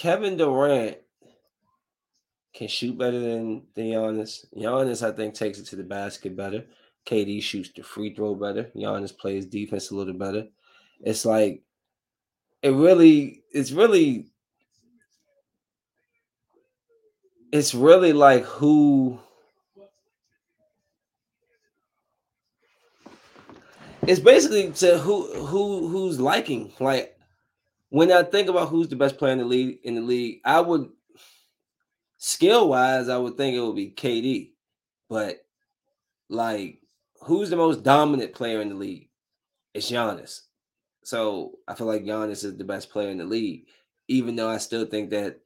Kevin 0.00 0.38
Durant 0.38 0.96
can 2.54 2.68
shoot 2.68 2.96
better 2.96 3.20
than, 3.20 3.66
than 3.74 3.84
Giannis. 3.84 4.46
Giannis, 4.56 5.06
I 5.06 5.14
think, 5.14 5.34
takes 5.34 5.58
it 5.58 5.66
to 5.66 5.76
the 5.76 5.82
basket 5.82 6.34
better. 6.34 6.64
KD 7.04 7.42
shoots 7.42 7.70
the 7.76 7.82
free 7.82 8.14
throw 8.14 8.34
better. 8.34 8.70
Giannis 8.74 9.14
plays 9.14 9.44
defense 9.44 9.90
a 9.90 9.94
little 9.94 10.14
better. 10.14 10.46
It's 11.02 11.26
like 11.26 11.62
it 12.62 12.70
really, 12.70 13.42
it's 13.52 13.72
really, 13.72 14.28
it's 17.52 17.74
really 17.74 18.14
like 18.14 18.44
who 18.44 19.18
it's 24.02 24.20
basically 24.20 24.70
to 24.72 24.98
who 24.98 25.32
who 25.44 25.88
who's 25.88 26.20
liking. 26.20 26.72
Like 26.80 27.16
when 27.90 28.12
I 28.12 28.22
think 28.22 28.48
about 28.48 28.68
who's 28.68 28.88
the 28.88 28.96
best 28.96 29.18
player 29.18 29.32
in 29.32 29.38
the 29.38 29.44
league 29.44 29.78
in 29.84 29.94
the 29.94 30.00
league, 30.00 30.40
I 30.44 30.60
would 30.60 30.88
skill 32.18 32.68
wise, 32.68 33.08
I 33.08 33.18
would 33.18 33.36
think 33.36 33.56
it 33.56 33.60
would 33.60 33.76
be 33.76 33.90
KD. 33.90 34.52
But 35.08 35.44
like 36.28 36.80
who's 37.22 37.50
the 37.50 37.56
most 37.56 37.82
dominant 37.82 38.32
player 38.32 38.60
in 38.60 38.68
the 38.68 38.74
league? 38.74 39.08
It's 39.74 39.90
Giannis. 39.90 40.42
So 41.02 41.58
I 41.66 41.74
feel 41.74 41.86
like 41.86 42.04
Giannis 42.04 42.44
is 42.44 42.56
the 42.56 42.64
best 42.64 42.90
player 42.90 43.10
in 43.10 43.18
the 43.18 43.24
league, 43.24 43.66
even 44.08 44.36
though 44.36 44.48
I 44.48 44.58
still 44.58 44.86
think 44.86 45.10
that 45.10 45.40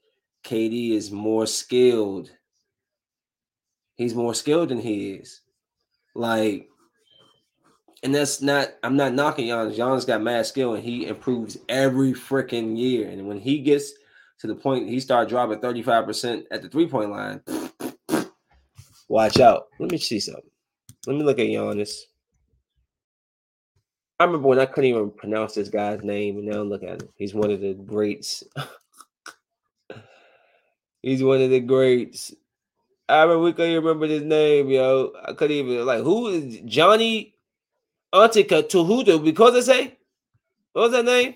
KD 0.44 0.92
is 0.92 1.10
more 1.10 1.46
skilled. 1.46 2.30
He's 3.96 4.14
more 4.14 4.34
skilled 4.34 4.70
than 4.70 4.80
he 4.80 5.12
is. 5.12 5.40
Like, 6.14 6.68
and 8.04 8.14
that's 8.14 8.42
not, 8.42 8.68
I'm 8.82 8.96
not 8.96 9.14
knocking 9.14 9.48
Giannis. 9.48 9.76
Giannis 9.76 10.06
got 10.06 10.20
mad 10.20 10.44
skill 10.44 10.74
and 10.74 10.84
he 10.84 11.06
improves 11.06 11.56
every 11.70 12.12
freaking 12.12 12.76
year. 12.76 13.08
And 13.08 13.26
when 13.26 13.40
he 13.40 13.60
gets 13.60 13.92
to 14.40 14.46
the 14.46 14.54
point 14.54 14.88
he 14.88 15.00
started 15.00 15.30
dropping 15.30 15.60
35% 15.60 16.44
at 16.50 16.60
the 16.60 16.68
three 16.68 16.86
point 16.86 17.10
line, 17.10 17.40
watch 19.08 19.40
out. 19.40 19.68
Let 19.80 19.90
me 19.90 19.96
see 19.96 20.20
something. 20.20 20.44
Let 21.06 21.16
me 21.16 21.22
look 21.22 21.38
at 21.38 21.46
Giannis. 21.46 21.94
I 24.20 24.24
remember 24.24 24.48
when 24.48 24.60
I 24.60 24.66
couldn't 24.66 24.90
even 24.90 25.10
pronounce 25.10 25.54
this 25.54 25.68
guy's 25.68 26.04
name, 26.04 26.36
and 26.36 26.46
now 26.46 26.62
look 26.62 26.84
at 26.84 27.02
him. 27.02 27.08
He's 27.16 27.34
one 27.34 27.50
of 27.50 27.60
the 27.60 27.74
greats. 27.74 28.44
He's 31.02 31.22
one 31.22 31.42
of 31.42 31.50
the 31.50 31.60
greats. 31.60 32.32
I 33.08 33.22
remember 33.22 33.42
we 33.42 33.52
couldn't 33.52 33.72
even 33.72 33.84
remember 33.84 34.06
his 34.06 34.22
name, 34.22 34.70
yo. 34.70 35.12
I 35.22 35.32
couldn't 35.34 35.56
even 35.56 35.84
like 35.84 36.02
who 36.02 36.28
is 36.28 36.60
Johnny 36.64 37.33
Antica 38.14 38.62
Tuhuda 38.62 39.22
because 39.22 39.56
I 39.56 39.60
say 39.60 39.98
what 40.72 40.82
was 40.82 40.92
that 40.92 41.04
name? 41.04 41.34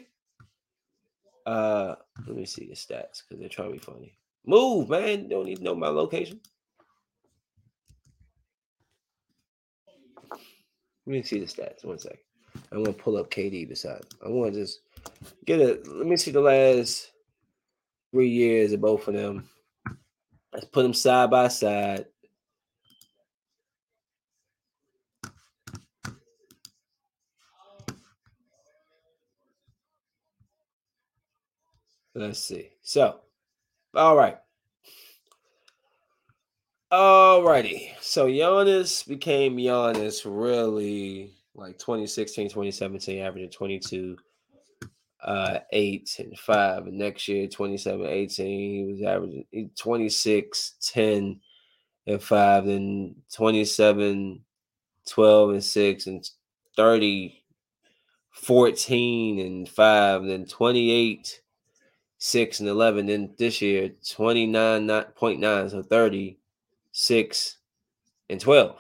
Uh 1.45 1.97
let 2.27 2.37
me 2.37 2.45
see 2.45 2.67
the 2.67 2.75
stats 2.75 3.23
because 3.23 3.41
they're 3.41 3.49
trying 3.49 3.69
to 3.69 3.73
be 3.75 3.79
funny. 3.79 4.19
Move, 4.47 4.89
man. 4.89 5.29
Don't 5.29 5.47
need 5.47 5.59
to 5.59 5.65
know 5.65 5.75
my 5.75 5.89
location. 5.89 6.41
Let 10.31 10.43
me 11.07 11.23
see 11.23 11.41
the 11.41 11.47
stats. 11.47 11.85
One 11.85 11.99
second. 11.99 12.19
I'm 12.71 12.85
gonna 12.85 12.97
pull 12.97 13.17
up 13.17 13.31
KD 13.31 13.69
beside. 13.69 14.03
I 14.25 14.29
want 14.29 14.55
to 14.55 14.61
just 14.61 14.81
get 15.45 15.61
it. 15.61 15.87
Let 15.87 16.07
me 16.07 16.17
see 16.17 16.31
the 16.31 16.41
last 16.41 17.11
three 18.13 18.29
years 18.29 18.73
of 18.73 18.81
both 18.81 19.09
of 19.09 19.15
them. 19.15 19.49
Let's 20.53 20.67
put 20.67 20.83
them 20.83 20.95
side 20.95 21.31
by 21.31 21.49
side. 21.49 22.07
Let's 32.19 32.43
see. 32.43 32.71
So, 32.83 33.21
all 33.95 34.17
right. 34.17 34.39
All 36.91 37.45
righty. 37.45 37.93
So 38.01 38.27
Giannis 38.27 39.07
became 39.07 39.57
Giannis 39.57 40.23
really 40.27 41.31
like 41.55 41.79
2016, 41.79 42.49
2017, 42.49 43.23
averaging 43.23 43.51
22, 43.51 44.17
uh, 45.23 45.59
8 45.71 46.17
and 46.19 46.37
5. 46.37 46.87
And 46.89 46.99
next 46.99 47.29
year, 47.29 47.47
27, 47.47 48.05
18, 48.05 48.47
he 48.47 48.93
was 48.93 49.03
averaging 49.03 49.71
26, 49.77 50.75
10 50.81 51.41
and 52.09 52.23
5. 52.23 52.67
Then 52.67 53.15
27, 53.33 54.41
12 55.07 55.51
and 55.51 55.65
6, 55.65 56.07
and 56.09 56.31
30, 56.75 57.45
14 58.33 59.39
and 59.39 59.69
5. 59.69 60.25
Then 60.25 60.47
28, 60.47 61.43
6 62.19 62.61
and 62.61 62.69
11. 62.69 63.07
Then 63.07 63.35
this 63.39 63.63
year, 63.63 63.91
29.9, 64.05 65.71
so 65.71 65.83
30 65.83 66.39
six, 66.99 67.59
and 68.29 68.41
12. 68.41 68.77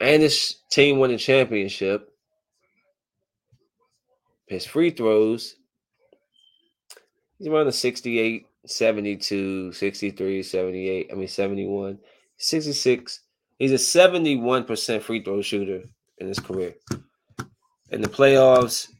And 0.00 0.22
this 0.22 0.56
team 0.70 0.98
won 0.98 1.10
the 1.10 1.18
championship. 1.18 2.12
His 4.48 4.66
free 4.66 4.90
throws, 4.90 5.54
he's 7.38 7.46
around 7.46 7.66
the 7.66 7.72
68, 7.72 8.46
72, 8.66 9.72
63, 9.72 10.42
78, 10.42 11.10
I 11.12 11.14
mean 11.14 11.28
71, 11.28 11.98
66. 12.38 13.20
He's 13.58 13.72
a 13.72 13.74
71% 13.74 15.02
free 15.02 15.22
throw 15.22 15.42
shooter 15.42 15.82
in 16.18 16.26
his 16.26 16.40
career. 16.40 16.74
In 17.90 18.02
the 18.02 18.08
playoffs, 18.08 18.92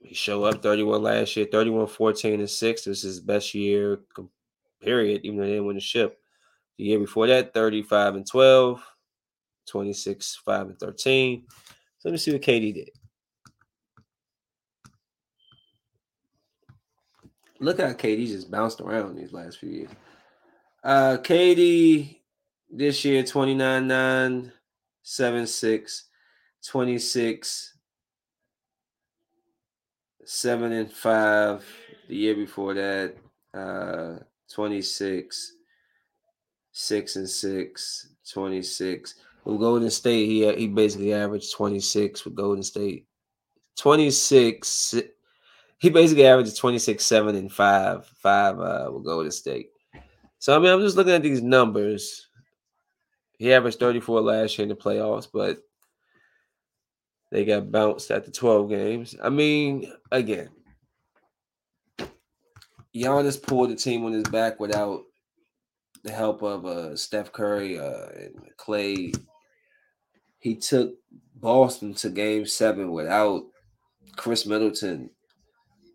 he 0.00 0.14
showed 0.14 0.44
up 0.44 0.62
31 0.62 1.02
last 1.02 1.36
year, 1.36 1.46
31, 1.50 1.88
14, 1.88 2.40
and 2.40 2.50
6. 2.50 2.84
This 2.84 2.98
is 2.98 3.02
his 3.02 3.20
best 3.20 3.54
year, 3.54 4.00
period, 4.80 5.22
even 5.24 5.38
though 5.38 5.44
they 5.44 5.52
didn't 5.52 5.66
win 5.66 5.76
the 5.76 5.80
ship. 5.80 6.18
The 6.78 6.84
year 6.84 6.98
before 6.98 7.26
that, 7.26 7.52
35 7.52 8.14
and 8.16 8.26
12, 8.26 8.82
26, 9.66 10.36
5 10.44 10.66
and 10.66 10.78
13. 10.78 11.44
So 11.98 12.08
let 12.08 12.12
me 12.12 12.18
see 12.18 12.32
what 12.32 12.42
KD 12.42 12.74
did. 12.74 12.90
Look 17.58 17.80
how 17.80 17.88
KD 17.92 18.26
just 18.26 18.50
bounced 18.50 18.80
around 18.80 19.16
these 19.16 19.32
last 19.32 19.58
few 19.58 19.68
years. 19.68 19.90
Uh 20.82 21.18
KD 21.20 22.20
this 22.70 23.04
year 23.04 23.22
29 23.22 23.86
9 23.86 24.52
7 25.02 25.46
6 25.46 26.04
26 26.66 27.69
seven 30.24 30.72
and 30.72 30.90
five. 30.90 31.64
The 32.08 32.16
year 32.16 32.34
before 32.34 32.74
that, 32.74 33.14
uh, 33.54 34.18
26, 34.52 35.54
6 36.72 37.16
and 37.16 37.28
6, 37.28 38.08
26. 38.32 39.14
With 39.44 39.60
Golden 39.60 39.90
State, 39.90 40.26
he 40.26 40.52
he 40.54 40.68
basically 40.68 41.14
averaged 41.14 41.54
26 41.54 42.24
with 42.24 42.34
Golden 42.34 42.62
State. 42.62 43.06
26. 43.76 44.94
He 45.78 45.88
basically 45.88 46.26
averaged 46.26 46.56
26, 46.56 47.02
7, 47.04 47.36
and 47.36 47.50
5. 47.50 48.06
5 48.06 48.60
uh 48.60 48.90
with 48.92 49.04
Golden 49.04 49.30
State. 49.30 49.70
So 50.38 50.54
I 50.54 50.58
mean, 50.58 50.70
I'm 50.70 50.80
just 50.80 50.96
looking 50.96 51.14
at 51.14 51.22
these 51.22 51.42
numbers. 51.42 52.28
He 53.38 53.52
averaged 53.54 53.78
34 53.78 54.20
last 54.20 54.58
year 54.58 54.64
in 54.64 54.68
the 54.68 54.74
playoffs, 54.74 55.28
but 55.32 55.58
they 57.30 57.44
got 57.44 57.70
bounced 57.70 58.10
at 58.10 58.24
the 58.24 58.30
12 58.30 58.68
games. 58.68 59.16
I 59.22 59.28
mean, 59.28 59.92
again, 60.10 60.48
Giannis 62.94 63.40
pulled 63.40 63.70
the 63.70 63.76
team 63.76 64.04
on 64.04 64.12
his 64.12 64.24
back 64.24 64.58
without 64.58 65.02
the 66.02 66.10
help 66.10 66.42
of 66.42 66.66
uh, 66.66 66.96
Steph 66.96 67.32
Curry 67.32 67.78
uh, 67.78 68.08
and 68.16 68.34
Clay. 68.56 69.12
He 70.38 70.56
took 70.56 70.94
Boston 71.36 71.94
to 71.94 72.10
game 72.10 72.46
seven 72.46 72.90
without 72.92 73.42
Khris 74.16 74.46
Middleton. 74.46 75.10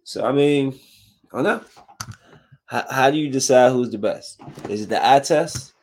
So, 0.04 0.26
I 0.26 0.32
mean, 0.32 0.80
I 1.34 1.42
don't 1.42 1.44
know. 1.44 1.62
How, 2.68 2.86
how 2.90 3.12
do 3.12 3.18
you 3.18 3.30
decide 3.30 3.72
who's 3.72 3.90
the 3.90 3.98
best? 3.98 4.40
Is 4.70 4.84
it 4.84 4.90
the 4.90 5.06
eye 5.06 5.20
test? 5.20 5.74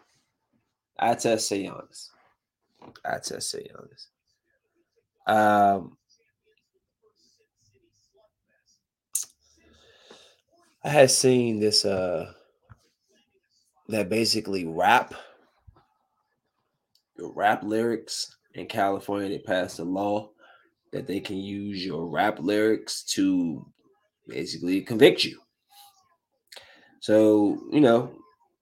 Eye 0.99 1.15
test, 1.15 1.49
say 1.49 1.65
Giannis. 1.65 2.09
Eye 3.05 3.19
test, 3.23 3.51
say 3.51 3.69
Giannis. 3.69 4.07
Um, 5.27 5.97
I 10.85 10.89
had 10.89 11.11
seen 11.11 11.61
this 11.61 11.85
uh 11.85 12.33
that 13.89 14.09
basically 14.09 14.65
rap 14.65 15.15
your 17.17 17.33
rap 17.35 17.63
lyrics 17.63 18.37
in 18.55 18.67
California 18.67 19.29
they 19.29 19.39
passed 19.39 19.79
a 19.79 19.85
law 19.85 20.31
that 20.93 21.07
they 21.07 21.21
can 21.21 21.37
use 21.37 21.85
your 21.85 22.07
rap 22.07 22.39
lyrics 22.41 23.03
to 23.03 23.67
basically 24.29 24.81
convict 24.83 25.25
you. 25.25 25.41
So, 27.01 27.59
you 27.73 27.81
know, 27.81 28.15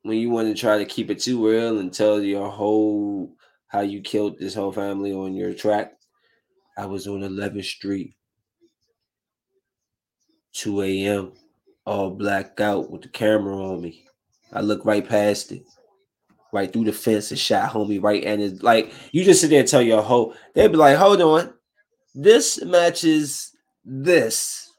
when 0.02 0.16
you 0.16 0.30
want 0.30 0.48
to 0.48 0.58
try 0.58 0.78
to 0.78 0.84
keep 0.84 1.10
it 1.10 1.20
too 1.20 1.46
real 1.46 1.78
and 1.78 1.92
tell 1.92 2.22
your 2.22 2.48
whole 2.48 3.34
how 3.66 3.80
you 3.80 4.00
killed 4.00 4.38
this 4.38 4.54
whole 4.54 4.72
family 4.72 5.12
on 5.12 5.34
your 5.34 5.52
track, 5.52 5.92
I 6.80 6.86
was 6.86 7.06
on 7.06 7.20
11th 7.20 7.66
Street, 7.66 8.14
2 10.54 10.80
a.m., 10.80 11.32
all 11.84 12.10
blacked 12.10 12.58
out 12.58 12.90
with 12.90 13.02
the 13.02 13.08
camera 13.08 13.54
on 13.54 13.82
me. 13.82 14.06
I 14.50 14.62
looked 14.62 14.86
right 14.86 15.06
past 15.06 15.52
it, 15.52 15.62
right 16.54 16.72
through 16.72 16.84
the 16.84 16.92
fence 16.92 17.30
and 17.30 17.38
shot 17.38 17.70
homie 17.70 18.02
right 18.02 18.24
and 18.24 18.42
it's 18.42 18.62
like 18.62 18.92
you 19.12 19.24
just 19.24 19.40
sit 19.40 19.50
there 19.50 19.60
and 19.60 19.68
tell 19.68 19.82
your 19.82 20.02
whole 20.02 20.34
they'd 20.54 20.72
be 20.72 20.76
like, 20.76 20.96
hold 20.96 21.20
on, 21.20 21.52
this 22.14 22.64
matches 22.64 23.54
this. 23.84 24.72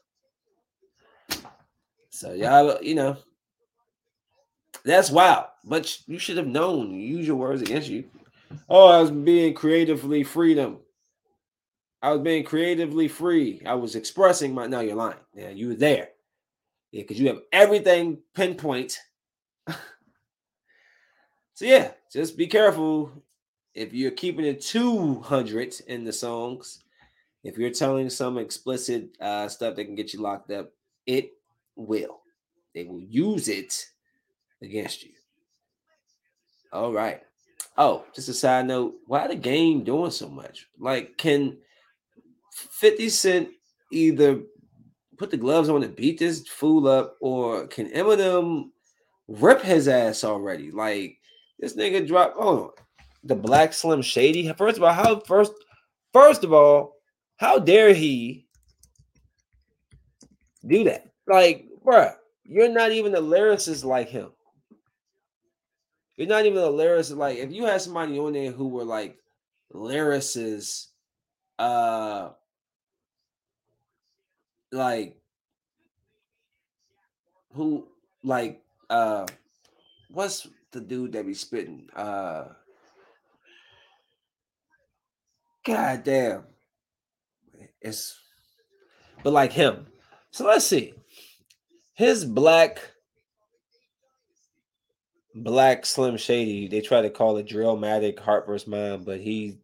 So 2.10 2.32
y'all, 2.32 2.82
you 2.82 2.96
know, 2.96 3.16
that's 4.84 5.10
wild. 5.10 5.46
But 5.64 5.96
you 6.08 6.18
should 6.18 6.36
have 6.36 6.48
known. 6.48 6.94
Use 6.94 7.26
your 7.26 7.36
words 7.36 7.62
against 7.62 7.88
you. 7.88 8.04
Oh, 8.68 8.88
I 8.88 9.00
was 9.00 9.12
being 9.12 9.54
creatively 9.54 10.24
freedom. 10.24 10.78
I 12.02 12.10
was 12.10 12.20
being 12.20 12.42
creatively 12.42 13.06
free. 13.06 13.62
I 13.64 13.74
was 13.74 13.94
expressing 13.94 14.52
my. 14.52 14.66
No, 14.66 14.80
you're 14.80 14.96
lying. 14.96 15.18
Yeah, 15.34 15.50
you 15.50 15.68
were 15.68 15.74
there. 15.74 16.08
Yeah, 16.90 17.02
because 17.02 17.20
you 17.20 17.28
have 17.28 17.42
everything 17.52 18.18
pinpoint. 18.34 18.98
so 19.68 19.76
yeah, 21.64 21.92
just 22.12 22.36
be 22.36 22.48
careful 22.48 23.12
if 23.74 23.94
you're 23.94 24.10
keeping 24.10 24.44
it 24.44 24.60
200 24.62 25.80
in 25.86 26.04
the 26.04 26.12
songs. 26.12 26.82
If 27.44 27.56
you're 27.56 27.70
telling 27.70 28.10
some 28.10 28.38
explicit 28.38 29.16
uh, 29.20 29.48
stuff 29.48 29.76
that 29.76 29.84
can 29.84 29.94
get 29.94 30.12
you 30.12 30.20
locked 30.20 30.50
up, 30.50 30.72
it 31.06 31.32
will. 31.76 32.20
They 32.74 32.84
will 32.84 33.00
use 33.00 33.48
it 33.48 33.86
against 34.60 35.02
you. 35.02 35.10
All 36.72 36.92
right. 36.92 37.20
Oh, 37.76 38.04
just 38.14 38.28
a 38.28 38.34
side 38.34 38.66
note. 38.66 38.94
Why 39.06 39.26
the 39.26 39.34
game 39.34 39.82
doing 39.82 40.10
so 40.10 40.28
much? 40.28 40.68
Like, 40.78 41.16
can 41.16 41.58
50 42.52 43.08
Cent 43.08 43.48
either 43.90 44.42
put 45.16 45.30
the 45.30 45.36
gloves 45.36 45.68
on 45.68 45.82
and 45.82 45.96
beat 45.96 46.18
this 46.18 46.46
fool 46.48 46.88
up, 46.88 47.16
or 47.20 47.66
can 47.66 47.90
Eminem 47.90 48.70
rip 49.28 49.62
his 49.62 49.88
ass 49.88 50.24
already? 50.24 50.70
Like, 50.70 51.18
this 51.58 51.76
nigga 51.76 52.06
dropped 52.06 52.36
oh 52.38 52.72
the 53.24 53.34
black 53.34 53.72
slim 53.72 54.02
shady. 54.02 54.52
First 54.52 54.78
of 54.78 54.82
all, 54.82 54.92
how 54.92 55.20
first 55.20 55.52
first 56.12 56.44
of 56.44 56.52
all, 56.52 56.96
how 57.36 57.58
dare 57.58 57.94
he 57.94 58.46
do 60.66 60.84
that? 60.84 61.12
Like, 61.26 61.66
bruh, 61.84 62.14
you're 62.44 62.68
not 62.68 62.92
even 62.92 63.14
a 63.14 63.20
lyricist 63.20 63.84
like 63.84 64.08
him. 64.08 64.30
You're 66.16 66.28
not 66.28 66.46
even 66.46 66.58
a 66.58 66.66
lyricist. 66.66 67.16
Like, 67.16 67.38
if 67.38 67.52
you 67.52 67.64
had 67.64 67.80
somebody 67.80 68.18
on 68.18 68.32
there 68.32 68.50
who 68.50 68.68
were 68.68 68.84
like 68.84 69.16
lyricists, 69.72 70.88
uh, 71.58 72.30
like 74.72 75.16
who, 77.54 77.86
like, 78.24 78.62
uh, 78.90 79.26
what's 80.10 80.48
the 80.72 80.80
dude 80.80 81.12
that 81.12 81.26
be 81.26 81.34
spitting? 81.34 81.88
Uh, 81.94 82.44
God 85.64 86.02
damn, 86.02 86.44
it's 87.80 88.18
but 89.22 89.32
like 89.32 89.52
him. 89.52 89.86
So 90.30 90.46
let's 90.46 90.66
see. 90.66 90.94
His 91.94 92.24
black 92.24 92.80
Black 95.34 95.86
Slim 95.86 96.16
Shady. 96.16 96.68
They 96.68 96.80
try 96.80 97.00
to 97.00 97.10
call 97.10 97.36
it 97.36 97.46
Drillmatic 97.46 98.18
Heart 98.18 98.46
vs. 98.46 98.68
Mind, 98.68 99.04
but 99.04 99.20
he 99.20 99.58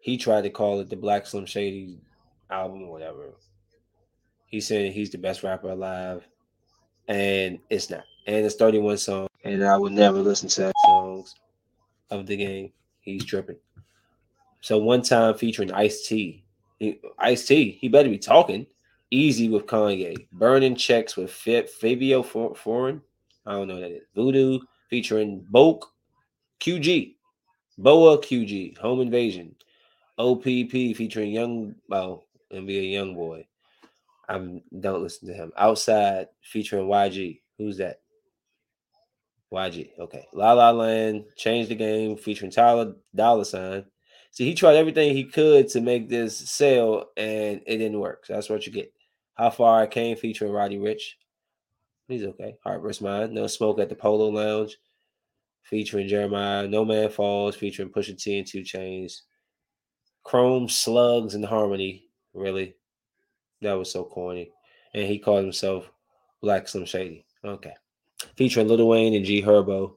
he 0.00 0.16
tried 0.16 0.42
to 0.42 0.50
call 0.50 0.80
it 0.80 0.88
the 0.88 0.96
Black 0.96 1.26
Slim 1.26 1.46
Shady 1.46 1.98
album, 2.50 2.82
or 2.84 2.90
whatever. 2.90 3.34
He 4.50 4.60
said 4.60 4.92
he's 4.92 5.10
the 5.10 5.18
best 5.18 5.42
rapper 5.42 5.70
alive, 5.70 6.26
and 7.08 7.58
it's 7.70 7.88
not. 7.88 8.04
And 8.26 8.44
it's 8.44 8.56
31 8.56 8.98
songs, 8.98 9.28
and 9.44 9.64
I 9.64 9.76
would 9.76 9.92
never 9.92 10.18
listen 10.18 10.48
to 10.50 10.72
songs 10.84 11.34
of 12.10 12.26
the 12.26 12.36
game. 12.36 12.72
He's 13.00 13.24
tripping. 13.24 13.56
So 14.60 14.78
one 14.78 15.02
time 15.02 15.34
featuring 15.34 15.72
Ice 15.72 16.06
T. 16.06 16.44
Ice 17.18 17.46
T, 17.46 17.78
he 17.80 17.88
better 17.88 18.08
be 18.08 18.18
talking. 18.18 18.66
Easy 19.10 19.48
with 19.48 19.66
Kanye. 19.66 20.26
Burning 20.32 20.76
checks 20.76 21.16
with 21.16 21.30
Fivio 21.30 22.24
Foreign. 22.56 23.00
I 23.46 23.52
don't 23.52 23.68
know 23.68 23.74
what 23.74 23.80
that 23.80 23.92
is. 23.92 24.02
Voodoo 24.14 24.58
featuring 24.88 25.46
Boke 25.48 25.92
QG, 26.60 27.14
Boa 27.78 28.18
QG, 28.18 28.76
Home 28.78 29.00
Invasion, 29.00 29.54
OPP 30.18 30.70
featuring 30.70 31.30
Young, 31.30 31.74
well, 31.88 32.26
NBA 32.52 32.92
Young 32.92 33.14
Boy. 33.14 33.46
I 34.30 34.38
don't 34.78 35.02
listen 35.02 35.26
to 35.28 35.34
him. 35.34 35.52
Outside 35.58 36.28
featuring 36.40 36.86
YG. 36.86 37.40
Who's 37.58 37.78
that? 37.78 38.00
YG. 39.52 39.90
Okay. 39.98 40.26
La 40.32 40.52
La 40.52 40.70
Land, 40.70 41.24
Change 41.36 41.68
the 41.68 41.74
Game 41.74 42.16
featuring 42.16 42.52
Tyler 42.52 42.94
Dollar 43.14 43.44
Sign. 43.44 43.84
See, 44.30 44.44
he 44.44 44.54
tried 44.54 44.76
everything 44.76 45.14
he 45.14 45.24
could 45.24 45.66
to 45.70 45.80
make 45.80 46.08
this 46.08 46.38
sell 46.38 47.10
and 47.16 47.60
it 47.66 47.78
didn't 47.78 47.98
work. 47.98 48.24
So 48.24 48.34
that's 48.34 48.48
what 48.48 48.64
you 48.66 48.72
get. 48.72 48.92
How 49.34 49.50
Far 49.50 49.82
I 49.82 49.86
Came 49.88 50.16
featuring 50.16 50.52
Roddy 50.52 50.78
Ricch. 50.78 51.14
He's 52.06 52.22
okay. 52.22 52.56
Heart 52.62 52.82
vs. 52.82 53.00
Mind. 53.00 53.32
No 53.32 53.48
Smoke 53.48 53.80
at 53.80 53.88
the 53.88 53.96
Polo 53.96 54.28
Lounge 54.28 54.76
featuring 55.64 56.08
Jeremih. 56.08 56.70
No 56.70 56.84
Man 56.84 57.08
Falls 57.08 57.56
featuring 57.56 57.90
Pusha 57.90 58.16
T 58.16 58.38
and 58.38 58.46
2 58.46 58.60
Chainz. 58.60 59.22
Chrome 60.22 60.68
Slugs 60.68 61.34
and 61.34 61.44
Harmony. 61.44 62.04
Really? 62.32 62.76
That 63.62 63.74
was 63.74 63.90
so 63.90 64.04
corny. 64.04 64.50
And 64.94 65.06
he 65.06 65.18
called 65.18 65.42
himself 65.44 65.90
Black 66.40 66.68
Slim 66.68 66.84
Shady. 66.84 67.24
Okay. 67.44 67.74
Featuring 68.36 68.68
Lil 68.68 68.88
Wayne 68.88 69.14
and 69.14 69.24
G 69.24 69.42
Herbo. 69.42 69.94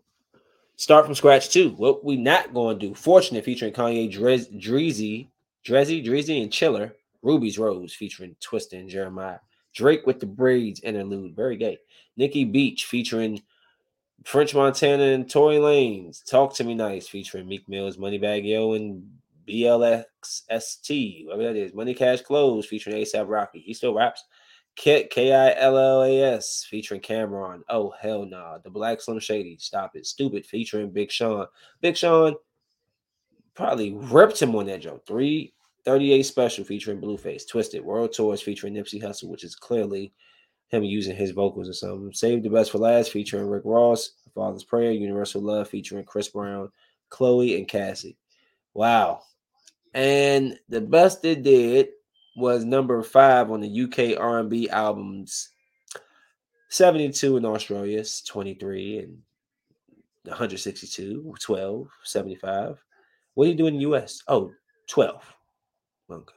Start 0.75 1.05
from 1.05 1.15
scratch 1.15 1.49
too. 1.49 1.69
What 1.71 2.03
we 2.03 2.17
not 2.17 2.53
going 2.53 2.79
to 2.79 2.87
do? 2.87 2.95
Fortunate 2.95 3.45
featuring 3.45 3.73
Kanye 3.73 4.11
Drez, 4.11 4.51
Dreezy, 4.61 5.27
Drezzy, 5.65 6.05
Dreezy, 6.05 6.41
and 6.41 6.51
Chiller. 6.51 6.95
Ruby's 7.21 7.57
Rose 7.57 7.93
featuring 7.93 8.35
Twista 8.41 8.73
and 8.73 8.89
Jeremih. 8.89 9.39
Drake 9.73 10.05
with 10.05 10.19
the 10.19 10.25
braids 10.25 10.81
interlude, 10.81 11.35
very 11.35 11.57
gay. 11.57 11.77
Nikki 12.17 12.43
Beach 12.43 12.85
featuring 12.85 13.41
French 14.23 14.53
Montana 14.53 15.03
and 15.03 15.29
Tory 15.29 15.57
Lanez. 15.57 16.23
Talk 16.29 16.53
to 16.55 16.63
Me 16.63 16.75
Nice 16.75 17.07
featuring 17.07 17.47
Meek 17.47 17.67
Mills, 17.67 17.97
Moneybagg 17.97 18.45
Yo, 18.45 18.73
and 18.73 19.09
BLXST, 19.47 21.25
whatever 21.25 21.43
that 21.43 21.55
is. 21.55 21.73
Money 21.73 21.93
Cash 21.93 22.21
Clothes 22.21 22.65
featuring 22.65 22.97
ASAP 22.97 23.27
Rocky. 23.27 23.59
He 23.59 23.73
still 23.73 23.93
raps. 23.93 24.23
Kit 24.75 25.11
K 25.11 25.31
I 25.33 25.53
L 25.59 25.77
L 25.77 26.03
A 26.03 26.19
S 26.35 26.65
featuring 26.67 27.01
Cam'ron. 27.01 27.61
Oh 27.69 27.93
hell. 27.99 28.25
Nah. 28.25 28.57
The 28.57 28.69
Black 28.69 29.01
Slim 29.01 29.19
Shady. 29.19 29.57
Stop 29.59 29.95
it. 29.95 30.05
Stupid 30.05 30.45
featuring 30.45 30.89
Big 30.89 31.11
Sean. 31.11 31.45
Big 31.81 31.95
Sean 31.95 32.35
probably 33.55 33.93
ripped 33.93 34.41
him 34.41 34.55
on 34.55 34.65
that 34.65 34.81
joke. 34.81 35.05
338 35.05 36.23
special 36.23 36.63
featuring 36.65 36.99
Blueface. 36.99 37.47
Twisted 37.47 37.83
World 37.83 38.13
Tours 38.13 38.41
featuring 38.41 38.73
Nipsey 38.73 39.01
Hussle, 39.01 39.29
which 39.29 39.43
is 39.43 39.55
clearly 39.55 40.11
him 40.69 40.83
using 40.83 41.15
his 41.15 41.31
vocals 41.31 41.69
or 41.69 41.73
something. 41.73 42.11
Save 42.13 42.41
the 42.41 42.49
Best 42.49 42.71
for 42.71 42.79
Last 42.79 43.11
featuring 43.11 43.47
Rick 43.47 43.63
Ross. 43.65 44.13
Father's 44.33 44.63
Prayer, 44.63 44.91
Universal 44.91 45.41
Love 45.41 45.69
featuring 45.69 46.03
Chris 46.05 46.29
Brown, 46.29 46.69
Chloe, 47.09 47.57
and 47.57 47.67
Cassie. 47.67 48.17
Wow. 48.73 49.21
And 49.93 50.59
the 50.69 50.81
best 50.81 51.21
they 51.21 51.35
did 51.35 51.89
was 52.35 52.65
number 52.65 53.01
five 53.03 53.51
on 53.51 53.61
the 53.61 53.83
UK 53.83 54.19
R&B 54.19 54.69
albums. 54.69 55.49
72 56.69 57.37
in 57.37 57.45
Australia, 57.45 58.03
23 58.25 58.97
and 58.99 59.17
162, 60.23 61.35
12, 61.39 61.87
75. 62.03 62.83
What 63.35 63.45
do 63.45 63.51
you 63.51 63.57
do 63.57 63.67
in 63.67 63.75
the 63.75 63.81
US? 63.81 64.23
Oh, 64.27 64.51
12. 64.87 65.21
Okay. 66.09 66.33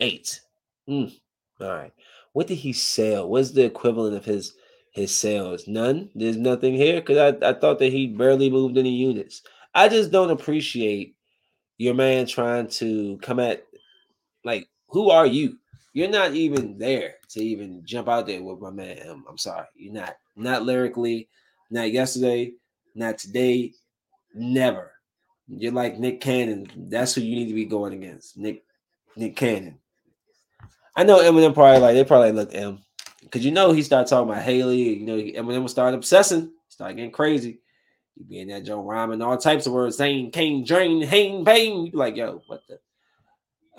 Eight. 0.00 0.40
Mm. 0.88 1.12
All 1.60 1.68
right. 1.68 1.92
What 2.32 2.46
did 2.46 2.56
he 2.56 2.72
sell? 2.72 3.28
What's 3.28 3.50
the 3.50 3.64
equivalent 3.64 4.16
of 4.16 4.24
his 4.24 4.54
his 4.92 5.16
sales? 5.16 5.66
None. 5.66 6.10
There's 6.14 6.36
nothing 6.36 6.74
here 6.74 7.00
because 7.00 7.18
I, 7.42 7.48
I 7.48 7.52
thought 7.54 7.78
that 7.80 7.92
he 7.92 8.06
barely 8.06 8.50
moved 8.50 8.78
any 8.78 8.94
units. 8.94 9.42
I 9.74 9.88
just 9.88 10.10
don't 10.10 10.30
appreciate 10.30 11.16
your 11.78 11.94
man 11.94 12.26
trying 12.26 12.68
to 12.68 13.18
come 13.22 13.40
at 13.40 13.64
like 14.44 14.68
who 14.88 15.10
are 15.10 15.26
you? 15.26 15.58
You're 15.92 16.08
not 16.08 16.34
even 16.34 16.76
there 16.76 17.14
to 17.30 17.40
even 17.40 17.82
jump 17.84 18.08
out 18.08 18.26
there 18.26 18.42
with 18.42 18.60
my 18.60 18.70
man. 18.70 18.98
I'm, 19.08 19.24
I'm 19.28 19.38
sorry, 19.38 19.66
you're 19.74 19.94
not. 19.94 20.16
Not 20.36 20.62
lyrically, 20.62 21.28
not 21.70 21.90
yesterday, 21.90 22.52
not 22.94 23.18
today, 23.18 23.72
never. 24.34 24.92
You're 25.48 25.72
like 25.72 25.98
Nick 25.98 26.20
Cannon. 26.20 26.68
That's 26.76 27.14
who 27.14 27.22
you 27.22 27.34
need 27.34 27.48
to 27.48 27.54
be 27.54 27.64
going 27.64 27.94
against. 27.94 28.36
Nick 28.36 28.64
Nick 29.16 29.34
Cannon. 29.34 29.78
I 30.94 31.04
know 31.04 31.18
Eminem 31.18 31.54
probably 31.54 31.80
like 31.80 31.94
they 31.94 32.04
probably 32.04 32.32
looked 32.32 32.54
M 32.54 32.80
because 33.22 33.44
you 33.44 33.50
know 33.50 33.72
he 33.72 33.82
started 33.82 34.08
talking 34.08 34.30
about 34.30 34.42
Hailie. 34.42 34.98
You 34.98 35.06
know 35.06 35.16
Eminem 35.16 35.62
will 35.62 35.68
start 35.68 35.94
obsessing, 35.94 36.52
start 36.68 36.96
getting 36.96 37.10
crazy. 37.10 37.60
You 38.26 38.40
in 38.40 38.48
that 38.48 38.64
Joe 38.64 38.82
rhyming 38.82 39.22
all 39.22 39.36
types 39.36 39.66
of 39.66 39.72
words, 39.72 39.96
saying 39.96 40.32
cane, 40.32 40.64
drain, 40.64 41.02
hang, 41.02 41.44
pain. 41.44 41.86
You 41.86 41.92
be 41.92 41.98
like, 41.98 42.16
yo, 42.16 42.42
what 42.46 42.62
the? 42.68 42.78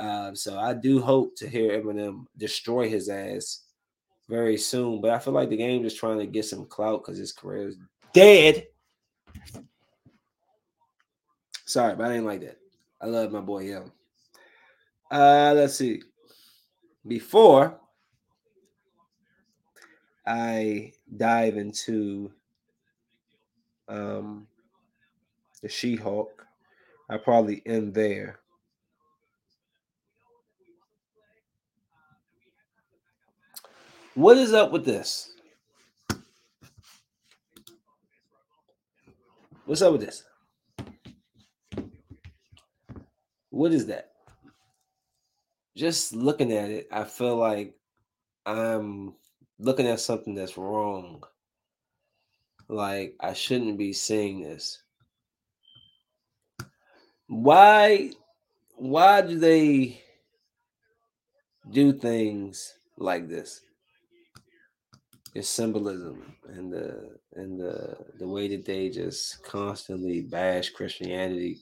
Um, 0.03 0.35
so 0.35 0.57
I 0.57 0.73
do 0.73 1.01
hope 1.01 1.35
to 1.37 1.49
hear 1.49 1.71
Eminem 1.79 2.25
destroy 2.37 2.87
his 2.87 3.09
ass 3.09 3.63
very 4.29 4.57
soon. 4.57 5.01
But 5.01 5.11
I 5.11 5.19
feel 5.19 5.33
like 5.33 5.49
the 5.49 5.57
game 5.57 5.85
is 5.85 5.93
trying 5.93 6.19
to 6.19 6.25
get 6.25 6.45
some 6.45 6.65
clout 6.65 7.03
because 7.03 7.17
his 7.17 7.33
career 7.33 7.67
is 7.67 7.77
dead. 8.13 8.67
Sorry, 11.65 11.95
but 11.95 12.05
I 12.05 12.13
didn't 12.13 12.25
like 12.25 12.41
that. 12.41 12.57
I 13.01 13.07
love 13.07 13.31
my 13.31 13.41
boy 13.41 13.63
Young. 13.63 13.91
Uh, 15.11 15.53
let's 15.55 15.75
see. 15.75 16.01
Before 17.05 17.79
I 20.25 20.93
dive 21.17 21.57
into 21.57 22.31
um, 23.89 24.47
the 25.61 25.67
She-Hulk, 25.67 26.45
I 27.09 27.17
probably 27.17 27.61
end 27.65 27.93
there. 27.93 28.39
What 34.13 34.37
is 34.37 34.53
up 34.53 34.71
with 34.71 34.85
this? 34.85 35.33
What's 39.65 39.81
up 39.81 39.91
with 39.93 40.01
this? 40.01 40.23
What 43.49 43.71
is 43.71 43.87
that? 43.87 44.11
Just 45.75 46.13
looking 46.13 46.51
at 46.51 46.69
it, 46.69 46.87
I 46.91 47.03
feel 47.03 47.35
like 47.35 47.75
I'm 48.45 49.15
looking 49.59 49.87
at 49.87 49.99
something 49.99 50.35
that's 50.35 50.57
wrong. 50.57 51.23
Like 52.69 53.15
I 53.19 53.33
shouldn't 53.33 53.77
be 53.77 53.93
seeing 53.93 54.43
this. 54.43 54.81
Why 57.27 58.11
why 58.75 59.21
do 59.21 59.37
they 59.37 60.01
do 61.71 61.93
things 61.93 62.73
like 62.97 63.27
this? 63.27 63.61
It's 65.35 65.49
symbolism 65.49 66.35
and 66.47 66.71
the 66.71 67.17
and 67.33 67.59
the 67.59 67.97
the 68.19 68.27
way 68.27 68.47
that 68.49 68.65
they 68.65 68.89
just 68.89 69.43
constantly 69.43 70.21
bash 70.21 70.69
Christianity. 70.69 71.57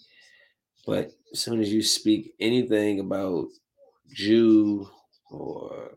But 0.85 1.11
as 1.33 1.39
soon 1.39 1.61
as 1.61 1.71
you 1.71 1.81
speak 1.81 2.33
anything 2.39 2.99
about 2.99 3.47
Jew 4.13 4.89
or 5.29 5.91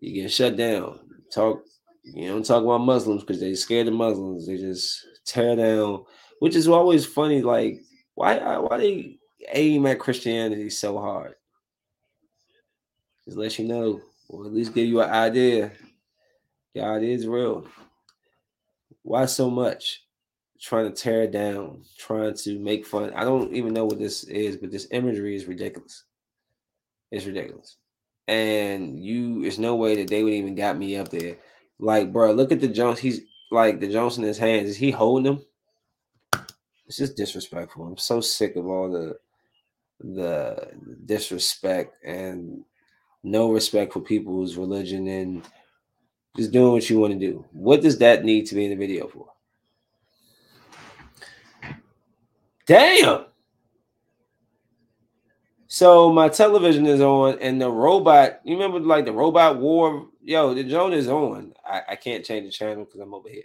you 0.00 0.22
get 0.22 0.32
shut 0.32 0.56
down. 0.56 0.98
Talk, 1.32 1.62
you 2.02 2.28
don't 2.28 2.44
talk 2.44 2.62
about 2.62 2.78
Muslims 2.78 3.22
because 3.22 3.40
they 3.40 3.54
scared 3.54 3.88
of 3.88 3.94
Muslims. 3.94 4.46
They 4.46 4.56
just 4.56 5.04
tear 5.24 5.56
down, 5.56 6.04
which 6.40 6.56
is 6.56 6.68
always 6.68 7.06
funny. 7.06 7.42
Like, 7.42 7.80
why 8.14 8.38
uh, 8.38 8.60
why 8.62 8.78
they 8.78 9.18
aim 9.52 9.86
at 9.86 10.00
Christianity 10.00 10.70
so 10.70 10.98
hard? 10.98 11.34
Just 13.24 13.36
let 13.36 13.58
you 13.58 13.66
know, 13.66 14.00
or 14.28 14.46
at 14.46 14.52
least 14.52 14.74
give 14.74 14.88
you 14.88 15.00
an 15.00 15.10
idea. 15.10 15.72
God 16.74 17.02
is 17.02 17.26
real. 17.26 17.66
Why 19.02 19.26
so 19.26 19.50
much? 19.50 20.02
Trying 20.60 20.92
to 20.92 20.94
tear 20.94 21.26
down, 21.26 21.82
trying 21.98 22.34
to 22.34 22.58
make 22.58 22.86
fun. 22.86 23.12
I 23.14 23.24
don't 23.24 23.52
even 23.52 23.74
know 23.74 23.84
what 23.84 23.98
this 23.98 24.24
is, 24.24 24.56
but 24.56 24.70
this 24.70 24.86
imagery 24.92 25.34
is 25.34 25.46
ridiculous. 25.46 26.04
It's 27.10 27.26
ridiculous 27.26 27.76
and 28.28 28.98
you 28.98 29.42
there's 29.42 29.58
no 29.58 29.74
way 29.74 29.96
that 29.96 30.08
they 30.08 30.22
would 30.22 30.32
even 30.32 30.54
got 30.54 30.78
me 30.78 30.96
up 30.96 31.08
there. 31.08 31.36
Like, 31.82 32.12
bro, 32.12 32.30
look 32.30 32.52
at 32.52 32.60
the 32.60 32.68
Jones. 32.68 33.00
He's 33.00 33.22
like 33.50 33.80
the 33.80 33.88
Jones 33.88 34.16
in 34.16 34.22
his 34.22 34.38
hands. 34.38 34.70
Is 34.70 34.76
he 34.76 34.92
holding 34.92 35.24
them? 35.24 35.44
It's 36.86 36.96
just 36.96 37.16
disrespectful. 37.16 37.84
I'm 37.84 37.96
so 37.98 38.20
sick 38.20 38.54
of 38.54 38.68
all 38.68 38.90
the 38.90 39.18
the 39.98 40.68
disrespect 41.06 42.04
and 42.04 42.64
no 43.24 43.50
respect 43.50 43.92
for 43.92 44.00
people's 44.00 44.56
religion 44.56 45.08
and 45.08 45.42
just 46.36 46.52
doing 46.52 46.72
what 46.72 46.88
you 46.88 47.00
want 47.00 47.14
to 47.14 47.18
do. 47.18 47.44
What 47.50 47.82
does 47.82 47.98
that 47.98 48.24
need 48.24 48.46
to 48.46 48.54
be 48.54 48.64
in 48.64 48.70
the 48.70 48.76
video 48.76 49.08
for? 49.08 49.32
Damn. 52.66 53.24
So 55.72 56.12
my 56.12 56.28
television 56.28 56.84
is 56.84 57.00
on, 57.00 57.38
and 57.40 57.58
the 57.58 57.70
robot. 57.70 58.40
You 58.44 58.56
remember 58.56 58.78
like 58.78 59.06
the 59.06 59.12
robot 59.12 59.58
war? 59.58 60.06
Yo, 60.22 60.52
the 60.52 60.64
Joan 60.64 60.92
is 60.92 61.08
on. 61.08 61.54
I, 61.64 61.80
I 61.88 61.96
can't 61.96 62.26
change 62.26 62.44
the 62.44 62.52
channel 62.52 62.84
because 62.84 63.00
I'm 63.00 63.14
over 63.14 63.30
here. 63.30 63.44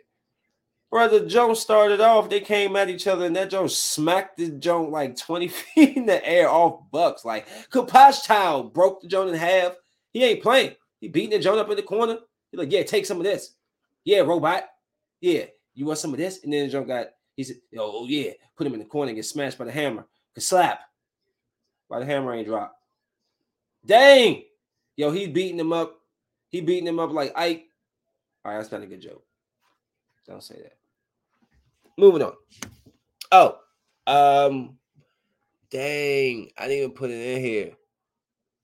Brother 0.91 1.25
Joan 1.25 1.55
started 1.55 2.01
off. 2.01 2.29
They 2.29 2.41
came 2.41 2.75
at 2.75 2.89
each 2.89 3.07
other, 3.07 3.25
and 3.25 3.35
that 3.37 3.49
Joan 3.49 3.69
smacked 3.69 4.35
the 4.35 4.49
Joan 4.49 4.91
like 4.91 5.15
20 5.15 5.47
feet 5.73 5.95
in 5.95 6.05
the 6.05 6.27
air 6.27 6.49
off 6.49 6.81
Bucks. 6.91 7.23
Like 7.23 7.47
Kaposh 7.71 8.25
Town 8.25 8.71
broke 8.73 9.01
the 9.01 9.07
Joan 9.07 9.29
in 9.29 9.35
half. 9.35 9.75
He 10.11 10.21
ain't 10.25 10.43
playing. 10.43 10.75
He 10.99 11.07
beating 11.07 11.29
the 11.29 11.39
Joan 11.39 11.59
up 11.59 11.69
in 11.69 11.77
the 11.77 11.81
corner. 11.81 12.17
He's 12.51 12.59
like, 12.59 12.73
yeah, 12.73 12.83
take 12.83 13.05
some 13.05 13.19
of 13.19 13.23
this. 13.23 13.53
Yeah, 14.03 14.19
robot. 14.19 14.65
Yeah, 15.21 15.45
you 15.75 15.85
want 15.85 15.99
some 15.99 16.11
of 16.11 16.17
this? 16.17 16.43
And 16.43 16.51
then 16.51 16.65
the 16.65 16.73
Joan 16.73 16.87
got. 16.87 17.07
He 17.37 17.45
said, 17.45 17.55
oh 17.79 18.05
yeah, 18.05 18.31
put 18.57 18.67
him 18.67 18.73
in 18.73 18.79
the 18.79 18.85
corner 18.85 19.11
and 19.11 19.15
get 19.15 19.23
smashed 19.23 19.57
by 19.57 19.63
the 19.63 19.71
hammer. 19.71 20.05
Could 20.33 20.43
slap. 20.43 20.81
Why 21.88 21.99
the 21.99 22.05
hammer 22.05 22.34
ain't 22.34 22.47
drop? 22.47 22.76
Dang. 23.85 24.43
Yo, 24.95 25.11
he 25.11 25.27
beating 25.27 25.59
him 25.59 25.73
up. 25.73 25.99
He 26.49 26.61
beating 26.61 26.88
him 26.88 26.99
up 26.99 27.11
like 27.11 27.34
Ike. 27.35 27.65
All 28.43 28.51
right, 28.51 28.57
that's 28.57 28.72
not 28.72 28.81
a 28.81 28.88
good 28.88 29.01
joke. 29.01 29.23
Don't 30.27 30.43
say 30.43 30.55
that. 30.55 30.77
Moving 31.97 32.22
on. 32.22 32.34
Oh, 33.31 33.57
um, 34.05 34.77
dang, 35.69 36.49
I 36.57 36.68
didn't 36.68 36.77
even 36.77 36.91
put 36.91 37.11
it 37.11 37.38
in 37.38 37.41
here. 37.41 37.72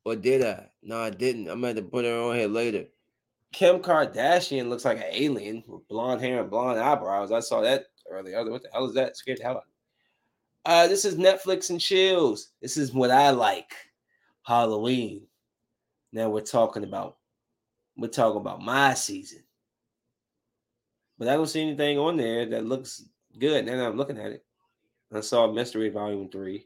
Or 0.05 0.15
did 0.15 0.43
I? 0.43 0.69
No, 0.81 0.99
I 0.99 1.09
didn't. 1.09 1.47
I'm 1.49 1.61
to 1.61 1.81
put 1.81 2.05
it 2.05 2.13
on 2.13 2.35
here 2.35 2.47
later. 2.47 2.85
Kim 3.53 3.79
Kardashian 3.79 4.67
looks 4.67 4.85
like 4.85 4.97
an 4.97 5.05
alien 5.09 5.63
with 5.67 5.87
blonde 5.87 6.21
hair 6.21 6.41
and 6.41 6.49
blonde 6.49 6.79
eyebrows. 6.79 7.31
I 7.31 7.39
saw 7.39 7.61
that 7.61 7.85
earlier. 8.09 8.43
what 8.49 8.63
the 8.63 8.69
hell 8.73 8.85
is 8.85 8.95
that? 8.95 9.15
Scared 9.15 9.39
the 9.39 9.43
hell 9.43 9.57
out 9.57 9.63
uh, 10.65 10.87
this 10.87 11.05
is 11.05 11.15
Netflix 11.15 11.69
and 11.69 11.79
chills. 11.79 12.49
This 12.61 12.77
is 12.77 12.93
what 12.93 13.11
I 13.11 13.31
like. 13.31 13.73
Halloween. 14.43 15.23
Now 16.11 16.29
we're 16.29 16.41
talking 16.41 16.83
about 16.83 17.17
we're 17.97 18.07
talking 18.07 18.41
about 18.41 18.61
my 18.61 18.93
season. 18.93 19.43
But 21.17 21.27
I 21.27 21.33
don't 21.33 21.47
see 21.47 21.61
anything 21.61 21.97
on 21.97 22.17
there 22.17 22.45
that 22.47 22.65
looks 22.65 23.03
good. 23.39 23.65
Now 23.65 23.87
I'm 23.87 23.97
looking 23.97 24.17
at 24.17 24.31
it. 24.31 24.43
I 25.13 25.21
saw 25.21 25.51
Mystery 25.51 25.89
Volume 25.89 26.27
3. 26.29 26.65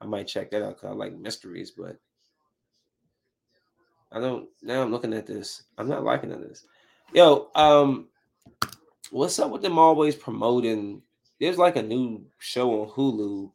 I 0.00 0.06
might 0.06 0.26
check 0.26 0.50
that 0.50 0.62
out 0.62 0.76
because 0.76 0.90
I 0.90 0.92
like 0.92 1.16
mysteries, 1.16 1.70
but 1.70 1.96
I 4.10 4.20
don't 4.20 4.48
now 4.62 4.82
I'm 4.82 4.90
looking 4.90 5.12
at 5.12 5.26
this. 5.26 5.62
I'm 5.78 5.88
not 5.88 6.04
liking 6.04 6.30
this. 6.30 6.64
Yo, 7.12 7.50
um, 7.54 8.08
what's 9.10 9.38
up 9.38 9.50
with 9.50 9.62
them 9.62 9.78
always 9.78 10.14
promoting? 10.14 11.02
There's 11.44 11.58
like 11.58 11.76
a 11.76 11.82
new 11.82 12.24
show 12.38 12.80
on 12.80 12.88
Hulu 12.88 13.50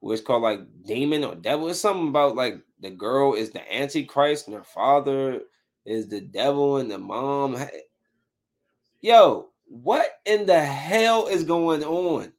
where 0.00 0.12
it's 0.12 0.22
called 0.22 0.42
like 0.42 0.60
Demon 0.84 1.24
or 1.24 1.34
Devil. 1.34 1.70
It's 1.70 1.80
something 1.80 2.08
about 2.08 2.36
like 2.36 2.60
the 2.80 2.90
girl 2.90 3.32
is 3.32 3.52
the 3.52 3.74
Antichrist 3.74 4.48
and 4.48 4.54
her 4.54 4.62
father 4.62 5.40
is 5.86 6.08
the 6.08 6.20
devil 6.20 6.76
and 6.76 6.90
the 6.90 6.98
mom. 6.98 7.56
Yo, 9.00 9.48
what 9.64 10.20
in 10.26 10.44
the 10.44 10.60
hell 10.60 11.26
is 11.28 11.42
going 11.42 11.82
on? 11.82 12.34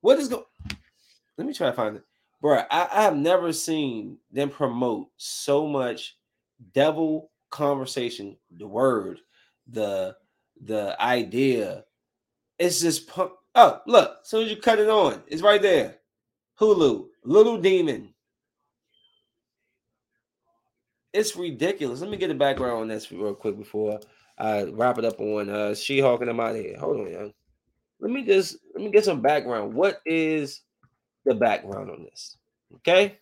What 0.00 0.18
is 0.18 0.26
going? 0.26 0.42
Let 1.38 1.46
me 1.46 1.54
try 1.54 1.68
to 1.68 1.72
find 1.72 1.94
it, 1.94 2.02
bro. 2.42 2.64
I, 2.72 2.88
I 2.92 3.02
have 3.02 3.16
never 3.16 3.52
seen 3.52 4.18
them 4.32 4.50
promote 4.50 5.10
so 5.16 5.68
much 5.68 6.16
devil 6.74 7.30
conversation. 7.50 8.36
The 8.56 8.66
word, 8.66 9.20
the 9.70 10.16
the 10.60 11.00
idea. 11.00 11.84
It's 12.58 12.80
just 12.80 13.06
pump. 13.06 13.34
Oh, 13.54 13.80
look! 13.86 14.18
As 14.22 14.28
soon 14.28 14.44
as 14.44 14.50
you 14.50 14.56
cut 14.56 14.78
it 14.78 14.88
on, 14.88 15.22
it's 15.26 15.42
right 15.42 15.60
there. 15.60 15.96
Hulu, 16.60 17.06
Little 17.24 17.58
Demon. 17.58 18.14
It's 21.12 21.34
ridiculous. 21.34 22.00
Let 22.00 22.10
me 22.10 22.16
get 22.16 22.28
the 22.28 22.34
background 22.34 22.82
on 22.82 22.88
this 22.88 23.10
real 23.10 23.34
quick 23.34 23.58
before 23.58 23.98
I 24.38 24.62
wrap 24.64 24.98
it 24.98 25.04
up 25.04 25.20
on 25.20 25.50
uh 25.50 25.74
She-Hulk 25.74 26.20
and 26.20 26.30
I'm 26.30 26.40
out 26.40 26.54
here. 26.54 26.76
Hold 26.78 27.00
on, 27.00 27.10
young. 27.12 27.32
Let 27.98 28.10
me 28.10 28.24
just 28.24 28.58
let 28.74 28.84
me 28.84 28.90
get 28.90 29.04
some 29.04 29.20
background. 29.20 29.74
What 29.74 30.00
is 30.06 30.62
the 31.24 31.34
background 31.34 31.90
on 31.90 32.04
this? 32.04 32.36
Okay. 32.76 33.18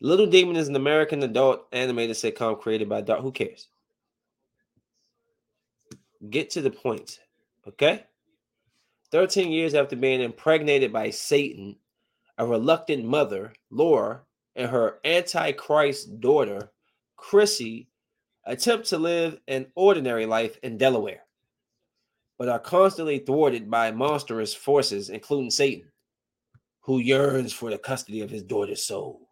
Little 0.00 0.26
Demon 0.26 0.56
is 0.56 0.68
an 0.68 0.76
American 0.76 1.22
adult 1.22 1.66
animated 1.72 2.16
sitcom 2.16 2.60
created 2.60 2.88
by 2.88 3.00
Dark. 3.00 3.20
Who 3.20 3.32
cares? 3.32 3.68
Get 6.28 6.50
to 6.50 6.60
the 6.60 6.70
point. 6.70 7.20
Okay. 7.66 8.04
13 9.14 9.52
years 9.52 9.74
after 9.74 9.94
being 9.94 10.20
impregnated 10.20 10.92
by 10.92 11.08
Satan, 11.08 11.76
a 12.36 12.44
reluctant 12.44 13.04
mother, 13.04 13.52
Laura, 13.70 14.22
and 14.56 14.68
her 14.68 14.98
antichrist 15.04 16.18
daughter, 16.18 16.72
Chrissy, 17.14 17.86
attempt 18.44 18.88
to 18.88 18.98
live 18.98 19.38
an 19.46 19.66
ordinary 19.76 20.26
life 20.26 20.58
in 20.64 20.78
Delaware, 20.78 21.22
but 22.40 22.48
are 22.48 22.58
constantly 22.58 23.20
thwarted 23.20 23.70
by 23.70 23.92
monstrous 23.92 24.52
forces, 24.52 25.10
including 25.10 25.52
Satan, 25.52 25.92
who 26.80 26.98
yearns 26.98 27.52
for 27.52 27.70
the 27.70 27.78
custody 27.78 28.20
of 28.20 28.30
his 28.30 28.42
daughter's 28.42 28.84
soul. 28.84 29.28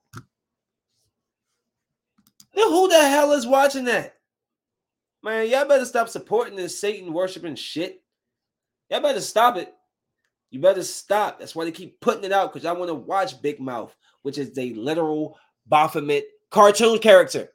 Now, 2.54 2.70
who 2.70 2.88
the 2.88 3.00
hell 3.00 3.32
is 3.32 3.48
watching 3.48 3.86
that? 3.86 4.14
Man, 5.24 5.50
y'all 5.50 5.66
better 5.66 5.84
stop 5.86 6.09
supporting 6.09 6.54
this 6.54 6.80
Satan 6.80 7.12
worshiping 7.12 7.56
shit. 7.56 8.01
Y'all 8.93 9.01
better 9.01 9.23
stop 9.23 9.56
it. 9.56 9.73
You 10.51 10.60
better 10.60 10.82
stop. 10.82 11.39
That's 11.39 11.55
why 11.55 11.64
they 11.64 11.73
keep 11.73 11.98
putting 12.02 12.24
it 12.24 12.32
out 12.32 12.52
because 12.52 12.66
I 12.66 12.73
want 12.73 12.90
to 12.90 12.94
watch 12.94 13.40
Big 13.40 13.59
Mouth, 13.59 13.97
which 14.20 14.36
is 14.36 14.56
a 14.59 14.74
literal 14.74 15.39
Baphomet 15.66 16.27
cartoon 16.51 16.98
character. 16.98 17.48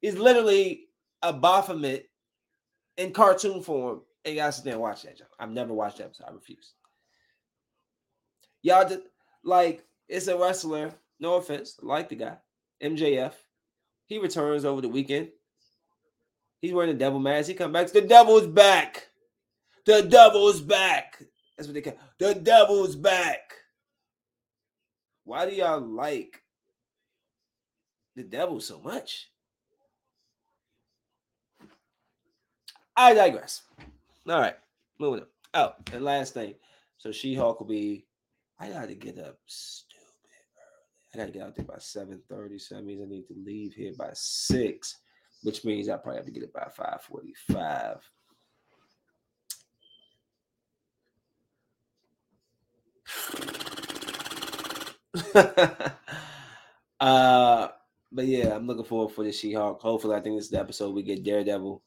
He's 0.00 0.14
literally 0.14 0.86
a 1.20 1.32
Baphomet 1.32 2.08
in 2.96 3.12
cartoon 3.12 3.60
form. 3.60 4.02
And 4.24 4.36
y'all 4.36 4.52
sit 4.52 4.62
there 4.62 4.74
and 4.74 4.82
watch 4.82 5.02
that. 5.02 5.18
Joe. 5.18 5.24
I've 5.40 5.50
never 5.50 5.74
watched 5.74 5.98
that 5.98 6.14
so 6.14 6.24
I 6.28 6.32
refuse. 6.32 6.74
Y'all 8.62 8.88
did, 8.88 9.00
like 9.42 9.84
it's 10.08 10.28
a 10.28 10.38
wrestler. 10.38 10.94
No 11.18 11.34
offense, 11.34 11.76
like 11.82 12.08
the 12.08 12.14
guy, 12.14 12.36
MJF. 12.80 13.32
He 14.06 14.18
returns 14.18 14.64
over 14.64 14.80
the 14.80 14.88
weekend. 14.88 15.30
He's 16.60 16.72
wearing 16.72 16.92
the 16.92 16.98
devil 16.98 17.18
mask. 17.18 17.48
He 17.48 17.54
comes 17.54 17.72
back. 17.72 17.88
The 17.88 18.02
devil's 18.02 18.46
back. 18.46 19.08
The 19.86 20.02
devil's 20.02 20.60
back. 20.60 21.22
That's 21.56 21.68
what 21.68 21.74
they 21.74 21.80
call 21.80 21.96
the 22.18 22.34
devil's 22.34 22.96
back. 22.96 23.54
Why 25.24 25.48
do 25.48 25.54
y'all 25.54 25.80
like 25.80 26.42
the 28.16 28.24
devil 28.24 28.60
so 28.60 28.80
much? 28.80 29.30
I 32.96 33.14
digress. 33.14 33.62
All 34.28 34.40
right, 34.40 34.56
moving 34.98 35.20
on. 35.20 35.26
Oh, 35.54 35.72
and 35.92 36.04
last 36.04 36.34
thing. 36.34 36.54
So 36.98 37.12
She-Hulk 37.12 37.60
will 37.60 37.68
be. 37.68 38.06
I 38.58 38.70
gotta 38.70 38.94
get 38.94 39.18
up 39.18 39.38
stupid 39.46 40.00
early. 40.56 41.14
I 41.14 41.18
gotta 41.18 41.32
get 41.32 41.46
out 41.46 41.54
there 41.54 41.64
by 41.64 41.76
7:30. 41.76 42.58
So 42.58 42.74
that 42.74 42.84
means 42.84 43.02
I 43.02 43.06
need 43.06 43.28
to 43.28 43.34
leave 43.34 43.74
here 43.74 43.92
by 43.96 44.10
six, 44.14 44.96
which 45.42 45.64
means 45.64 45.88
I 45.88 45.96
probably 45.96 46.16
have 46.16 46.26
to 46.26 46.32
get 46.32 46.42
it 46.42 46.52
by 46.52 46.68
5:45. 46.76 48.00
uh, 57.00 57.68
but 58.12 58.26
yeah, 58.26 58.54
I'm 58.54 58.66
looking 58.66 58.84
forward 58.84 59.14
for 59.14 59.24
the 59.24 59.32
She-Hulk. 59.32 59.80
Hopefully, 59.80 60.16
I 60.16 60.20
think 60.20 60.36
this 60.36 60.46
is 60.46 60.50
the 60.50 60.60
episode 60.60 60.94
we 60.94 61.02
get 61.02 61.24
Daredevil. 61.24 61.82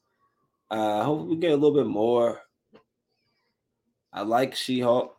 Uh, 0.70 1.04
hopefully, 1.04 1.30
we 1.30 1.36
get 1.36 1.52
a 1.52 1.56
little 1.56 1.74
bit 1.74 1.86
more. 1.86 2.40
I 4.12 4.22
like 4.22 4.54
She-Hulk. 4.54 5.16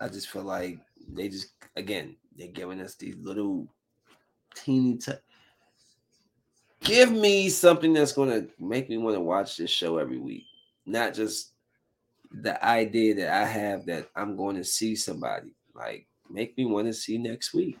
I 0.00 0.08
just 0.08 0.28
feel 0.28 0.42
like 0.42 0.78
they 1.12 1.28
just 1.28 1.52
again 1.76 2.16
they're 2.36 2.48
giving 2.48 2.80
us 2.80 2.94
these 2.94 3.16
little 3.20 3.68
teeny. 4.54 4.96
T- 4.98 5.12
Give 6.82 7.12
me 7.12 7.50
something 7.50 7.92
that's 7.92 8.12
gonna 8.12 8.46
make 8.58 8.88
me 8.88 8.96
want 8.96 9.14
to 9.16 9.20
watch 9.20 9.56
this 9.58 9.70
show 9.70 9.98
every 9.98 10.18
week, 10.18 10.44
not 10.86 11.12
just 11.12 11.52
the 12.30 12.64
idea 12.64 13.14
that 13.16 13.28
I 13.30 13.44
have 13.44 13.84
that 13.86 14.08
I'm 14.16 14.36
going 14.36 14.56
to 14.56 14.64
see 14.64 14.96
somebody. 14.96 15.54
Like 15.74 16.06
make 16.30 16.56
me 16.56 16.64
want 16.64 16.86
to 16.86 16.92
see 16.92 17.18
next 17.18 17.54
week. 17.54 17.78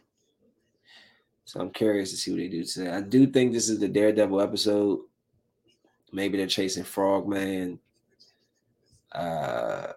So 1.44 1.60
I'm 1.60 1.70
curious 1.70 2.10
to 2.10 2.16
see 2.16 2.30
what 2.30 2.38
they 2.38 2.48
do 2.48 2.64
today. 2.64 2.90
I 2.90 3.00
do 3.00 3.26
think 3.26 3.52
this 3.52 3.68
is 3.68 3.80
the 3.80 3.88
Daredevil 3.88 4.40
episode. 4.40 5.00
Maybe 6.12 6.38
they're 6.38 6.46
chasing 6.46 6.84
Frogman. 6.84 7.78
Uh, 9.12 9.88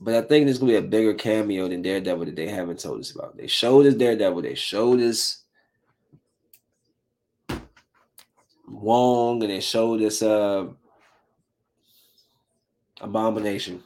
but 0.00 0.14
I 0.14 0.22
think 0.22 0.46
there's 0.46 0.58
gonna 0.58 0.72
be 0.72 0.78
a 0.78 0.82
bigger 0.82 1.14
cameo 1.14 1.68
than 1.68 1.82
Daredevil 1.82 2.26
that 2.26 2.36
they 2.36 2.48
haven't 2.48 2.80
told 2.80 3.00
us 3.00 3.14
about. 3.14 3.36
They 3.36 3.46
showed 3.46 3.86
us 3.86 3.94
Daredevil. 3.94 4.42
They 4.42 4.54
showed 4.54 5.00
us 5.00 5.44
Wong, 8.68 9.42
and 9.42 9.50
they 9.50 9.60
showed 9.60 10.02
us 10.02 10.22
uh, 10.22 10.66
Abomination. 13.00 13.82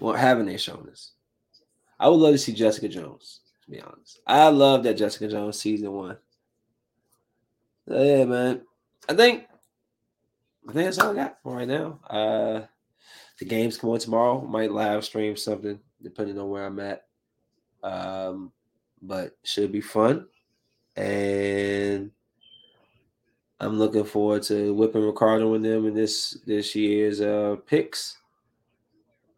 What 0.00 0.18
haven't 0.18 0.46
they 0.46 0.56
shown 0.56 0.88
us? 0.90 1.12
I 1.98 2.08
would 2.08 2.16
love 2.16 2.32
to 2.32 2.38
see 2.38 2.52
Jessica 2.52 2.88
Jones, 2.88 3.40
to 3.64 3.70
be 3.70 3.80
honest. 3.80 4.20
I 4.26 4.48
love 4.48 4.82
that 4.84 4.94
Jessica 4.94 5.28
Jones 5.28 5.58
season 5.58 5.92
one. 5.92 6.16
So 7.86 8.02
yeah, 8.02 8.24
man. 8.24 8.62
I 9.08 9.14
think 9.14 9.46
I 10.68 10.72
think 10.72 10.86
that's 10.86 10.98
all 10.98 11.12
I 11.12 11.14
got 11.14 11.38
for 11.42 11.56
right 11.56 11.68
now. 11.68 12.00
Uh 12.08 12.62
the 13.38 13.44
games 13.44 13.76
come 13.76 13.90
on 13.90 13.98
tomorrow. 13.98 14.40
Might 14.40 14.72
live 14.72 15.04
stream 15.04 15.36
something 15.36 15.78
depending 16.02 16.38
on 16.38 16.48
where 16.48 16.64
I'm 16.64 16.80
at. 16.80 17.06
Um, 17.82 18.52
but 19.02 19.36
should 19.44 19.72
be 19.72 19.80
fun. 19.80 20.26
And 20.96 22.10
I'm 23.60 23.78
looking 23.78 24.04
forward 24.04 24.42
to 24.44 24.72
whipping 24.74 25.04
Ricardo 25.04 25.54
and 25.54 25.64
them 25.64 25.86
in 25.86 25.94
this 25.94 26.38
this 26.46 26.74
year's 26.74 27.20
uh 27.20 27.56
picks. 27.66 28.16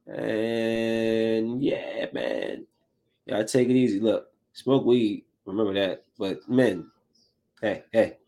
And 0.07 1.63
yeah, 1.63 2.07
man. 2.13 2.67
Y'all 3.27 3.45
take 3.45 3.69
it 3.69 3.77
easy. 3.77 4.01
Look, 4.01 4.29
smoke 4.53 4.85
weed. 4.85 5.25
Remember 5.45 5.75
that. 5.75 6.05
But 6.19 6.49
men, 6.49 6.91
hey, 7.61 7.85
hey, 7.93 8.19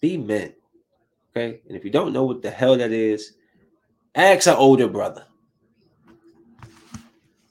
be 0.00 0.16
men. 0.16 0.54
Okay. 1.30 1.60
And 1.66 1.76
if 1.76 1.84
you 1.84 1.90
don't 1.90 2.12
know 2.12 2.24
what 2.24 2.42
the 2.42 2.50
hell 2.50 2.76
that 2.76 2.92
is, 2.92 3.34
ask 4.14 4.46
an 4.46 4.54
older 4.54 4.88
brother. 4.88 5.24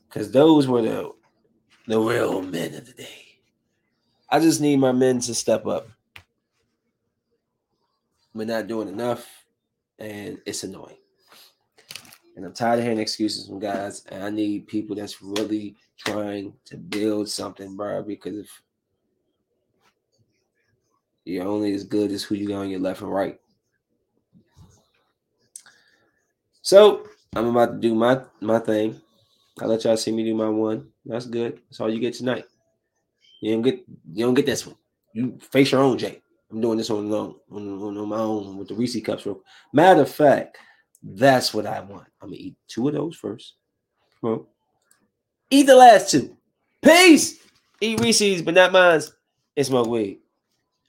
Because 0.08 0.32
those 0.32 0.68
were 0.68 0.82
the 0.82 1.12
the 1.88 2.00
real 2.00 2.42
men 2.42 2.76
of 2.76 2.86
the 2.86 2.94
day. 2.94 3.40
I 4.30 4.40
just 4.40 4.62
need 4.62 4.78
my 4.78 4.92
men 4.92 5.20
to 5.22 5.34
step 5.34 5.66
up. 5.66 5.88
We're 8.34 8.46
not 8.46 8.68
doing 8.68 8.88
enough, 8.88 9.28
and 10.00 10.40
it's 10.46 10.64
annoying. 10.64 11.01
And 12.36 12.46
I'm 12.46 12.54
tired 12.54 12.80
of 12.80 12.86
hearing 12.86 13.00
excuses 13.00 13.48
from 13.48 13.60
guys. 13.60 14.06
And 14.10 14.24
I 14.24 14.30
need 14.30 14.68
people 14.68 14.96
that's 14.96 15.22
really 15.22 15.76
trying 15.98 16.54
to 16.66 16.78
build 16.78 17.30
something, 17.30 17.76
bro. 17.76 18.04
Because 18.04 18.38
if 18.38 18.62
you're 21.26 21.48
only 21.48 21.74
as 21.74 21.84
good 21.84 22.12
as 22.12 22.24
who 22.24 22.36
you 22.36 22.48
got 22.48 22.60
on 22.60 22.70
your 22.70 22.80
left 22.80 23.02
and 23.02 23.12
right. 23.12 23.40
So 26.62 27.08
I'm 27.36 27.48
about 27.48 27.74
to 27.74 27.80
do 27.80 27.96
my 27.96 28.22
my 28.40 28.60
thing. 28.60 29.02
I'll 29.60 29.68
let 29.68 29.84
y'all 29.84 29.98
see 29.98 30.12
me 30.12 30.24
do 30.24 30.36
my 30.36 30.50
one. 30.50 30.90
That's 31.06 31.26
good. 31.26 31.60
That's 31.70 31.80
all 31.80 31.90
you 31.90 32.00
get 32.00 32.14
tonight. 32.14 32.46
You 33.42 33.54
don't 33.54 33.62
get 33.62 33.84
you 34.14 34.26
don't 34.26 34.34
get 34.34 34.46
this 34.46 34.66
one. 34.66 34.78
You 35.14 35.38
face 35.40 35.72
your 35.72 35.82
own 35.82 35.98
Jay. 35.98 36.22
I'm 36.52 36.62
doing 36.62 36.78
this 36.78 36.90
on 36.90 37.12
on, 37.12 37.36
on, 37.52 37.98
on 37.98 38.10
my 38.10 38.18
own 38.18 38.58
with 38.58 38.68
the 38.68 38.76
Reese 38.76 39.02
cups. 39.04 39.28
Matter 39.74 40.02
of 40.02 40.12
fact, 40.12 40.58
that's 41.04 41.54
what 41.54 41.66
I 41.66 41.80
want. 41.82 42.08
I'm 42.22 42.30
gonna 42.30 42.38
eat 42.38 42.56
two 42.68 42.88
of 42.88 42.94
those 42.94 43.16
first. 43.16 43.56
On. 44.24 44.46
Eat 45.50 45.64
the 45.64 45.76
last 45.76 46.12
two. 46.12 46.38
Peace. 46.82 47.40
Eat 47.82 48.00
Reese's, 48.00 48.42
but 48.42 48.54
not 48.54 48.72
mine's. 48.72 49.14
And 49.58 49.66
smoke 49.66 49.88
weed. 49.88 50.21